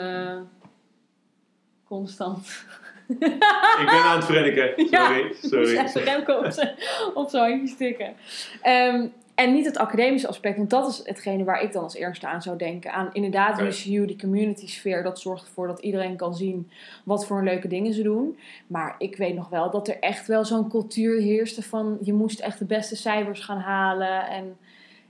constant. 1.84 2.64
Ik 3.08 3.86
ben 3.90 4.02
aan 4.02 4.16
het 4.16 4.24
frenniken. 4.24 4.72
Sorry, 4.90 5.34
sorry. 5.42 5.72
Ja, 5.72 5.86
Remco 5.94 6.34
op 6.34 6.50
zijn 6.50 6.74
op 7.14 7.28
zijn 7.28 7.50
handje 7.50 7.74
stikken. 7.74 8.14
Ehm, 8.62 9.06
en 9.38 9.52
niet 9.52 9.64
het 9.64 9.76
academische 9.78 10.28
aspect, 10.28 10.56
want 10.56 10.70
dat 10.70 10.88
is 10.88 11.00
hetgene 11.04 11.44
waar 11.44 11.62
ik 11.62 11.72
dan 11.72 11.82
als 11.82 11.94
eerste 11.94 12.26
aan 12.26 12.42
zou 12.42 12.56
denken. 12.56 12.92
Aan 12.92 13.10
inderdaad 13.12 13.52
Oké. 13.58 13.66
UCU, 13.66 14.06
die 14.06 14.18
community 14.18 14.66
sfeer, 14.66 15.02
dat 15.02 15.20
zorgt 15.20 15.46
ervoor 15.46 15.66
dat 15.66 15.80
iedereen 15.80 16.16
kan 16.16 16.34
zien 16.34 16.70
wat 17.04 17.26
voor 17.26 17.42
leuke 17.42 17.68
dingen 17.68 17.92
ze 17.92 18.02
doen. 18.02 18.38
Maar 18.66 18.94
ik 18.98 19.16
weet 19.16 19.34
nog 19.34 19.48
wel 19.48 19.70
dat 19.70 19.88
er 19.88 19.98
echt 20.00 20.26
wel 20.26 20.44
zo'n 20.44 20.68
cultuur 20.68 21.20
heerste 21.20 21.62
van 21.62 21.98
je 22.00 22.12
moest 22.12 22.40
echt 22.40 22.58
de 22.58 22.64
beste 22.64 22.96
cijfers 22.96 23.40
gaan 23.40 23.58
halen. 23.58 24.28
En, 24.28 24.56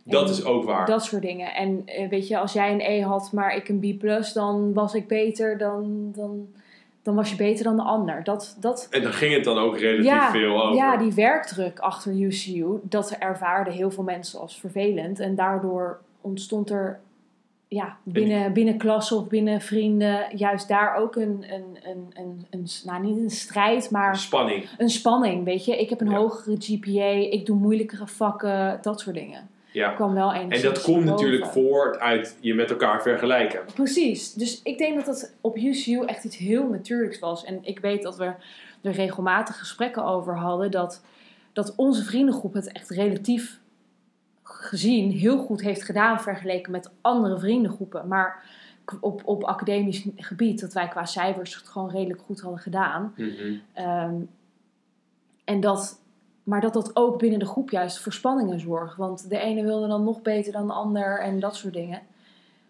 Dat 0.04 0.24
en 0.24 0.30
is 0.30 0.44
ook 0.44 0.64
waar. 0.64 0.86
Dat 0.86 1.04
soort 1.04 1.22
dingen. 1.22 1.54
En 1.54 1.82
eh, 1.84 2.08
weet 2.08 2.28
je, 2.28 2.38
als 2.38 2.52
jij 2.52 2.72
een 2.72 2.80
E 2.80 3.00
had, 3.00 3.32
maar 3.32 3.56
ik 3.56 3.68
een 3.68 3.96
B, 3.98 4.00
dan 4.34 4.72
was 4.72 4.94
ik 4.94 5.06
beter, 5.06 5.58
dan, 5.58 6.12
dan, 6.14 6.48
dan 7.08 7.16
was 7.16 7.30
je 7.30 7.36
beter 7.36 7.64
dan 7.64 7.76
de 7.76 7.82
ander. 7.82 8.24
Dat, 8.24 8.56
dat, 8.60 8.86
En 8.90 9.02
dan 9.02 9.12
ging 9.12 9.34
het 9.34 9.44
dan 9.44 9.58
ook 9.58 9.78
relatief 9.78 10.04
Ja, 10.04 10.30
veel 10.30 10.62
over. 10.62 10.76
ja, 10.76 10.96
die 10.96 11.12
werkdruk 11.14 11.78
achter 11.78 12.12
UCU, 12.12 12.64
dat 12.82 13.10
ervaarden 13.10 13.72
heel 13.72 13.90
veel 13.90 14.04
mensen 14.04 14.40
als 14.40 14.60
vervelend. 14.60 15.20
En 15.20 15.34
daardoor 15.34 15.98
ontstond 16.20 16.70
er 16.70 17.00
ja, 17.68 17.96
binnen, 18.02 18.52
binnen 18.52 18.76
klassen 18.76 19.16
of 19.16 19.26
binnen 19.28 19.60
vrienden 19.60 20.26
juist 20.36 20.68
daar 20.68 20.96
ook 20.96 21.16
een, 21.16 21.44
een, 21.50 21.78
een, 21.82 22.06
een, 22.14 22.46
een, 22.50 22.66
nou 22.84 23.02
niet 23.02 23.18
een 23.18 23.30
strijd, 23.30 23.90
maar 23.90 24.16
Spanning. 24.16 24.64
een 24.78 24.88
spanning. 24.90 25.44
Weet 25.44 25.64
je, 25.64 25.76
ik 25.80 25.88
heb 25.90 26.00
een 26.00 26.10
Ja. 26.10 26.16
hogere 26.16 26.56
GPA, 26.58 27.10
ik 27.32 27.46
doe 27.46 27.56
moeilijkere 27.56 28.06
vakken, 28.06 28.78
dat 28.82 29.00
soort 29.00 29.16
dingen. 29.16 29.48
Ja. 29.72 29.92
kwam 29.92 30.14
wel 30.14 30.32
En 30.32 30.62
dat 30.62 30.82
komt 30.82 31.04
natuurlijk 31.04 31.46
voort 31.46 31.98
uit 31.98 32.36
je 32.40 32.54
met 32.54 32.70
elkaar 32.70 33.02
vergelijken. 33.02 33.60
Precies. 33.74 34.32
Dus 34.32 34.60
ik 34.62 34.78
denk 34.78 34.96
dat 34.96 35.06
dat 35.06 35.34
op 35.40 35.56
UCU 35.56 36.04
echt 36.06 36.24
iets 36.24 36.36
heel 36.36 36.68
natuurlijks 36.68 37.18
was. 37.18 37.44
En 37.44 37.58
ik 37.62 37.78
weet 37.78 38.02
dat 38.02 38.16
we 38.16 38.32
er 38.82 38.92
regelmatig 38.92 39.58
gesprekken 39.58 40.04
over 40.04 40.36
hadden. 40.36 40.70
Dat, 40.70 41.02
dat 41.52 41.74
onze 41.76 42.04
vriendengroep 42.04 42.52
het 42.52 42.72
echt 42.72 42.90
relatief 42.90 43.60
gezien 44.42 45.10
heel 45.10 45.38
goed 45.38 45.60
heeft 45.60 45.82
gedaan 45.82 46.20
vergeleken 46.20 46.72
met 46.72 46.90
andere 47.00 47.38
vriendengroepen. 47.38 48.08
Maar 48.08 48.44
op, 49.00 49.22
op 49.24 49.44
academisch 49.44 50.06
gebied, 50.16 50.60
dat 50.60 50.72
wij 50.72 50.88
qua 50.88 51.04
cijfers 51.04 51.54
het 51.54 51.68
gewoon 51.68 51.90
redelijk 51.90 52.20
goed 52.20 52.40
hadden 52.40 52.60
gedaan. 52.60 53.14
Mhm. 53.16 53.54
Ehm, 53.72 54.14
en 55.44 55.60
dat, 55.60 56.00
maar 56.48 56.60
dat 56.60 56.72
dat 56.72 56.90
ook 56.96 57.18
binnen 57.18 57.38
de 57.38 57.46
groep 57.46 57.70
juist 57.70 57.98
voor 57.98 58.12
spanningen 58.12 58.60
zorgt. 58.60 58.96
Want 58.96 59.30
de 59.30 59.38
ene 59.38 59.62
wilde 59.62 59.88
dan 59.88 60.04
nog 60.04 60.22
beter 60.22 60.52
dan 60.52 60.66
de 60.66 60.72
ander 60.72 61.20
en 61.20 61.40
dat 61.40 61.56
soort 61.56 61.74
dingen. 61.74 62.00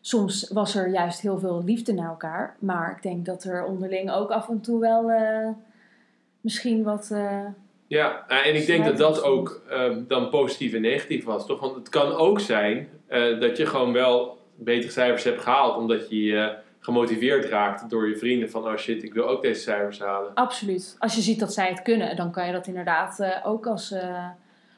Soms 0.00 0.50
was 0.52 0.74
er 0.74 0.88
juist 0.88 1.20
heel 1.20 1.38
veel 1.38 1.62
liefde 1.64 1.92
naar 1.92 2.08
elkaar. 2.08 2.56
Maar 2.58 2.94
ik 2.96 3.02
denk 3.02 3.26
dat 3.26 3.44
er 3.44 3.64
onderling 3.64 4.10
ook 4.10 4.30
af 4.30 4.48
en 4.48 4.60
toe 4.60 4.80
wel 4.80 5.10
eh, 5.10 5.48
misschien 6.40 6.82
wat... 6.82 7.10
eh, 7.12 7.44
Ja, 7.86 8.24
eh, 8.28 8.46
en 8.46 8.54
ik 8.54 8.66
denk 8.66 8.84
dat 8.84 8.98
dat 8.98 9.22
ook 9.22 9.62
dan 10.08 10.28
positief 10.28 10.72
en 10.72 10.80
negatief 10.80 11.24
was, 11.24 11.46
toch? 11.46 11.60
Want 11.60 11.74
het 11.74 11.88
kan 11.88 12.12
ook 12.12 12.40
zijn 12.40 12.88
dat 13.40 13.56
je 13.56 13.66
gewoon 13.66 13.92
wel 13.92 14.38
betere 14.54 14.92
cijfers 14.92 15.24
hebt 15.24 15.40
gehaald, 15.40 15.76
omdat 15.76 16.10
je 16.10 16.56
gemotiveerd 16.80 17.44
raakt 17.44 17.90
door 17.90 18.08
je 18.08 18.16
vrienden 18.16 18.50
van, 18.50 18.64
oh 18.64 18.76
shit, 18.76 19.02
ik 19.02 19.14
wil 19.14 19.28
ook 19.28 19.42
deze 19.42 19.60
cijfers 19.60 20.00
halen. 20.00 20.34
Absoluut. 20.34 20.96
Als 20.98 21.14
je 21.14 21.20
ziet 21.20 21.40
dat 21.40 21.52
zij 21.52 21.68
het 21.68 21.82
kunnen, 21.82 22.16
dan 22.16 22.30
kan 22.30 22.46
je 22.46 22.52
dat 22.52 22.66
inderdaad 22.66 23.20
eh, 23.20 23.46
ook 23.46 23.66
als. 23.66 23.90
eh, 23.90 24.26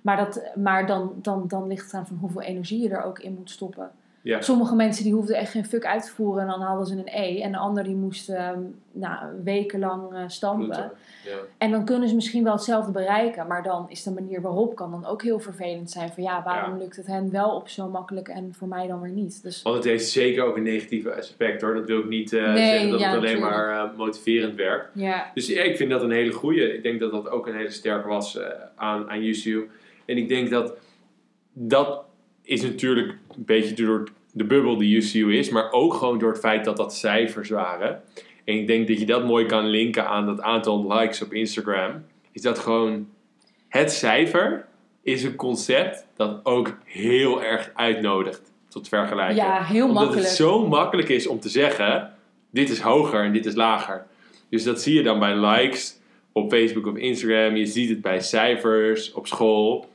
maar 0.03 0.17
dat, 0.17 0.43
maar 0.55 0.87
dan, 0.87 1.13
dan, 1.17 1.45
dan 1.49 1.67
ligt 1.67 1.85
het 1.85 1.95
aan 1.95 2.07
van 2.07 2.17
hoeveel 2.17 2.43
energie 2.43 2.83
je 2.83 2.89
er 2.89 3.03
ook 3.03 3.19
in 3.19 3.35
moet 3.35 3.51
stoppen. 3.51 3.91
Ja. 4.23 4.41
Sommige 4.41 4.75
mensen 4.75 5.05
die 5.05 5.13
hoefden 5.13 5.37
echt 5.37 5.51
geen 5.51 5.65
fuck 5.67 5.85
uit 5.85 6.03
te 6.05 6.11
voeren 6.11 6.43
en 6.43 6.49
dan 6.49 6.61
hadden 6.61 6.87
ze 6.87 6.93
een 6.97 7.09
E. 7.23 7.41
En 7.41 7.53
de 7.53 7.59
ander 7.59 7.85
die 7.85 7.95
moest 7.95 8.29
eh, 8.29 8.49
nou, 8.93 9.27
wekenlang 9.45 10.13
eh, 10.15 10.23
stampen. 10.27 10.93
Ja. 11.25 11.37
En 11.59 11.71
dan 11.71 11.85
kunnen 11.85 12.09
ze 12.09 12.15
misschien 12.15 12.45
wel 12.45 12.53
hetzelfde 12.53 12.93
bereiken. 12.93 13.47
Maar 13.47 13.63
dan 13.63 13.87
is 13.89 14.03
de 14.03 14.11
manier 14.11 14.41
waarop 14.41 14.75
kan 14.75 14.91
dan 14.91 15.07
ook 15.07 15.23
heel 15.23 15.39
vervelend 15.41 15.91
zijn. 15.91 16.09
Van 16.13 16.23
ja, 16.23 16.43
waarom 16.45 16.73
Ja. 16.73 16.79
lukt 16.83 16.97
het 16.97 17.07
hen 17.07 17.31
wel 17.31 17.51
op 17.55 17.69
zo 17.69 17.89
makkelijk 17.89 18.29
en 18.29 18.55
voor 18.55 18.69
mij 18.69 18.87
dan 18.87 19.01
weer 19.01 19.13
niet. 19.13 19.43
Dus 19.43 19.63
Want 19.63 19.77
het 19.77 19.85
heeft 19.85 20.09
zeker 20.09 20.45
ook 20.45 20.57
een 20.57 20.63
negatieve 20.63 21.15
aspect 21.15 21.63
hoor. 21.63 21.75
Dat 21.75 21.87
wil 21.87 21.99
ik 21.99 22.09
niet 22.09 22.33
eh, 22.33 22.53
Nee, 22.53 22.67
zeggen 22.69 22.91
dat 22.91 23.01
het 23.01 23.09
alleen 23.09 23.21
natuurlijk. 23.23 23.51
maar 23.51 23.85
eh, 23.91 23.97
motiverend 23.97 24.55
werkt. 24.55 24.91
ja, 24.95 25.31
Dus 25.35 25.51
ik 25.51 25.77
vind 25.77 25.91
dat 25.91 26.03
een 26.03 26.11
hele 26.11 26.33
goeie. 26.33 26.75
Ik 26.75 26.83
denk 26.83 27.01
dat 27.01 27.11
dat 27.13 27.29
ook 27.29 27.47
een 27.47 27.57
hele 27.57 27.71
sterke 27.71 28.09
was 28.09 28.39
aan, 28.77 29.11
aan 29.11 29.23
UCU. 29.23 29.71
En 30.07 30.17
ik 30.17 30.29
denk 30.29 30.51
dat 30.51 30.73
dat 31.53 32.05
is 32.43 32.63
natuurlijk 32.63 33.15
een 33.41 33.47
beetje 33.47 33.75
door 33.75 34.09
de 34.33 34.45
bubbel 34.45 34.77
die 34.77 34.97
UCU 34.97 35.37
is, 35.37 35.49
maar 35.49 35.73
ook 35.73 35.95
gewoon 35.95 36.19
door 36.19 36.31
het 36.31 36.41
feit 36.41 36.65
dat 36.65 36.77
dat 36.77 36.95
cijfers 36.95 37.49
waren. 37.49 38.03
En 38.45 38.55
ik 38.55 38.67
denk 38.67 38.89
dat 38.89 38.99
je 38.99 39.07
dat 39.07 39.25
mooi 39.25 39.47
kan 39.47 39.67
linken 39.67 40.07
aan 40.07 40.27
dat 40.27 40.41
aantal 40.41 40.93
likes 40.93 41.23
op 41.23 41.33
Instagram. 41.33 42.05
Is 42.33 42.43
dat 42.43 42.59
gewoon 42.59 43.09
het 43.69 43.93
cijfer 43.93 44.67
is 45.03 45.23
een 45.23 45.37
concept 45.37 46.07
dat 46.17 46.41
ook 46.43 46.79
heel 46.85 47.43
erg 47.43 47.71
uitnodigt 47.75 48.53
tot 48.69 48.89
vergelijken 48.89 49.37
ja 49.37 49.63
heel 49.63 49.87
omdat 49.87 50.03
makkelijk. 50.03 50.27
het 50.27 50.37
zo 50.37 50.67
makkelijk 50.69 51.09
is 51.09 51.27
om 51.27 51.41
te 51.41 51.49
zeggen: 51.49 52.15
dit 52.51 52.71
is 52.71 52.81
hoger 52.81 53.25
en 53.25 53.33
dit 53.33 53.47
is 53.47 53.55
lager. 53.55 54.07
Dus 54.49 54.63
dat 54.63 54.83
zie 54.83 54.95
je 54.95 55.03
dan 55.03 55.19
bij 55.19 55.37
likes 55.37 55.99
op 56.33 56.51
Facebook 56.51 56.87
of 56.87 56.97
Instagram. 56.97 57.57
Je 57.57 57.67
ziet 57.67 57.89
het 57.89 58.01
bij 58.01 58.21
cijfers 58.21 59.13
op 59.13 59.27
school. 59.27 59.89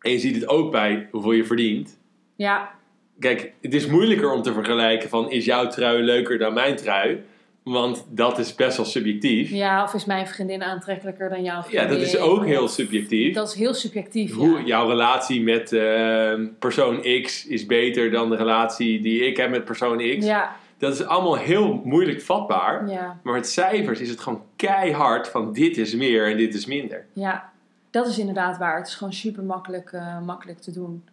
En 0.00 0.12
je 0.12 0.18
ziet 0.18 0.34
het 0.34 0.48
ook 0.48 0.70
bij 0.70 1.08
hoeveel 1.10 1.32
je 1.32 1.44
verdient. 1.44 1.98
Ja, 2.36 2.75
Kijk, 3.20 3.52
het 3.60 3.74
is 3.74 3.86
moeilijker 3.86 4.32
om 4.32 4.42
te 4.42 4.52
vergelijken 4.52 5.08
van 5.08 5.30
is 5.30 5.44
jouw 5.44 5.66
trui 5.66 6.02
leuker 6.02 6.38
dan 6.38 6.54
mijn 6.54 6.76
trui. 6.76 7.24
Want 7.62 8.06
dat 8.10 8.38
is 8.38 8.54
best 8.54 8.76
wel 8.76 8.86
subjectief. 8.86 9.50
Ja, 9.50 9.56
Ja, 9.56 9.82
of 9.82 9.94
is 9.94 10.04
mijn 10.04 10.26
vriendin 10.26 10.62
aantrekkelijker 10.62 11.28
dan 11.28 11.42
jouw 11.42 11.62
vriendin? 11.62 11.88
dat 11.88 12.00
is 12.00 12.18
ook 12.18 12.44
heel 12.44 12.68
subjectief. 12.68 13.34
Dat 13.34 13.48
is 13.48 13.54
heel 13.54 13.74
subjectief, 13.74 14.34
Hoe 14.34 14.58
ja. 14.58 14.64
jouw 14.64 14.88
relatie 14.88 15.42
met 15.42 15.72
eh, 15.72 16.34
persoon 16.58 17.00
X 17.22 17.46
is 17.46 17.66
beter 17.66 18.10
dan 18.10 18.30
de 18.30 18.36
relatie 18.36 19.00
die 19.00 19.26
ik 19.26 19.36
heb 19.36 19.50
met 19.50 19.64
persoon 19.64 19.98
X. 20.18 20.24
Ja, 20.26 20.56
Dat 20.78 20.92
is 20.92 21.04
allemaal 21.04 21.36
heel 21.36 21.80
moeilijk 21.84 22.22
vatbaar. 22.22 22.88
ja, 22.88 23.20
Maar 23.22 23.34
met 23.34 23.48
cijfers 23.48 24.00
is 24.00 24.08
het 24.08 24.20
gewoon 24.20 24.42
keihard 24.56 25.28
van 25.28 25.52
dit 25.52 25.76
is 25.76 25.94
meer 25.94 26.30
en 26.30 26.36
dit 26.36 26.54
is 26.54 26.66
minder. 26.66 27.06
ja. 27.12 27.54
Dat 27.90 28.06
is 28.06 28.18
inderdaad 28.18 28.58
waar. 28.58 28.76
Het 28.76 28.86
is 28.86 28.94
gewoon 28.94 29.12
super 29.12 29.42
makkelijk, 29.42 29.92
eh, 29.92 30.20
makkelijk 30.20 30.58
te 30.58 30.70
doen. 30.72 31.04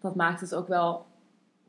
Dat 0.00 0.14
maakt 0.14 0.40
het 0.40 0.54
ook 0.54 0.68
wel, 0.68 1.06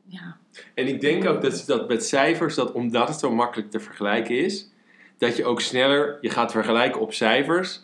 ja. 0.06 0.36
En 0.74 0.88
ik 0.88 1.00
denk 1.00 1.28
ook 1.28 1.42
dat, 1.42 1.64
dat 1.66 1.88
met 1.88 2.04
cijfers, 2.04 2.54
dat 2.54 2.72
omdat 2.72 3.08
het 3.08 3.18
zo 3.18 3.30
makkelijk 3.30 3.70
te 3.70 3.80
vergelijken 3.80 4.38
is, 4.38 4.70
dat 5.18 5.36
je 5.36 5.44
ook 5.44 5.60
sneller 5.60 6.18
je 6.20 6.30
gaat 6.30 6.52
vergelijken 6.52 7.00
op 7.00 7.12
cijfers, 7.12 7.80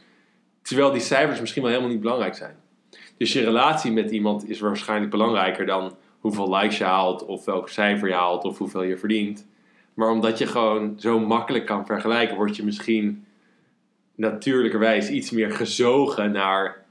terwijl 0.62 0.92
die 0.92 1.00
cijfers 1.00 1.40
misschien 1.40 1.62
wel 1.62 1.70
helemaal 1.70 1.92
niet 1.92 2.02
belangrijk 2.02 2.34
zijn. 2.34 2.56
Dus 3.16 3.32
je 3.32 3.44
relatie 3.44 3.92
met 3.92 4.10
iemand 4.10 4.48
is 4.48 4.60
waarschijnlijk 4.60 5.10
belangrijker 5.10 5.66
dan 5.66 5.96
hoeveel 6.18 6.54
likes 6.54 6.78
je 6.78 6.84
haalt, 6.84 7.24
of 7.24 7.44
welk 7.44 7.68
cijfer 7.68 8.08
je 8.08 8.14
haalt, 8.14 8.44
of 8.44 8.58
hoeveel 8.58 8.82
je 8.82 8.96
verdient. 8.96 9.46
Maar 9.94 10.10
omdat 10.10 10.38
je 10.38 10.46
gewoon 10.46 10.94
zo 10.98 11.18
makkelijk 11.18 11.66
kan 11.66 11.86
vergelijken, 11.86 12.36
word 12.36 12.56
je 12.56 12.64
misschien 12.64 13.26
natuurlijkerwijs 14.14 15.10
iets 15.10 15.30
meer 15.30 15.50
gezogen 15.50 16.32
naar 16.32 16.84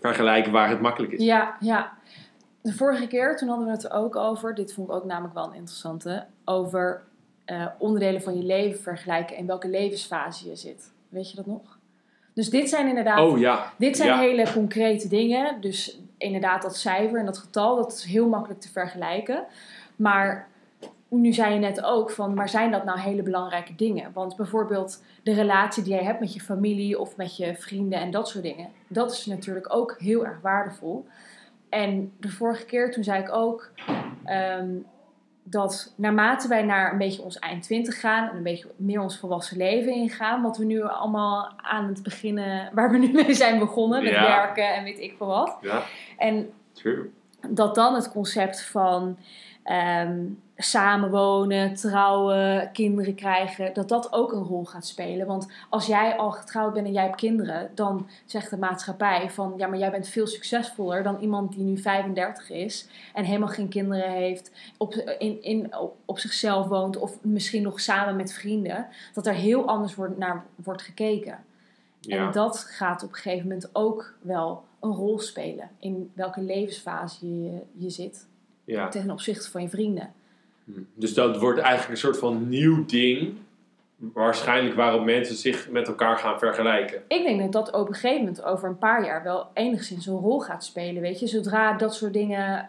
vergelijken 0.00 0.52
waar 0.52 0.68
het 0.68 0.80
makkelijk 0.80 1.12
is. 1.12 1.24
Ja, 1.24 1.56
ja. 1.60 1.95
De 2.66 2.72
vorige 2.72 3.06
keer, 3.06 3.36
toen 3.36 3.48
hadden 3.48 3.66
we 3.66 3.72
het 3.72 3.84
er 3.84 3.92
ook 3.92 4.16
over, 4.16 4.54
dit 4.54 4.72
vond 4.72 4.88
ik 4.88 4.94
ook 4.94 5.04
namelijk 5.04 5.34
wel 5.34 5.44
een 5.44 5.54
interessante, 5.54 6.26
over 6.44 7.02
eh, 7.44 7.66
onderdelen 7.78 8.22
van 8.22 8.36
je 8.36 8.42
leven 8.42 8.80
vergelijken 8.80 9.36
en 9.36 9.46
welke 9.46 9.68
levensfase 9.68 10.48
je 10.48 10.56
zit. 10.56 10.92
Weet 11.08 11.30
je 11.30 11.36
dat 11.36 11.46
nog? 11.46 11.78
Dus 12.32 12.50
dit 12.50 12.68
zijn 12.68 12.88
inderdaad, 12.88 13.18
Oh 13.18 13.38
ja. 13.38 13.72
dit 13.76 13.96
zijn 13.96 14.08
ja. 14.08 14.18
hele 14.18 14.52
concrete 14.52 15.08
dingen. 15.08 15.60
Dus 15.60 16.00
inderdaad 16.18 16.62
dat 16.62 16.76
cijfer 16.76 17.18
en 17.18 17.24
dat 17.24 17.38
getal, 17.38 17.76
dat 17.76 17.92
is 17.92 18.04
heel 18.04 18.28
makkelijk 18.28 18.60
te 18.60 18.70
vergelijken. 18.70 19.44
Maar 19.96 20.48
nu 21.08 21.32
zei 21.32 21.54
je 21.54 21.60
net 21.60 21.84
ook 21.84 22.10
van, 22.10 22.34
maar 22.34 22.48
zijn 22.48 22.70
dat 22.70 22.84
nou 22.84 22.98
hele 22.98 23.22
belangrijke 23.22 23.74
dingen? 23.74 24.12
Want 24.12 24.36
bijvoorbeeld 24.36 25.02
de 25.22 25.34
relatie 25.34 25.82
die 25.82 25.92
jij 25.92 26.04
hebt 26.04 26.20
met 26.20 26.34
je 26.34 26.40
familie 26.40 27.00
of 27.00 27.16
met 27.16 27.36
je 27.36 27.56
vrienden 27.56 28.00
en 28.00 28.10
dat 28.10 28.28
soort 28.28 28.44
dingen, 28.44 28.68
dat 28.88 29.12
is 29.12 29.26
natuurlijk 29.26 29.74
ook 29.74 29.96
heel 29.98 30.26
erg 30.26 30.40
waardevol. 30.40 31.06
En 31.68 32.12
de 32.20 32.28
vorige 32.28 32.64
keer 32.64 32.90
toen 32.90 33.04
zei 33.04 33.22
ik 33.22 33.32
ook 33.32 33.70
ehm, 34.24 34.68
dat 35.42 35.92
naarmate 35.96 36.48
wij 36.48 36.62
naar 36.62 36.92
een 36.92 36.98
beetje 36.98 37.22
ons 37.22 37.38
eind 37.38 37.62
20 37.62 38.00
gaan 38.00 38.28
en 38.28 38.36
een 38.36 38.42
beetje 38.42 38.68
meer 38.76 39.00
ons 39.00 39.18
volwassen 39.18 39.56
leven 39.56 39.92
ingaan, 39.92 40.42
wat 40.42 40.56
we 40.56 40.64
nu 40.64 40.82
allemaal 40.82 41.52
aan 41.56 41.86
het 41.88 42.02
beginnen, 42.02 42.70
waar 42.74 42.90
we 42.90 42.98
nu 42.98 43.12
mee 43.12 43.34
zijn 43.34 43.58
begonnen, 43.58 44.02
met 44.02 44.12
Ja. 44.12 44.22
werken 44.22 44.74
en 44.74 44.84
weet 44.84 44.98
ik 45.00 45.14
veel 45.16 45.26
wat. 45.26 45.56
Ja, 45.60 45.82
En 46.18 46.50
true. 46.72 47.10
dat 47.48 47.74
dan 47.74 47.94
het 47.94 48.10
concept 48.10 48.62
van 48.64 49.18
ehm, 49.62 50.16
samenwonen, 50.56 51.74
trouwen, 51.74 52.70
kinderen 52.72 53.14
krijgen, 53.14 53.74
dat 53.74 53.88
dat 53.88 54.12
ook 54.12 54.32
een 54.32 54.42
rol 54.42 54.64
gaat 54.64 54.86
spelen. 54.86 55.26
Want 55.26 55.48
als 55.68 55.86
jij 55.86 56.16
al 56.16 56.30
getrouwd 56.30 56.72
bent 56.72 56.86
en 56.86 56.92
jij 56.92 57.02
hebt 57.02 57.16
kinderen, 57.16 57.70
dan 57.74 58.08
zegt 58.24 58.50
de 58.50 58.58
maatschappij 58.58 59.30
van 59.30 59.54
ja, 59.56 59.66
maar 59.66 59.78
jij 59.78 59.90
bent 59.90 60.08
veel 60.08 60.26
succesvoller 60.26 61.02
dan 61.02 61.18
iemand 61.20 61.52
die 61.52 61.64
nu 61.64 61.78
35 61.78 62.50
is 62.50 62.88
en 63.14 63.24
helemaal 63.24 63.48
geen 63.48 63.68
kinderen 63.68 64.10
heeft, 64.10 64.50
op, 64.76 64.94
in, 65.18 65.42
in, 65.42 65.76
op, 65.76 65.96
op 66.04 66.18
zichzelf 66.18 66.66
woont 66.66 66.96
of 66.96 67.18
misschien 67.22 67.62
nog 67.62 67.80
samen 67.80 68.16
met 68.16 68.32
vrienden. 68.32 68.86
Dat 69.12 69.26
er 69.26 69.34
heel 69.34 69.66
anders 69.66 69.94
wordt, 69.94 70.18
naar 70.18 70.44
wordt 70.54 70.82
gekeken. 70.82 71.44
Ja. 72.00 72.26
En 72.26 72.32
dat 72.32 72.58
gaat 72.58 73.02
op 73.02 73.08
een 73.08 73.14
gegeven 73.14 73.48
moment 73.48 73.70
ook 73.72 74.14
wel 74.20 74.64
een 74.80 74.92
rol 74.92 75.18
spelen 75.18 75.70
in 75.78 76.10
welke 76.14 76.40
levensfase 76.40 77.42
je, 77.42 77.62
je 77.72 77.90
zit 77.90 78.26
ja. 78.64 78.88
ten 78.88 79.10
opzichte 79.10 79.50
van 79.50 79.62
je 79.62 79.68
vrienden. 79.68 80.12
Dus 80.94 81.14
dat 81.14 81.38
wordt 81.38 81.58
eigenlijk 81.58 81.90
een 81.90 81.96
soort 81.96 82.18
van 82.18 82.48
nieuw 82.48 82.84
ding. 82.84 83.34
Waarschijnlijk 83.96 84.74
waarop 84.74 85.04
mensen 85.04 85.36
zich 85.36 85.70
met 85.70 85.88
elkaar 85.88 86.18
gaan 86.18 86.38
vergelijken. 86.38 87.02
Ik 87.08 87.22
denk 87.22 87.40
dat 87.40 87.52
dat 87.52 87.72
op 87.72 87.88
een 87.88 87.94
gegeven 87.94 88.18
moment 88.18 88.44
over 88.44 88.68
een 88.68 88.78
paar 88.78 89.04
jaar 89.04 89.22
wel 89.22 89.46
enigszins 89.54 90.06
een 90.06 90.18
rol 90.18 90.40
gaat 90.40 90.64
spelen. 90.64 91.02
Weet 91.02 91.20
je, 91.20 91.26
zodra 91.26 91.72
dat 91.76 91.94
soort 91.94 92.12
dingen 92.12 92.68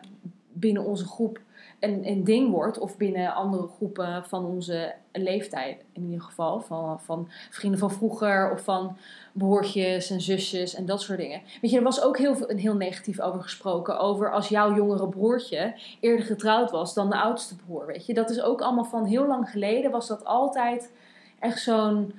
binnen 0.53 0.83
onze 0.83 1.05
groep 1.05 1.39
een, 1.79 2.07
een 2.07 2.23
ding 2.23 2.51
wordt, 2.51 2.79
of 2.79 2.97
binnen 2.97 3.33
andere 3.33 3.67
groepen 3.67 4.25
van 4.25 4.45
onze 4.45 4.93
leeftijd 5.11 5.83
in 5.93 6.03
ieder 6.03 6.21
geval, 6.21 6.59
van, 6.59 6.99
van 6.99 7.27
vrienden 7.49 7.79
van 7.79 7.91
vroeger 7.91 8.51
of 8.51 8.61
van 8.61 8.97
broertjes 9.31 10.09
en 10.09 10.21
zusjes 10.21 10.75
en 10.75 10.85
dat 10.85 11.01
soort 11.01 11.19
dingen. 11.19 11.41
Weet 11.61 11.71
je, 11.71 11.77
er 11.77 11.83
was 11.83 12.01
ook 12.01 12.17
heel, 12.17 12.35
heel 12.47 12.75
negatief 12.75 13.19
over 13.19 13.41
gesproken, 13.41 13.99
over 13.99 14.31
als 14.31 14.49
jouw 14.49 14.75
jongere 14.75 15.07
broertje 15.07 15.73
eerder 15.99 16.25
getrouwd 16.25 16.71
was 16.71 16.93
dan 16.93 17.09
de 17.09 17.21
oudste 17.21 17.55
broer. 17.55 17.85
Weet 17.85 18.05
je, 18.05 18.13
dat 18.13 18.29
is 18.29 18.41
ook 18.41 18.61
allemaal 18.61 18.85
van 18.85 19.05
heel 19.05 19.27
lang 19.27 19.49
geleden, 19.49 19.91
was 19.91 20.07
dat 20.07 20.25
altijd 20.25 20.91
echt 21.39 21.59
zo'n 21.59 22.13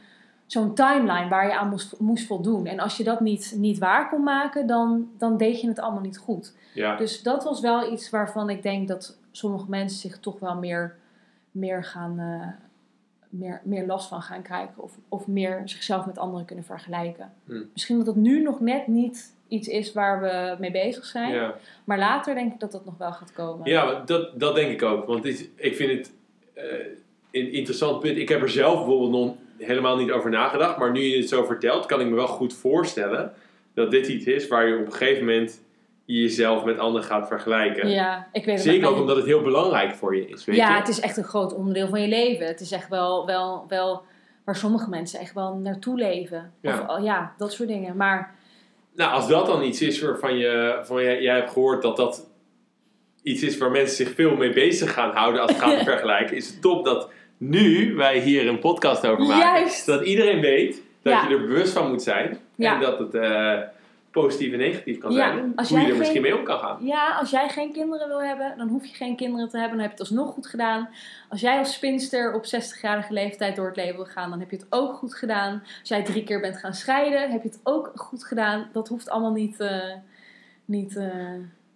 zo'n 0.46 0.74
timeline 0.74 1.28
waar 1.28 1.46
je 1.46 1.59
aan 1.59 1.68
moest, 1.68 1.98
moest 1.98 2.26
voldoen. 2.26 2.66
En 2.66 2.78
als 2.78 2.96
je 2.96 3.04
dat 3.04 3.20
niet, 3.20 3.54
niet 3.56 3.78
waar 3.78 4.09
kon 4.09 4.22
maken, 4.22 4.66
dan, 4.66 5.09
dan 5.18 5.36
deed 5.36 5.61
je 5.61 5.68
het 5.68 5.80
allemaal 5.80 6.02
niet 6.02 6.18
goed. 6.18 6.54
Ja, 6.74 6.96
Dus 6.96 7.22
dat 7.22 7.44
was 7.44 7.61
wel 7.61 7.92
iets 7.92 8.11
waarvan 8.11 8.50
ik 8.50 8.62
denk 8.62 8.88
dat 8.88 9.18
sommige 9.39 9.66
mensen 9.68 9.99
zich 9.99 10.18
toch 10.20 10.39
wel 10.39 10.55
meer, 10.55 10.97
meer, 11.51 11.84
gaan, 11.84 12.18
eh, 12.18 12.49
meer, 13.28 13.61
meer 13.64 13.86
last 13.86 14.09
van 14.09 14.22
gaan 14.22 14.43
krijgen. 14.43 14.82
Of, 14.82 14.93
of 15.09 15.26
meer 15.26 15.62
zichzelf 15.64 16.07
met 16.07 16.18
anderen 16.18 16.47
kunnen 16.47 16.64
vergelijken. 16.64 17.32
Hm. 17.45 17.62
Misschien 17.72 17.97
dat 17.97 18.07
dat 18.07 18.16
nu 18.16 18.43
nog 18.43 18.61
net 18.61 18.86
niet 18.86 19.36
iets 19.49 19.68
is 19.68 19.93
waar 19.93 20.20
we 20.20 20.57
mee 20.59 20.70
bezig 20.70 21.05
zijn. 21.05 21.34
ja. 21.34 21.55
Maar 21.84 21.99
later 21.99 22.34
denk 22.34 22.53
ik 22.53 22.61
dat 22.61 22.72
dat 22.72 22.84
nog 22.84 22.99
wel 22.99 23.12
gaat 23.12 23.32
komen. 23.32 23.70
ja 23.70 24.03
dat, 24.05 24.41
dat 24.41 24.55
denk 24.55 24.70
ik 24.70 24.82
ook. 24.82 25.07
Want 25.07 25.22
dit, 25.22 25.51
ik 25.55 25.76
vind 25.76 25.91
het 25.91 26.12
eh, 26.55 26.86
een 27.30 27.53
interessant 27.53 28.01
punt. 28.01 28.16
Ik 28.16 28.28
heb 28.28 28.43
er 28.43 28.51
zelf 28.51 28.76
bijvoorbeeld 28.76 29.11
nog 29.11 29.34
helemaal 29.59 29.97
niet 29.97 30.11
over 30.11 30.30
nagedacht. 30.30 30.78
Maar 30.78 30.93
nu 30.93 31.01
je 31.01 31.16
het 31.16 31.28
zo 31.28 31.45
vertelt, 31.45 31.86
kan 31.86 32.01
ik 32.01 32.07
me 32.07 32.14
wel 32.14 32.26
goed 32.26 32.55
voorstellen 32.55 33.32
dat 33.74 33.91
dit 33.91 34.09
iets 34.09 34.24
is 34.24 34.49
waar 34.49 34.68
je 34.68 34.78
op 34.78 34.86
een 34.86 34.93
gegeven 34.93 35.24
moment 35.24 35.61
jezelf 36.16 36.64
met 36.64 36.78
anderen 36.78 37.06
gaat 37.06 37.28
vergelijken. 37.28 37.88
Ja, 37.88 38.28
ik 38.32 38.44
weet 38.44 38.54
het 38.54 38.64
Zeker 38.64 38.84
ook 38.84 38.90
mijn- 38.90 39.00
omdat 39.02 39.16
het 39.16 39.26
heel 39.26 39.42
belangrijk 39.42 39.94
voor 39.94 40.16
je 40.16 40.26
is. 40.28 40.44
Weet 40.44 40.56
ja, 40.56 40.68
je? 40.68 40.78
het 40.78 40.88
is 40.88 41.00
echt 41.00 41.16
een 41.16 41.24
groot 41.24 41.54
onderdeel 41.54 41.88
van 41.88 42.00
je 42.00 42.09
leven. 42.09 42.46
Het 42.46 42.61
is 42.61 42.72
echt 42.72 42.88
wel, 42.88 43.26
wel, 43.26 43.64
wel 43.68 44.02
waar 44.44 44.56
sommige 44.56 44.88
mensen 44.90 45.20
echt 45.20 45.34
wel 45.34 45.54
naartoe 45.54 45.96
leven. 45.98 46.52
Ja. 46.61 46.72
Of, 46.88 46.96
oh, 46.96 47.04
ja, 47.04 47.32
dat 47.38 47.52
soort 47.52 47.68
dingen. 47.68 47.96
Maar 47.96 48.34
Nou, 48.96 49.12
als 49.12 49.28
dat 49.28 49.46
dan 49.46 49.62
iets 49.62 49.82
is 49.82 50.00
waarvan 50.00 50.36
je, 50.38 50.78
van 50.82 51.02
jij, 51.02 51.22
jij 51.22 51.34
hebt 51.34 51.50
gehoord 51.50 51.82
dat 51.82 51.96
dat 51.96 52.30
iets 53.22 53.42
is 53.42 53.59
waar 53.59 53.70
mensen 53.70 53.96
zich 54.06 54.14
veel 54.14 54.36
mee 54.36 54.52
bezig 54.52 54.92
gaan 54.92 55.11
houden 55.14 55.40
als 55.42 55.50
het 55.50 55.61
gaat 55.61 55.78
om 55.78 55.84
vergelijken, 55.94 56.36
is 56.36 56.48
het 56.48 56.62
top 56.62 56.84
dat 56.84 57.11
nu 57.36 57.94
wij 57.94 58.18
hier 58.18 58.48
een 58.48 58.59
podcast 58.59 59.06
over 59.06 59.24
maken. 59.24 59.38
Juist. 59.61 59.86
Dat 59.86 60.02
iedereen 60.04 60.40
weet 60.40 60.82
dat 61.02 61.12
Ja. 61.12 61.28
je 61.28 61.34
er 61.34 61.40
bewust 61.46 61.72
van 61.72 61.90
moet 61.90 62.02
zijn 62.02 62.38
Ja. 62.54 62.74
en 62.74 62.80
dat 62.80 62.98
het 62.98 63.14
eh, 63.14 63.59
positief 64.11 64.52
en 64.52 64.59
negatief 64.59 64.98
kan 64.98 65.12
Ja, 65.12 65.32
zijn. 65.32 65.52
Als 65.56 65.68
hoe 65.68 65.80
je 65.80 65.86
er 65.86 65.96
misschien 65.96 66.22
mee 66.22 66.38
om 66.38 66.44
kan 66.44 66.59
gaan. 66.59 66.78
ja, 66.80 67.16
als 67.20 67.30
jij 67.30 67.48
geen 67.48 67.72
kinderen 67.72 68.09
wil 68.09 68.22
hebben, 68.22 68.54
dan 68.56 68.68
hoef 68.68 68.86
je 68.86 68.94
geen 68.94 69.16
kinderen 69.16 69.48
te 69.48 69.59
hebben. 69.59 69.76
Dan 69.76 69.86
heb 69.86 69.96
je 69.96 70.02
het 70.02 70.11
alsnog 70.11 70.34
goed 70.34 70.46
gedaan. 70.46 70.88
Als 71.28 71.40
jij 71.40 71.59
als 71.59 71.72
spinster 71.74 72.34
op 72.34 72.44
60-jarige 72.44 73.12
leeftijd 73.12 73.56
door 73.56 73.66
het 73.66 73.76
leven 73.76 73.96
wil 73.96 74.04
gaan, 74.04 74.30
dan 74.30 74.40
heb 74.40 74.50
je 74.50 74.56
het 74.56 74.66
ook 74.70 74.94
goed 74.94 75.14
gedaan. 75.14 75.62
Als 75.80 75.88
jij 75.88 76.02
drie 76.02 76.24
keer 76.24 76.40
bent 76.40 76.59
gaan 76.59 76.74
scheiden, 76.74 77.30
heb 77.30 77.42
je 77.42 77.48
het 77.48 77.61
ook 77.62 77.92
goed 77.94 78.24
gedaan. 78.24 78.68
Dat 78.72 78.88
hoeft 78.88 79.09
allemaal 79.11 79.32
niet... 79.32 79.61
eh, 79.61 79.92
niet 80.64 80.96
eh, 80.96 81.06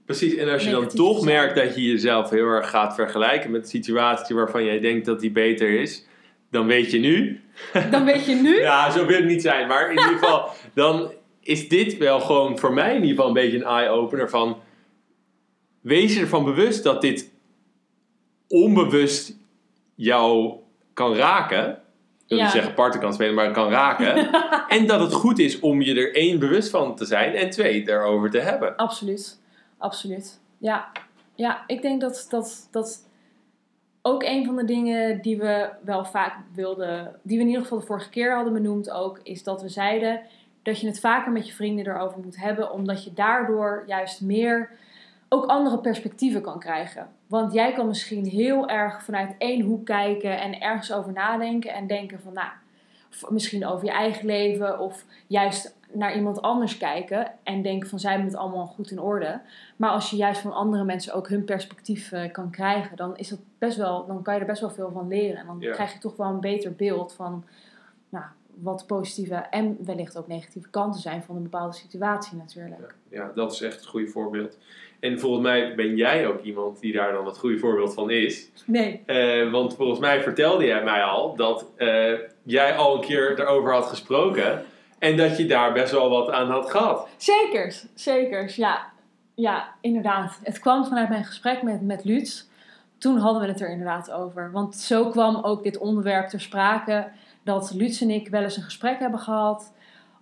Precies, 0.04 0.34
en 0.36 0.48
als 0.48 0.64
je 0.64 0.70
dan 0.70 0.88
toch 0.88 1.24
merkt 1.24 1.56
dat 1.56 1.74
je 1.74 1.82
jezelf 1.82 2.30
heel 2.30 2.46
erg 2.46 2.70
gaat 2.70 2.94
vergelijken 2.94 3.50
met 3.50 3.62
een 3.62 3.68
situatie 3.68 4.34
waarvan 4.36 4.64
jij 4.64 4.80
denkt 4.80 5.06
dat 5.06 5.20
die 5.20 5.30
beter 5.30 5.80
is, 5.80 6.06
dan 6.50 6.66
weet 6.66 6.90
je 6.90 6.98
nu 6.98 7.40
dan 7.90 8.04
weet 8.04 8.26
je 8.26 8.34
nu... 8.34 8.60
Ja, 8.70 8.90
zo 8.90 9.06
wil 9.06 9.16
het 9.16 9.26
niet 9.26 9.42
zijn. 9.42 9.68
Maar 9.68 9.84
in 9.84 9.98
ieder 9.98 10.04
geval, 10.18 10.48
dan 10.74 11.10
is 11.42 11.68
dit 11.68 11.96
wel 11.98 12.20
gewoon 12.20 12.58
voor 12.58 12.72
mij 12.72 12.88
in 12.88 12.94
ieder 12.94 13.08
geval 13.08 13.26
een 13.26 13.32
beetje 13.32 13.56
een 13.56 13.64
eye-opener 13.64 14.28
van... 14.30 14.56
Wees 15.80 16.14
je 16.14 16.20
ervan 16.20 16.44
bewust 16.44 16.82
dat 16.82 17.00
dit 17.00 17.30
onbewust 18.48 19.36
jou 19.94 20.54
kan 20.92 21.14
raken. 21.14 21.70
Ik 21.70 22.28
wil 22.28 22.38
Ja. 22.38 22.44
niet 22.44 22.52
zeggen 22.52 22.74
parten 22.74 23.00
kan 23.00 23.12
spelen, 23.12 23.34
maar 23.34 23.50
kan 23.52 23.70
raken. 23.70 24.30
en 24.78 24.86
dat 24.86 25.00
het 25.00 25.12
goed 25.12 25.38
is 25.38 25.60
om 25.60 25.82
je 25.82 25.94
er 25.94 26.14
één 26.14 26.38
bewust 26.38 26.70
van 26.70 26.96
te 26.96 27.04
zijn 27.04 27.34
en 27.34 27.50
twee, 27.50 27.84
daarover 27.84 28.30
te 28.30 28.38
hebben. 28.38 28.76
Absoluut, 28.76 29.40
absoluut. 29.78 30.40
Ja, 30.58 30.92
ja 31.34 31.64
ik 31.66 31.82
denk 31.82 32.00
dat, 32.00 32.26
dat, 32.30 32.68
dat 32.70 33.08
ook 34.02 34.22
een 34.22 34.44
van 34.44 34.56
de 34.56 34.64
dingen 34.64 35.22
die 35.22 35.38
we 35.38 35.68
wel 35.84 36.04
vaak 36.04 36.36
wilden, 36.54 37.20
die 37.22 37.36
we 37.36 37.42
in 37.42 37.48
ieder 37.48 37.62
geval 37.62 37.78
de 37.78 37.86
vorige 37.86 38.10
keer 38.10 38.34
hadden 38.34 38.52
benoemd 38.52 38.90
ook, 38.90 39.20
is 39.22 39.42
dat 39.42 39.62
we 39.62 39.68
zeiden 39.68 40.20
dat 40.62 40.80
je 40.80 40.86
het 40.86 41.00
vaker 41.00 41.32
met 41.32 41.46
je 41.46 41.52
vrienden 41.52 41.86
erover 41.86 42.18
moet 42.24 42.36
hebben, 42.36 42.72
omdat 42.72 43.04
je 43.04 43.12
daardoor 43.12 43.84
juist 43.86 44.20
meer 44.20 44.70
ook 45.28 45.44
andere 45.46 45.78
perspectieven 45.78 46.42
kan 46.42 46.58
krijgen. 46.58 47.08
Want 47.26 47.52
jij 47.52 47.72
kan 47.72 47.86
misschien 47.86 48.24
heel 48.26 48.68
erg 48.68 49.02
vanuit 49.02 49.34
één 49.38 49.60
hoek 49.60 49.84
kijken 49.86 50.40
en 50.40 50.60
ergens 50.60 50.92
over 50.92 51.12
nadenken 51.12 51.72
en 51.72 51.86
denken 51.86 52.20
van, 52.20 52.32
nou, 52.32 52.48
misschien 53.28 53.66
over 53.66 53.84
je 53.84 53.92
eigen 53.92 54.26
leven 54.26 54.78
of 54.78 55.04
juist 55.26 55.76
naar 55.92 56.14
iemand 56.16 56.42
anders 56.42 56.76
kijken 56.78 57.32
en 57.42 57.62
denken 57.62 57.88
van 57.88 57.98
zij 57.98 58.10
hebben 58.12 58.28
het 58.30 58.38
allemaal 58.38 58.66
goed 58.66 58.90
in 58.90 59.00
orde. 59.00 59.40
Maar 59.76 59.90
als 59.90 60.10
je 60.10 60.16
juist 60.16 60.40
van 60.40 60.52
andere 60.52 60.84
mensen 60.84 61.14
ook 61.14 61.28
hun 61.28 61.44
perspectief 61.44 62.12
eh, 62.12 62.32
kan 62.32 62.50
krijgen, 62.50 62.96
dan 62.96 63.16
is 63.16 63.28
dat 63.28 63.38
best 63.58 63.76
wel, 63.76 64.06
dan 64.06 64.22
kan 64.22 64.34
je 64.34 64.40
er 64.40 64.46
best 64.46 64.60
wel 64.60 64.70
veel 64.70 64.90
van 64.92 65.08
leren. 65.08 65.36
En 65.36 65.46
dan 65.46 65.56
Ja. 65.60 65.72
krijg 65.72 65.92
je 65.92 65.98
toch 65.98 66.16
wel 66.16 66.28
een 66.28 66.40
beter 66.40 66.72
beeld 66.72 67.12
van 67.12 67.44
nou, 68.08 68.24
wat 68.54 68.86
positieve 68.86 69.34
en 69.34 69.76
wellicht 69.84 70.16
ook 70.16 70.26
negatieve 70.26 70.68
kanten 70.70 71.00
zijn 71.00 71.22
van 71.22 71.36
een 71.36 71.42
bepaalde 71.42 71.76
situatie 71.76 72.36
natuurlijk. 72.36 72.94
Ja, 73.08 73.32
dat 73.34 73.52
is 73.52 73.60
echt 73.60 73.74
het 73.76 73.86
goede 73.86 74.06
voorbeeld. 74.06 74.58
En 75.00 75.20
volgens 75.20 75.42
mij 75.42 75.74
ben 75.74 75.96
jij 75.96 76.26
ook 76.26 76.42
iemand 76.42 76.80
die 76.80 76.92
daar 76.92 77.12
dan 77.12 77.26
het 77.26 77.38
goede 77.38 77.58
voorbeeld 77.58 77.94
van 77.94 78.10
is. 78.10 78.50
Nee. 78.66 79.02
Eh, 79.06 79.50
want 79.50 79.74
volgens 79.74 79.98
mij 79.98 80.22
vertelde 80.22 80.64
jij 80.64 80.82
mij 80.84 81.02
al 81.02 81.36
dat 81.36 81.66
eh, 81.76 82.12
jij 82.42 82.76
al 82.76 82.94
een 82.94 83.00
keer 83.00 83.40
erover 83.40 83.72
had 83.72 83.86
gesproken. 83.86 84.64
En 84.98 85.16
dat 85.16 85.36
je 85.36 85.46
daar 85.46 85.72
best 85.72 85.92
wel 85.92 86.10
wat 86.10 86.30
aan 86.30 86.50
had 86.50 86.70
gehad. 86.70 87.08
Zekers, 87.16 87.86
zekers, 87.94 88.56
ja. 88.56 88.90
Ja, 89.34 89.74
inderdaad. 89.80 90.40
Het 90.42 90.58
kwam 90.58 90.84
vanuit 90.84 91.08
mijn 91.08 91.24
gesprek 91.24 91.62
met, 91.62 91.80
met 91.80 92.04
Lutz. 92.04 92.44
Toen 92.98 93.18
hadden 93.18 93.42
we 93.42 93.48
het 93.48 93.60
er 93.60 93.70
inderdaad 93.70 94.10
over. 94.10 94.50
Want 94.52 94.76
zo 94.76 95.08
kwam 95.08 95.36
ook 95.36 95.62
dit 95.62 95.78
onderwerp 95.78 96.28
ter 96.28 96.40
sprake. 96.40 97.08
Dat 97.42 97.72
Lutz 97.74 98.02
en 98.02 98.10
ik 98.10 98.28
wel 98.28 98.42
eens 98.42 98.56
een 98.56 98.62
gesprek 98.62 98.98
hebben 98.98 99.20
gehad 99.20 99.72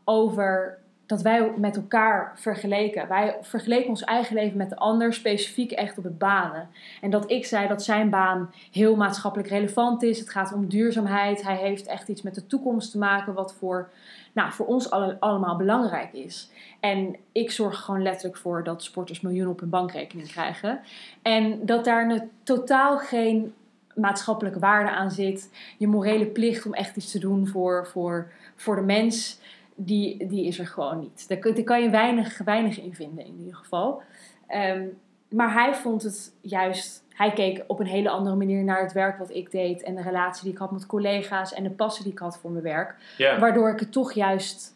over 0.05 0.79
dat 1.11 1.23
wij 1.23 1.53
met 1.57 1.77
elkaar 1.77 2.33
vergeleken. 2.35 3.09
Wij 3.09 3.37
vergeleken 3.43 3.89
ons 3.89 4.05
eigen 4.05 4.35
leven 4.35 4.57
met 4.57 4.69
de 4.69 4.77
ander, 4.77 5.13
specifiek 5.15 5.71
echt 5.71 5.99
op 5.99 6.05
het 6.05 6.19
banen. 6.19 6.69
En 7.01 7.11
dat 7.11 7.31
ik 7.31 7.47
zei 7.47 7.69
dat 7.69 7.83
zijn 7.83 8.11
baan 8.11 8.51
heel 8.73 8.97
maatschappelijk 8.97 9.49
relevant 9.49 10.03
is. 10.03 10.19
Het 10.19 10.31
gaat 10.31 10.53
om 10.53 10.69
duurzaamheid. 10.69 11.43
Hij 11.43 11.57
heeft 11.57 11.87
echt 11.87 12.09
iets 12.09 12.23
met 12.23 12.35
de 12.35 12.47
toekomst 12.47 12.91
te 12.91 12.99
maken, 12.99 13.35
wat 13.35 13.55
voor, 13.55 13.89
nou, 14.33 14.53
voor 14.53 14.67
ons 14.67 14.91
alle- 14.91 15.17
allemaal 15.21 15.57
belangrijk 15.57 16.13
is. 16.13 16.51
En 16.81 17.17
ik 17.33 17.51
zorg 17.51 17.81
gewoon 17.81 18.03
letterlijk 18.03 18.37
voor 18.37 18.65
dat 18.65 18.83
sporters 18.83 19.21
miljoenen 19.21 19.53
op 19.53 19.61
hun 19.61 19.71
bankrekening 19.71 20.29
krijgen. 20.29 20.81
En 21.23 21.67
dat 21.67 21.85
daar 21.85 22.11
een, 22.11 22.31
totaal 22.43 22.99
geen 22.99 23.55
maatschappelijke 24.01 24.59
waarde 24.59 24.91
aan 24.91 25.11
zit. 25.11 25.51
Je 25.79 25.87
morele 25.87 26.27
plicht 26.27 26.67
om 26.67 26.75
echt 26.75 26.97
iets 26.97 27.11
te 27.11 27.19
doen 27.19 27.47
voor, 27.47 27.87
voor, 27.87 28.31
voor 28.57 28.77
de 28.77 28.83
mens, 28.83 29.41
die, 29.75 30.27
die 30.27 30.47
is 30.47 30.59
er 30.59 30.67
gewoon 30.67 30.99
niet. 31.01 31.29
Daar, 31.29 31.63
kan 31.65 31.83
je 31.83 31.91
weinig, 31.91 32.39
weinig 32.39 32.81
in 32.81 32.95
vinden 32.95 33.25
in 33.25 33.37
ieder 33.39 33.55
geval. 33.55 34.03
Ehm, 34.47 34.85
maar 35.29 35.53
hij 35.53 35.75
vond 35.75 36.03
het 36.03 36.33
juist, 36.41 37.05
hij 37.09 37.33
keek 37.33 37.65
op 37.67 37.81
een 37.81 37.87
hele 37.87 38.11
andere 38.11 38.37
manier 38.37 38.65
naar 38.65 38.83
het 38.83 38.93
werk 38.93 39.19
wat 39.19 39.35
ik 39.35 39.51
deed 39.51 39.83
en 39.83 39.95
de 39.95 40.03
relatie 40.03 40.43
die 40.43 40.53
ik 40.53 40.59
had 40.59 40.73
met 40.73 40.87
collega's 40.87 41.55
en 41.55 41.63
de 41.63 41.71
passie 41.71 42.05
die 42.05 42.13
ik 42.13 42.19
had 42.19 42.39
voor 42.39 42.51
mijn 42.51 42.65
werk. 42.65 42.95
Waardoor 43.39 43.71
ik 43.71 43.81
het 43.81 43.93
toch 43.93 44.13
juist 44.13 44.75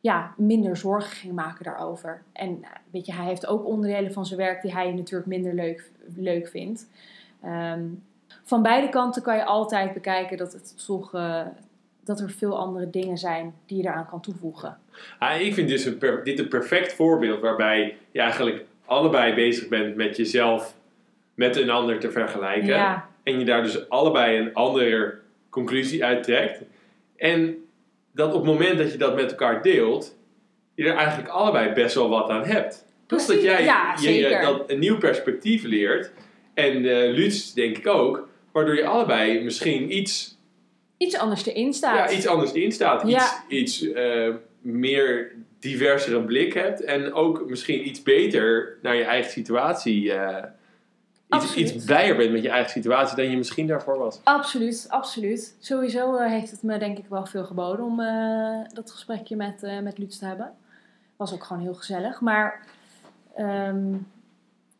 ja, 0.00 0.34
minder 0.36 0.76
zorgen 0.76 1.10
ging 1.10 1.32
maken 1.32 1.64
daarover. 1.64 2.22
En 2.32 2.48
nou, 2.60 2.74
weet 2.90 3.06
je, 3.06 3.12
hij 3.12 3.26
heeft 3.26 3.46
ook 3.46 3.66
onderdelen 3.66 4.12
van 4.12 4.26
zijn 4.26 4.40
werk 4.40 4.62
die 4.62 4.72
hij 4.72 4.92
natuurlijk 4.92 5.28
minder 5.28 5.54
leuk, 5.54 5.90
leuk 6.16 6.48
vindt. 6.48 6.86
Ehm, 7.42 7.84
van 8.50 8.62
beide 8.62 8.88
kanten 8.88 9.22
kan 9.22 9.36
je 9.36 9.44
altijd 9.44 9.92
bekijken 9.92 10.36
dat, 10.36 10.52
het 10.52 10.84
toch, 10.86 11.14
eh, 11.14 11.42
dat 12.04 12.20
er 12.20 12.30
veel 12.30 12.58
andere 12.58 12.90
dingen 12.90 13.18
zijn 13.18 13.54
die 13.66 13.76
je 13.76 13.82
daaraan 13.82 14.08
kan 14.08 14.20
toevoegen. 14.20 14.78
Ah, 15.18 15.40
ik 15.40 15.54
vind 15.54 15.68
dus 15.68 15.84
een 15.84 15.98
per- 15.98 16.24
dit 16.24 16.38
een 16.38 16.48
perfect 16.48 16.92
voorbeeld 16.94 17.40
waarbij 17.40 17.96
je 18.10 18.20
eigenlijk 18.20 18.64
allebei 18.84 19.34
bezig 19.34 19.68
bent 19.68 19.96
met 19.96 20.16
jezelf 20.16 20.74
met 21.34 21.56
een 21.56 21.70
ander 21.70 21.98
te 21.98 22.10
vergelijken. 22.10 22.66
Ja, 22.66 23.08
En 23.22 23.38
je 23.38 23.44
daar 23.44 23.62
dus 23.62 23.88
allebei 23.88 24.38
een 24.38 24.54
andere 24.54 25.18
conclusie 25.50 26.04
uit 26.04 26.22
trekt. 26.22 26.62
En 27.16 27.56
dat 28.12 28.34
op 28.34 28.42
het 28.46 28.52
moment 28.52 28.78
dat 28.78 28.92
je 28.92 28.98
dat 28.98 29.14
met 29.14 29.30
elkaar 29.30 29.62
deelt, 29.62 30.16
je 30.74 30.84
er 30.84 30.96
eigenlijk 30.96 31.28
allebei 31.28 31.72
best 31.72 31.94
wel 31.94 32.08
wat 32.08 32.28
aan 32.30 32.44
hebt. 32.44 32.84
Plus 33.06 33.26
dat 33.26 33.42
jij 33.42 33.64
Ja, 33.64 33.94
je, 34.00 34.38
dat 34.42 34.70
een 34.70 34.78
nieuw 34.78 34.98
perspectief 34.98 35.62
leert. 35.62 36.10
En 36.54 36.74
eh 36.84 37.14
Lutz 37.14 37.52
denk 37.52 37.76
ik 37.78 37.86
ook. 37.86 38.28
Waardoor 38.52 38.74
je 38.74 38.86
allebei 38.86 39.44
misschien 39.44 39.96
iets, 39.96 40.36
iets 40.96 41.16
anders 41.16 41.46
erin 41.46 41.72
staat. 41.74 42.10
ja, 42.10 42.16
iets 42.16 42.26
anders 42.26 42.52
in 42.52 42.72
staat. 42.72 43.08
Ja. 43.08 43.44
Iets, 43.48 43.82
iets 43.82 43.92
eh, 43.92 44.34
meer 44.60 45.32
diversere 45.58 46.20
blik 46.24 46.52
hebt. 46.54 46.84
En 46.84 47.12
ook 47.12 47.48
misschien 47.48 47.88
iets 47.88 48.02
beter 48.02 48.76
naar 48.82 48.96
je 48.96 49.04
eigen 49.04 49.30
situatie. 49.30 50.12
eh, 50.12 50.44
iets, 51.30 51.54
iets 51.54 51.84
blijer 51.84 52.16
bent 52.16 52.32
met 52.32 52.42
je 52.42 52.48
eigen 52.48 52.70
situatie 52.70 53.16
dan 53.16 53.30
je 53.30 53.36
misschien 53.36 53.66
daarvoor 53.66 53.98
was. 53.98 54.20
Absoluut, 54.24 54.86
absoluut. 54.88 55.56
Sowieso 55.60 56.16
eh, 56.16 56.30
heeft 56.30 56.50
het 56.50 56.62
me 56.62 56.78
denk 56.78 56.98
ik 56.98 57.04
wel 57.08 57.26
veel 57.26 57.44
geboden 57.44 57.84
om 57.84 57.96
dat 58.74 58.90
gesprekje 58.90 59.36
met, 59.36 59.62
eh 59.62 59.78
met 59.78 59.98
Lutz 59.98 60.18
te 60.18 60.24
hebben. 60.26 60.52
Was 61.16 61.32
ook 61.32 61.44
gewoon 61.44 61.62
heel 61.62 61.74
gezellig. 61.74 62.20
Maar 62.20 62.66
ehm, 63.36 63.94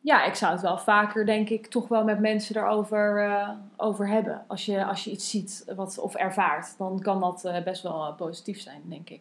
ja, 0.00 0.24
ik 0.24 0.34
zou 0.34 0.52
het 0.52 0.60
wel 0.60 0.78
vaker 0.78 1.26
denk 1.26 1.48
ik 1.48 1.66
toch 1.66 1.88
wel 1.88 2.04
met 2.04 2.18
mensen 2.20 2.54
daarover 2.54 3.24
eh, 3.24 3.48
over 3.76 4.08
hebben. 4.08 4.44
Als 4.46 4.64
je, 4.66 4.84
als 4.84 5.04
je 5.04 5.10
iets 5.10 5.30
ziet 5.30 5.64
wat, 5.76 5.98
of 5.98 6.14
ervaart, 6.14 6.78
dan 6.78 7.00
kan 7.02 7.20
dat 7.20 7.44
eh, 7.44 7.62
best 7.64 7.82
wel 7.82 8.06
eh, 8.06 8.16
positief 8.16 8.60
zijn, 8.60 8.82
denk 8.84 9.10
ik. 9.10 9.20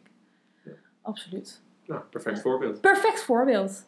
Ja. 0.63 0.71
Absoluut. 1.01 1.61
Nou, 1.85 2.01
perfect 2.09 2.35
Ja. 2.35 2.41
voorbeeld. 2.41 2.81
Perfect 2.81 3.21
voorbeeld. 3.21 3.85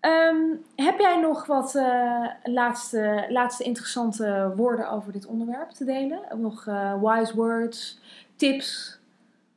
Ehm, 0.00 0.36
heb 0.76 0.98
jij 0.98 1.20
nog 1.20 1.46
wat 1.46 1.74
eh, 1.74 2.26
laatste, 2.42 3.26
laatste 3.28 3.64
interessante 3.64 4.52
woorden 4.56 4.90
over 4.90 5.12
dit 5.12 5.26
onderwerp 5.26 5.70
te 5.70 5.84
delen? 5.84 6.20
Nog 6.36 6.66
eh, 6.66 7.02
wise 7.02 7.34
words, 7.36 8.00
tips 8.36 8.98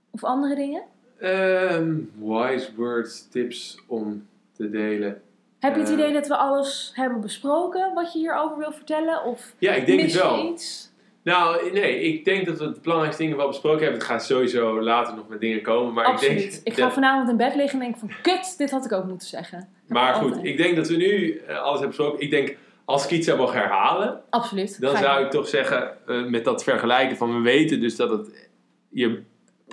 of 0.09 0.23
andere 0.23 0.55
dingen? 0.55 0.83
Ehm, 1.19 1.95
wise 2.17 2.75
words, 2.75 3.27
tips 3.29 3.83
om 3.87 4.27
te 4.51 4.69
delen. 4.69 5.21
Heb 5.61 5.73
je 5.75 5.79
het 5.79 5.89
Eh. 5.89 5.95
idee 5.95 6.13
dat 6.13 6.27
we 6.27 6.35
alles 6.37 6.91
hebben 6.95 7.21
besproken 7.21 7.93
wat 7.93 8.13
je 8.13 8.19
hierover 8.19 8.57
wil 8.57 8.71
vertellen? 8.71 9.23
Of 9.23 9.53
Ja, 9.57 9.73
ik 9.73 9.85
denk 9.85 10.01
mis 10.01 10.13
het 10.13 10.21
wel. 10.21 10.51
iets? 10.51 10.89
Nou, 11.23 11.71
nee, 11.71 11.99
ik 12.01 12.25
denk 12.25 12.45
dat 12.45 12.57
we 12.59 12.65
het 12.65 12.81
belangrijkste 12.81 13.21
dingen 13.21 13.37
wel 13.37 13.47
besproken 13.47 13.79
hebben. 13.81 13.97
Het 13.99 14.07
gaat 14.07 14.25
sowieso 14.25 14.81
later 14.81 15.15
nog 15.15 15.27
met 15.27 15.39
dingen 15.39 15.61
komen. 15.61 15.93
Maar 15.93 16.05
Absoluut. 16.05 16.43
ik 16.43 16.51
denk 16.51 16.61
Ik 16.63 16.73
ga 16.73 16.81
dat- 16.81 16.93
vanavond 16.93 17.29
in 17.29 17.37
bed 17.37 17.55
liggen 17.55 17.79
en 17.79 17.85
denk 17.85 17.97
van 17.99 18.11
kut, 18.21 18.57
dit 18.57 18.71
had 18.71 18.85
ik 18.85 18.91
ook 18.91 19.05
moeten 19.05 19.27
zeggen. 19.27 19.67
Maar 19.87 20.13
goed, 20.13 20.27
altijd. 20.27 20.45
ik 20.45 20.57
denk 20.57 20.75
dat 20.75 20.87
we 20.87 20.95
nu 20.95 21.37
eh, 21.47 21.55
alles 21.57 21.79
hebben 21.79 21.87
besproken. 21.97 22.19
Ik 22.21 22.29
denk, 22.29 22.57
als 22.85 23.03
ik 23.05 23.11
iets 23.11 23.25
zou 23.27 23.37
mogen 23.37 23.59
herhalen, 23.59 24.21
Absoluut. 24.29 24.81
dan 24.81 24.97
zou 24.97 25.23
ik 25.23 25.31
toch 25.31 25.47
zeggen, 25.47 25.97
eh, 26.07 26.23
met 26.25 26.43
dat 26.45 26.63
vergelijken 26.63 27.17
van 27.17 27.33
we 27.35 27.41
weten 27.41 27.79
dus 27.79 27.95
dat 27.95 28.09
het 28.09 28.49
je 28.89 29.23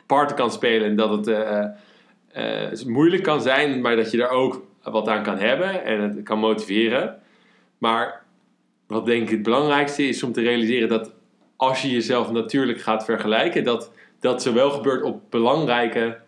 parten 0.07 0.37
kan 0.37 0.51
spelen 0.53 0.89
en 0.89 0.97
dat 0.97 1.27
het 2.31 2.87
moeilijk 2.87 3.23
kan 3.23 3.43
zijn, 3.43 3.81
maar 3.81 3.97
dat 3.97 4.11
je 4.11 4.23
er 4.23 4.29
ook 4.31 4.67
wat 4.91 5.09
aan 5.09 5.23
kan 5.23 5.39
hebben 5.39 5.85
en 5.85 6.01
het 6.01 6.23
kan 6.23 6.39
motiveren. 6.39 7.19
Maar 7.79 8.23
wat 8.87 9.07
denk 9.07 9.23
ik 9.23 9.31
het 9.31 9.43
belangrijkste 9.43 10.09
is 10.09 10.23
om 10.23 10.33
te 10.33 10.41
realiseren 10.41 10.89
dat 10.89 11.13
als 11.57 11.83
je 11.83 11.91
jezelf 11.91 12.31
natuurlijk 12.31 12.81
gaat 12.81 13.05
vergelijken, 13.05 13.65
dat 13.65 13.93
dat 14.21 14.43
zowel 14.43 14.71
gebeurt 14.71 15.03
op 15.03 15.23
belangrijke 15.31 16.19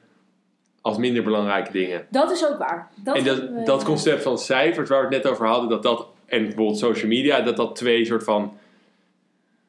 als 0.81 0.97
minder 0.99 1.23
belangrijke 1.23 1.73
dingen. 1.73 2.07
Dat 2.11 2.31
is 2.31 2.47
ook 2.47 2.59
waar. 2.59 2.89
Dat 2.95 3.17
en 3.17 3.23
we- 3.25 3.53
dat, 3.55 3.67
dat 3.67 3.85
concept 3.85 4.23
van 4.23 4.39
cijfers 4.39 4.89
waar 4.89 5.09
we 5.09 5.15
het 5.15 5.23
net 5.25 5.33
over 5.33 5.47
hadden, 5.47 5.69
dat 5.71 5.83
dat, 5.83 6.07
en 6.27 6.43
bijvoorbeeld 6.43 6.79
social 6.79 7.09
media, 7.09 7.41
dat 7.41 7.57
dat 7.57 7.77
twee 7.77 8.05
soort 8.05 8.25
van 8.25 8.59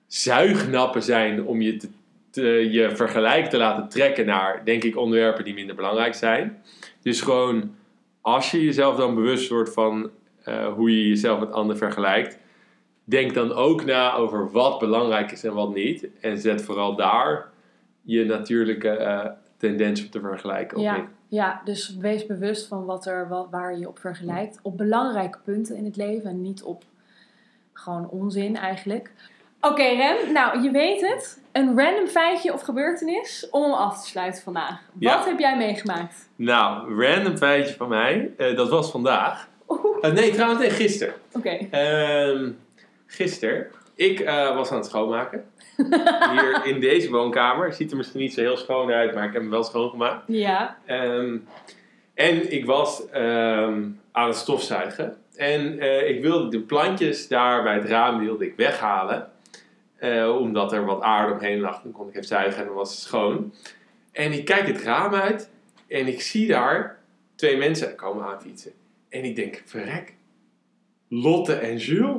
zuignappen 0.07 1.03
zijn 1.03 1.45
om 1.45 1.61
je, 1.61 1.77
te, 1.77 1.87
te- 2.29 2.69
je 2.71 2.95
vergelijk 2.95 3.45
te 3.49 3.57
laten 3.57 3.89
trekken 3.89 4.25
naar, 4.25 4.61
denk 4.65 4.83
ik, 4.83 4.97
onderwerpen 4.97 5.43
die 5.43 5.53
minder 5.53 5.75
belangrijk 5.75 6.13
zijn. 6.13 6.61
Dus 7.01 7.21
gewoon, 7.21 7.75
als 8.22 8.51
je 8.51 8.63
jezelf 8.65 8.95
dan 8.95 9.15
bewust 9.15 9.49
wordt 9.49 9.74
van 9.74 10.09
eh, 10.43 10.74
hoe 10.74 10.91
je 10.97 11.07
jezelf 11.07 11.39
met 11.39 11.51
anderen 11.51 11.78
vergelijkt, 11.78 12.38
denk 13.03 13.34
dan 13.34 13.51
ook 13.51 13.86
na 13.86 14.13
over 14.13 14.51
wat 14.51 14.80
belangrijk 14.80 15.32
is 15.32 15.43
en 15.43 15.53
wat 15.53 15.74
niet. 15.74 16.07
En 16.22 16.38
zet 16.38 16.61
vooral 16.61 16.95
daar 16.95 17.49
je 18.01 18.26
natuurlijke 18.26 18.89
eh, 18.89 19.26
tendens 19.57 20.05
op 20.05 20.11
te 20.11 20.19
vergelijken 20.19 20.78
op 20.78 20.84
Ja. 20.84 20.95
in. 20.95 21.07
Ja, 21.28 21.61
dus 21.65 21.97
wees 21.97 22.26
bewust 22.26 22.67
van 22.67 22.86
wat 22.86 23.05
er, 23.05 23.28
wat, 23.28 23.47
waar 23.51 23.74
je 23.74 23.80
je 23.80 23.88
op 23.88 23.99
vergelijkt. 23.99 24.59
Op 24.61 24.78
belangrijke 24.78 25.38
punten 25.43 25.76
in 25.76 25.86
het 25.86 25.95
leven 25.95 26.30
en 26.30 26.41
niet 26.41 26.63
op 26.63 26.84
gewoon 27.74 28.09
onzin 28.09 28.55
eigenlijk. 28.55 29.11
Oké 29.61 29.84
Rem, 29.84 30.32
nou 30.34 30.61
je 30.61 30.72
weet 30.72 31.01
het. 31.01 31.40
Een 31.51 31.77
random 31.79 32.07
feitje 32.07 32.53
of 32.53 32.61
gebeurtenis 32.61 33.47
om 33.51 33.63
hem 33.63 33.71
af 33.71 34.01
te 34.03 34.09
sluiten 34.09 34.43
vandaag. 34.43 34.79
Ja. 34.99 35.15
Wat 35.17 35.25
heb 35.25 35.39
jij 35.39 35.57
meegemaakt? 35.57 36.29
Nou, 36.35 37.01
random 37.05 37.37
feitje 37.37 37.75
van 37.75 37.87
mij. 37.89 38.31
eh, 38.37 38.55
dat 38.55 38.69
was 38.69 38.91
vandaag. 38.91 39.47
Eh, 40.01 40.11
nee, 40.11 40.31
trouwens, 40.31 40.59
nee, 40.61 40.69
gisteren. 40.69 41.13
Oké. 41.31 41.57
Ehm 41.71 42.49
gisteren. 43.07 43.67
Ik 43.95 44.19
eh, 44.19 44.55
was 44.55 44.71
aan 44.71 44.77
het 44.77 44.85
schoonmaken. 44.85 45.45
Hier 46.31 46.61
in 46.65 46.79
deze 46.79 47.09
woonkamer. 47.09 47.73
Ziet 47.73 47.91
er 47.91 47.97
misschien 47.97 48.19
niet 48.19 48.33
zo 48.33 48.41
heel 48.41 48.57
schoon 48.57 48.91
uit, 48.91 49.13
maar 49.15 49.25
ik 49.25 49.33
heb 49.33 49.41
hem 49.41 49.51
wel 49.51 49.63
schoongemaakt. 49.63 50.23
Ja. 50.27 50.77
Ehm, 50.85 51.37
en 52.13 52.51
ik 52.53 52.65
was 52.65 53.09
ehm, 53.09 53.83
aan 54.11 54.27
het 54.27 54.35
stofzuigen. 54.35 55.17
En 55.35 55.79
ik 56.07 56.21
wilde 56.21 56.47
de 56.49 56.59
plantjes 56.59 57.27
daar 57.27 57.63
bij 57.63 57.73
het 57.73 57.85
raam 57.85 58.19
wilde 58.19 58.45
ik 58.45 58.53
weghalen. 58.55 59.30
Eh, 60.01 60.35
omdat 60.39 60.73
er 60.73 60.85
wat 60.85 61.01
aarde 61.01 61.33
omheen 61.33 61.59
lag. 61.59 61.81
Dan 61.81 61.91
kon 61.91 62.07
ik 62.07 62.13
even 62.13 62.27
zuigen 62.27 62.59
en 62.59 62.65
dan 62.65 62.75
was 62.75 62.91
het 62.91 62.99
schoon. 62.99 63.53
En 64.11 64.31
ik 64.31 64.45
kijk 64.45 64.67
het 64.67 64.81
raam 64.81 65.13
uit. 65.13 65.49
En 65.87 66.07
ik 66.07 66.21
zie 66.21 66.47
daar 66.47 66.99
twee 67.35 67.57
mensen 67.57 67.95
komen 67.95 68.25
aanfietsen. 68.25 68.71
En 69.09 69.23
ik 69.23 69.35
denk, 69.35 69.61
verrek. 69.65 70.13
Lotte 71.07 71.53
en 71.53 71.77
Jules 71.77 72.17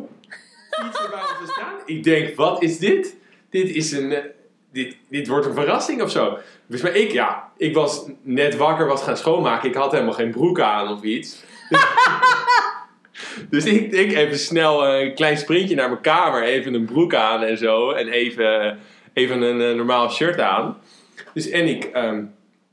fietsen 0.70 1.10
bij 1.10 1.20
ons 1.40 1.52
staan. 1.52 1.74
Ik 1.84 2.04
denk, 2.04 2.36
wat 2.36 2.62
is 2.62 2.78
dit? 2.78 3.16
Dit 3.50 3.68
is 3.68 3.92
een... 3.92 4.12
eh, 4.12 4.24
dit, 4.72 4.96
dit 5.08 5.28
wordt 5.28 5.46
een 5.46 5.54
verrassing 5.54 6.02
of 6.02 6.10
zo. 6.10 6.38
Dus 6.66 6.82
maar 6.82 6.96
ik, 6.96 7.12
ja, 7.12 7.52
ik 7.56 7.74
was 7.74 8.06
net 8.22 8.56
wakker, 8.56 8.86
was 8.86 9.02
gaan 9.02 9.16
schoonmaken. 9.16 9.68
Ik 9.68 9.74
had 9.74 9.92
helemaal 9.92 10.12
geen 10.12 10.30
broek 10.30 10.60
aan 10.60 10.88
of 10.88 11.02
iets. 11.02 11.42
ik, 13.50 13.92
ik 13.92 14.12
even 14.12 14.38
snel 14.38 14.88
een 14.88 15.14
klein 15.14 15.36
sprintje 15.36 15.74
naar 15.74 15.88
mijn 15.88 16.00
kamer. 16.00 16.42
Even 16.42 16.74
een 16.74 16.84
broek 16.84 17.14
aan 17.14 17.42
en 17.42 17.58
zo. 17.58 17.90
En 17.90 18.08
even, 18.08 18.78
even 19.12 19.42
een 19.42 19.60
eh, 19.60 19.76
normaal 19.76 20.10
shirt 20.10 20.40
aan. 20.40 20.78
Dus 21.34 21.48
en 21.48 21.68
ik, 21.68 21.84
ehm, 21.84 22.24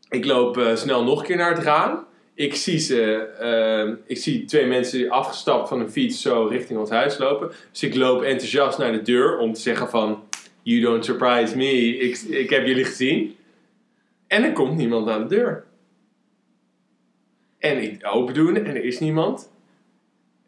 ik 0.09 0.25
loop 0.25 0.57
eh, 0.57 0.75
snel 0.75 1.03
nog 1.03 1.19
een 1.19 1.25
keer 1.25 1.37
naar 1.37 1.55
het 1.55 1.63
raam. 1.63 2.07
Ik 2.33 2.55
zie, 2.55 2.77
ze, 2.77 3.27
ehm, 3.39 3.95
ik 4.05 4.17
zie 4.17 4.45
twee 4.45 4.65
mensen 4.65 5.09
afgestapt 5.09 5.69
van 5.69 5.79
een 5.79 5.91
fiets 5.91 6.21
zo 6.21 6.47
richting 6.51 6.79
ons 6.79 6.89
huis 6.89 7.17
lopen. 7.17 7.51
Dus 7.71 7.83
ik 7.83 7.95
loop 7.95 8.21
enthousiast 8.21 8.77
naar 8.77 8.91
de 8.91 9.01
deur 9.01 9.37
om 9.37 9.53
te 9.53 9.61
zeggen 9.61 9.89
van... 9.89 10.23
You 10.63 10.81
don't 10.81 11.05
surprise 11.05 11.57
me. 11.57 11.97
Ik, 11.97 12.17
ik 12.17 12.49
heb 12.49 12.65
jullie 12.65 12.85
gezien. 12.85 13.35
En 14.27 14.43
er 14.43 14.53
komt 14.53 14.77
niemand 14.77 15.09
aan 15.09 15.27
de 15.27 15.35
deur. 15.35 15.63
En 17.59 17.83
ik 17.83 17.99
open 18.01 18.33
doen 18.33 18.55
en 18.55 18.65
er 18.65 18.83
is 18.83 18.99
niemand. 18.99 19.51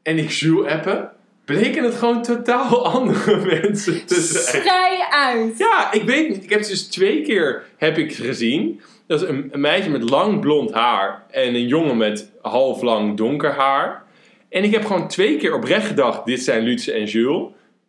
En 0.04 0.18
ik 0.18 0.30
Jules 0.30 0.72
appen. 0.72 1.12
Bleken 1.46 1.84
het 1.84 1.96
gewoon 1.96 2.24
totaal 2.24 2.86
andere 2.96 3.46
mensen 3.46 4.06
te 4.06 4.22
zijn. 4.22 4.64
Uit! 5.12 5.58
Ja, 5.58 5.92
ik 5.92 6.04
weet 6.04 6.30
niet. 6.30 6.44
Ik 6.44 6.50
heb 6.50 6.64
ze 6.64 6.70
dus 6.70 6.88
twee 6.88 7.22
keer 7.22 7.64
heb 7.78 7.98
ik 7.98 8.14
gezien. 8.14 8.82
Dat 9.08 9.22
is 9.22 9.28
een, 9.28 9.50
een 9.52 9.62
meisje 9.62 9.90
met 9.90 10.10
lang 10.10 10.40
blond 10.40 10.72
haar 10.72 11.24
en 11.30 11.56
een 11.56 11.68
jongen 11.68 11.98
met 11.98 12.32
half 12.42 12.82
lang 12.82 13.18
donker 13.18 13.52
haar. 13.52 14.04
En 14.50 14.64
ik 14.64 14.72
heb 14.72 14.86
gewoon 14.86 15.08
twee 15.08 15.38
keer 15.38 15.54
oprecht 15.54 15.88
gedacht, 15.88 16.26
dit 16.26 16.42
zijn 16.42 16.64
Lutze 16.64 16.92
en 16.92 17.06
Jules. 17.06 17.48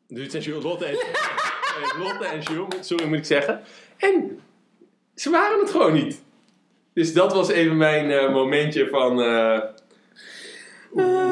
Lutze 0.09 0.37
en 0.37 0.43
Jules, 0.43 0.65
Lotte 0.65 0.85
en, 0.85 0.95
eh, 0.97 1.99
Lotte 1.99 2.25
en 2.25 2.41
Jules, 2.41 2.87
sorry 2.87 3.07
moet 3.07 3.19
ik 3.19 3.25
zeggen. 3.25 3.61
En 3.97 4.41
ze 5.15 5.31
waren 5.31 5.61
het 5.61 5.71
gewoon 5.71 5.93
niet. 5.93 6.23
Dus 6.95 7.13
dat 7.13 7.33
was 7.33 7.51
even 7.51 7.77
mijn 7.77 8.11
eh, 8.11 8.33
momentje 8.33 8.89
van 8.89 9.23
eh, 9.23 9.59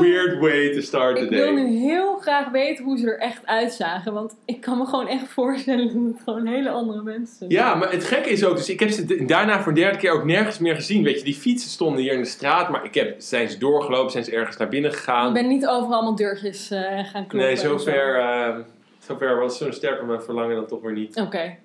weird 0.01 0.39
way 0.41 0.73
to 0.75 0.81
start 0.81 1.17
the 1.17 1.23
Ik 1.23 1.31
wil 1.31 1.55
day. 1.55 1.65
nu 1.65 1.79
heel 1.79 2.17
graag 2.17 2.49
weten 2.51 2.85
hoe 2.85 2.99
ze 2.99 3.07
er 3.11 3.19
echt 3.19 3.47
uitzagen. 3.47 4.13
Want 4.13 4.37
ik 4.45 4.61
kan 4.61 4.79
me 4.79 4.87
gewoon 4.87 5.09
echt 5.09 5.29
voorstellen 5.29 5.87
dat 5.87 6.13
het 6.15 6.23
gewoon 6.25 6.47
hele 6.47 6.71
andere 6.71 7.03
mensen 7.03 7.37
zijn. 7.37 7.51
Ja, 7.51 7.75
maar 7.75 7.91
het 7.93 8.05
gekke 8.05 8.31
is 8.31 8.45
ook, 8.45 8.57
dus 8.57 8.69
ik 8.69 8.81
heb 8.81 8.91
ze 8.91 9.25
daarna 9.25 9.61
voor 9.63 9.75
de 9.75 9.81
derde 9.81 9.99
keer 9.99 10.13
ook 10.13 10.25
nergens 10.25 10.59
meer 10.59 10.75
gezien. 10.75 11.03
Weet 11.05 11.19
je, 11.19 11.25
die 11.25 11.35
fietsen 11.35 11.71
stonden 11.71 12.03
hier 12.03 12.13
in 12.13 12.21
de 12.21 12.29
straat, 12.29 12.69
maar 12.69 12.85
ik 12.85 12.95
heb, 12.95 13.15
zijn 13.21 13.49
ze 13.49 13.59
doorgelopen, 13.59 14.11
zijn 14.11 14.25
ze 14.25 14.33
ergens 14.33 14.57
naar 14.57 14.69
binnen 14.69 14.91
Ik 14.91 14.97
gegaan. 14.97 15.33
ben 15.33 15.49
niet 15.49 15.67
overal 15.67 15.93
allemaal 15.95 16.15
deurtjes 16.17 16.71
eh, 16.71 16.81
gaan 16.83 17.27
kloppen. 17.27 17.39
Nee, 17.39 17.57
zover, 17.57 18.15
eh, 18.19 18.57
zover 18.99 19.39
was 19.39 19.59
zo'n 19.59 19.73
sterke 19.73 20.05
mijn 20.05 20.23
verlangen 20.23 20.57
dan 20.57 20.67
toch 20.67 20.81
weer 20.83 20.93
niet. 20.93 21.17
Oké. 21.21 21.57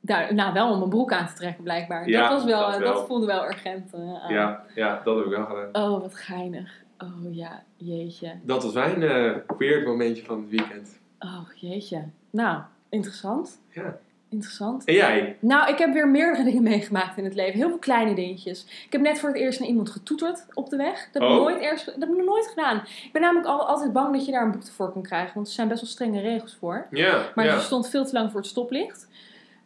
Daar, 0.00 0.34
nou, 0.34 0.52
wel 0.52 0.70
om 0.70 0.78
mijn 0.78 0.90
broek 0.90 1.12
aan 1.12 1.26
te 1.26 1.34
trekken 1.34 1.62
blijkbaar. 1.64 2.08
Ja, 2.08 2.20
dat, 2.20 2.30
was 2.30 2.44
wel, 2.44 2.70
dat 2.70 2.80
dat, 2.80 2.94
wel. 2.94 3.06
voelde 3.06 3.26
wel 3.26 3.44
urgent 3.44 3.92
eh, 3.94 4.00
aan. 4.00 4.32
Ja, 4.34 4.64
ja, 4.74 5.00
dat 5.04 5.16
heb 5.16 5.24
ik 5.24 5.30
wel 5.30 5.44
gedaan. 5.46 5.84
Oh, 5.92 6.00
wat 6.00 6.14
geinig. 6.14 6.82
Oh 6.98 7.34
ja, 7.34 7.62
jeetje. 7.76 8.32
Dat 8.42 8.62
was 8.62 8.72
mijn 8.72 9.02
eh 9.02 9.32
weird 9.58 9.86
momentje 9.86 10.24
van 10.24 10.40
het 10.40 10.50
weekend. 10.50 10.98
Oh, 11.18 11.40
jeetje. 11.54 12.02
Nou, 12.30 12.60
interessant. 12.88 13.58
Ja. 13.70 13.98
Interessant. 14.28 14.84
En 14.84 14.94
jij? 14.94 15.36
Nou, 15.40 15.70
ik 15.72 15.78
heb 15.78 15.92
weer 15.92 16.08
meerdere 16.08 16.44
dingen 16.50 16.62
meegemaakt 16.62 17.16
in 17.18 17.24
het 17.24 17.34
leven. 17.34 17.54
Heel 17.58 17.68
veel 17.68 17.78
kleine 17.78 18.14
dingetjes. 18.14 18.64
Ik 18.86 18.92
heb 18.92 19.00
net 19.00 19.18
voor 19.18 19.28
het 19.28 19.38
eerst 19.38 19.58
naar 19.60 19.68
iemand 19.68 19.90
getoeterd 19.90 20.46
op 20.54 20.70
de 20.70 20.76
weg. 20.76 21.08
Dat 21.12 21.22
heb, 21.22 21.30
ik, 21.30 21.36
Oh. 21.38 21.42
nooit 21.42 21.60
eerst, 21.60 21.84
dat 21.86 21.94
heb 21.98 22.08
ik 22.08 22.16
nog 22.16 22.26
nooit 22.26 22.46
gedaan. 22.46 22.76
Ik 22.76 23.08
ben 23.12 23.22
namelijk 23.22 23.46
al, 23.48 23.66
altijd 23.68 23.92
bang 23.92 24.12
dat 24.16 24.26
je 24.26 24.32
daar 24.32 24.44
een 24.44 24.50
boete 24.50 24.72
voor 24.72 24.92
kan 24.92 25.02
krijgen. 25.02 25.34
Want 25.34 25.46
er 25.46 25.52
zijn 25.52 25.68
best 25.68 25.80
wel 25.80 25.90
strenge 25.90 26.20
regels 26.20 26.56
voor. 26.60 26.86
Ja, 26.90 27.30
Maar 27.34 27.44
ja. 27.44 27.58
stond 27.58 27.88
veel 27.88 28.04
te 28.06 28.12
lang 28.12 28.30
voor 28.30 28.40
het 28.40 28.48
stoplicht. 28.48 29.08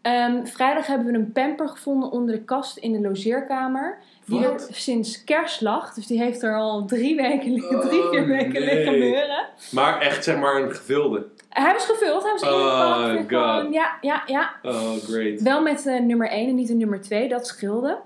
Ehm, 0.02 0.44
vrijdag 0.44 0.86
hebben 0.86 1.06
we 1.06 1.18
een 1.18 1.32
pamper 1.32 1.68
gevonden 1.68 2.10
onder 2.10 2.34
de 2.34 2.42
kast 2.42 2.76
in 2.76 2.92
de 2.92 3.00
logeerkamer. 3.00 3.98
Die 4.28 4.40
Wat? 4.40 4.68
sinds 4.72 5.24
kerst 5.24 5.60
lag. 5.60 5.94
Dus 5.94 6.06
die 6.06 6.18
heeft 6.22 6.42
er 6.42 6.56
al 6.56 6.84
drie 6.84 7.16
weken, 7.16 7.54
drie, 7.58 7.76
Oh, 7.78 8.10
vier 8.10 8.26
weken 8.26 8.52
nee. 8.52 8.74
liggen 8.74 8.98
leuren. 8.98 9.46
Maar 9.70 10.00
echt 10.00 10.24
zeg 10.24 10.38
maar 10.38 10.62
een 10.62 10.70
gevulde. 10.74 11.26
Hij 11.48 11.72
was 11.72 11.84
gevuld, 11.86 12.22
hij 12.22 12.32
was 12.32 12.42
Oh, 12.42 12.48
ingepakt. 12.50 13.08
en 13.10 13.16
God. 13.18 13.28
gewoon- 13.28 13.72
Ja, 13.72 13.98
ja, 14.00 14.22
ja. 14.26 14.50
Oh, 14.62 14.92
great. 14.92 15.40
Wel 15.42 15.62
met 15.62 15.86
eh, 15.86 16.00
nummer 16.00 16.30
1 16.30 16.48
en 16.48 16.54
niet 16.54 16.68
de 16.68 16.74
nummer 16.74 17.00
2, 17.00 17.28
dat 17.28 17.46
scheelde. 17.46 17.98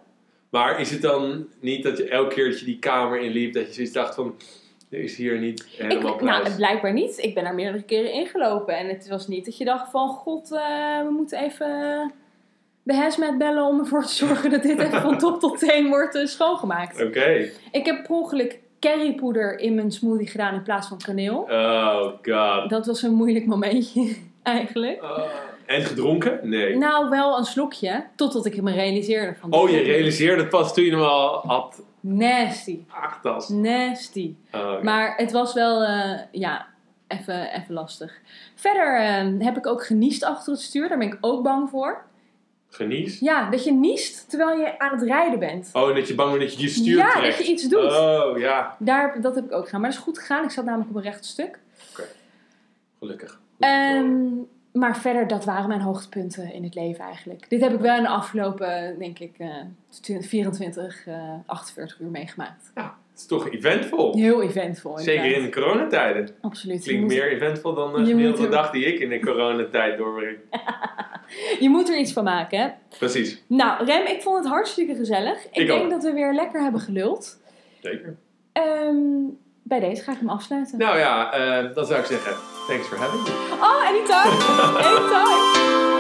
Maar 0.51 0.81
is 0.81 0.91
het 0.91 1.03
dan 1.03 1.47
niet 1.61 1.83
dat 1.83 1.97
je 1.97 2.09
elke 2.09 2.35
keer 2.35 2.51
dat 2.51 2.59
je 2.59 2.65
die 2.65 2.79
kamer 2.79 3.21
inliep, 3.21 3.53
dat 3.55 3.67
je 3.67 3.73
zoiets 3.73 3.93
dacht 3.93 4.15
van, 4.15 4.35
er 4.91 4.99
is 4.99 5.17
hier 5.17 5.39
niet 5.39 5.65
helemaal 5.79 6.15
Ik, 6.15 6.21
nou, 6.21 6.55
blijkbaar 6.57 6.93
niet. 6.93 7.19
Ik 7.19 7.35
ben 7.35 7.45
er 7.45 7.55
meerdere 7.55 7.83
keren 7.85 8.13
ingelopen. 8.13 8.77
En 8.77 8.89
het 8.89 9.09
was 9.09 9.29
niet 9.29 9.45
dat 9.45 9.57
je 9.59 9.65
dacht 9.65 9.91
van... 9.91 10.09
God, 10.09 10.53
eh, 10.53 11.03
we 11.05 11.11
moeten 11.11 11.39
even 11.39 12.13
de 12.83 12.95
hazmat 12.95 13.39
bellen 13.39 13.65
om 13.65 13.79
ervoor 13.79 14.03
te 14.03 14.15
zorgen 14.15 14.51
dat 14.51 14.63
dit 14.63 14.79
even 14.79 15.01
van 15.01 15.19
top 15.19 15.41
tot 15.41 15.59
teen 15.59 15.89
wordt 15.89 16.15
eh, 16.15 16.27
schoongemaakt. 16.27 17.03
Oké. 17.03 17.49
Ik 17.71 17.87
heb 17.87 18.03
per 18.03 18.17
ongeluk 18.17 18.59
currypoeder 18.81 19.59
in 19.59 19.75
mijn 19.75 19.91
smoothie 19.91 20.27
gedaan 20.27 20.55
in 20.55 20.63
plaats 20.63 20.89
van 20.89 20.99
kaneel. 20.99 21.39
Oh 21.51 22.05
god. 22.23 22.71
Dat 22.71 22.87
was 22.87 23.03
een 23.03 23.15
moeilijk 23.15 23.47
momentje 23.47 24.17
eigenlijk. 24.43 25.03
Oh. 25.03 25.19
En 25.67 25.83
gedronken? 25.83 26.39
Nee. 26.43 26.77
Nou, 26.77 27.09
wel 27.11 27.39
een 27.39 27.45
slokje. 27.45 28.05
Totdat 28.17 28.47
ik 28.47 28.63
me 28.63 28.73
realiseerde 28.73 29.35
van... 29.41 29.53
Oh, 29.53 29.71
je 29.71 29.81
realiseerde 29.81 30.41
het 30.41 30.51
pas 30.51 30.75
toen 30.75 30.85
je 30.85 30.91
hem 30.91 31.01
al 31.01 31.43
had 31.47 31.83
Nasty. 32.01 32.79
aangetast. 32.89 33.49
Nasty. 33.51 34.35
Oh. 34.53 34.83
Maar 34.83 35.17
het 35.17 35.33
was 35.33 35.53
wel, 35.55 35.83
eh, 35.83 36.19
ja, 36.31 36.67
even, 37.09 37.55
even 37.55 37.75
lastig. 37.75 38.21
Verder 38.55 38.97
eh, 38.97 39.47
heb 39.47 39.57
ik 39.57 39.67
ook 39.67 39.87
geniest 39.87 40.25
achter 40.25 40.53
het 40.53 40.63
stuur. 40.63 40.89
Daar 40.89 40.99
ben 40.99 41.07
ik 41.07 41.19
ook 41.21 41.43
bang 41.43 41.71
voor. 41.71 42.05
Genies? 42.75 43.19
Ja, 43.19 43.51
dat 43.51 43.65
je 43.65 43.73
niest 43.73 44.31
terwijl 44.31 44.59
je 44.59 44.79
aan 44.79 44.99
het 44.99 45.03
rijden 45.03 45.39
bent. 45.39 45.71
Oh, 45.73 45.89
en 45.89 45.95
dat 45.95 46.09
je 46.09 46.15
bang 46.15 46.31
bent 46.31 46.43
dat 46.43 46.55
je 46.55 46.63
je 46.63 46.69
stuur 46.69 46.97
ja, 46.97 47.21
dat 47.21 47.39
je 47.39 47.45
iets 47.45 47.69
doet. 47.69 47.93
Oh, 47.93 48.39
ja. 48.39 48.77
Daar, 48.79 49.21
dat 49.21 49.35
heb 49.35 49.45
ik 49.45 49.53
ook 49.53 49.65
gedaan. 49.65 49.81
Maar 49.81 49.91
dat 49.91 49.99
is 49.99 50.05
goed 50.05 50.19
gegaan. 50.19 50.45
Ik 50.45 50.51
zat 50.51 50.65
namelijk 50.65 50.91
op 50.91 50.97
een 50.97 51.03
recht 51.03 51.25
stuk. 51.25 51.59
Gelukkig. 52.99 53.31
Goed 53.31 53.41
Ehm, 53.59 54.29
maar 54.73 54.97
verder, 54.97 55.29
dat 55.29 55.45
waren 55.45 55.69
mijn 55.69 55.81
hoogtepunten 55.81 56.53
in 56.53 56.65
het 56.65 56.75
leven 56.75 57.05
eigenlijk. 57.05 57.51
Dit 57.51 57.61
heb 57.61 57.73
ik 57.73 57.81
wel 57.81 57.97
in 57.97 58.03
de 58.03 58.09
afgelopen, 58.09 58.99
denk 58.99 59.19
ik, 59.19 59.35
eh, 59.39 60.21
24, 60.21 61.07
eh 61.07 61.35
48 61.47 62.01
uur 62.01 62.11
meegemaakt. 62.11 62.73
Het 63.13 63.21
is 63.21 63.27
toch 63.27 63.51
eventvol. 63.51 64.15
Heel 64.17 64.43
eventvol. 64.43 64.99
Zeker 64.99 65.25
in 65.37 65.43
de 65.43 65.49
coronatijden. 65.51 66.29
Absoluut. 66.41 66.83
Klinkt 66.83 67.03
moet, 67.03 67.13
meer 67.13 67.33
eventvol 67.33 67.75
dan 67.75 67.93
de 67.93 68.01
je 68.01 68.07
gemiddelde 68.07 68.45
er- 68.45 68.51
dag 68.51 68.71
die 68.71 68.85
ik 68.85 68.99
in 69.01 69.09
de 69.09 69.21
coronatijd 69.21 69.99
doorbreng. 69.99 70.37
je 71.61 71.69
moet 71.69 71.89
er 71.89 71.99
iets 71.99 72.13
van 72.13 72.25
maken, 72.25 72.59
hè? 72.59 72.69
Precies. 72.99 73.43
Nou, 73.47 73.85
Rem, 73.85 74.07
ik 74.07 74.23
vond 74.23 74.39
het 74.39 74.47
hartstikke 74.53 74.95
gezellig. 74.95 75.45
Ik, 75.45 75.51
Ik 75.57 75.67
denk 75.67 75.83
ook. 75.85 75.91
dat 75.91 76.03
we 76.03 76.13
weer 76.13 76.33
lekker 76.35 76.63
hebben 76.63 76.81
geluld. 76.81 77.41
Zeker. 77.83 78.17
Ehm, 78.53 78.97
bij 79.63 79.81
deze 79.81 80.03
ga 80.03 80.13
ik 80.13 80.19
hem 80.19 80.29
afsluiten. 80.29 80.79
Nou 80.79 80.99
ja, 80.99 81.33
eh, 81.33 81.75
dan 81.75 81.87
zou 81.87 82.01
ik 82.01 82.07
zeggen, 82.07 82.33
thanks 82.69 82.87
for 82.87 82.99
having 82.99 83.23
me. 83.23 83.31
Oh, 83.61 83.89
anytime! 83.89 84.45
anytime! 84.89 85.92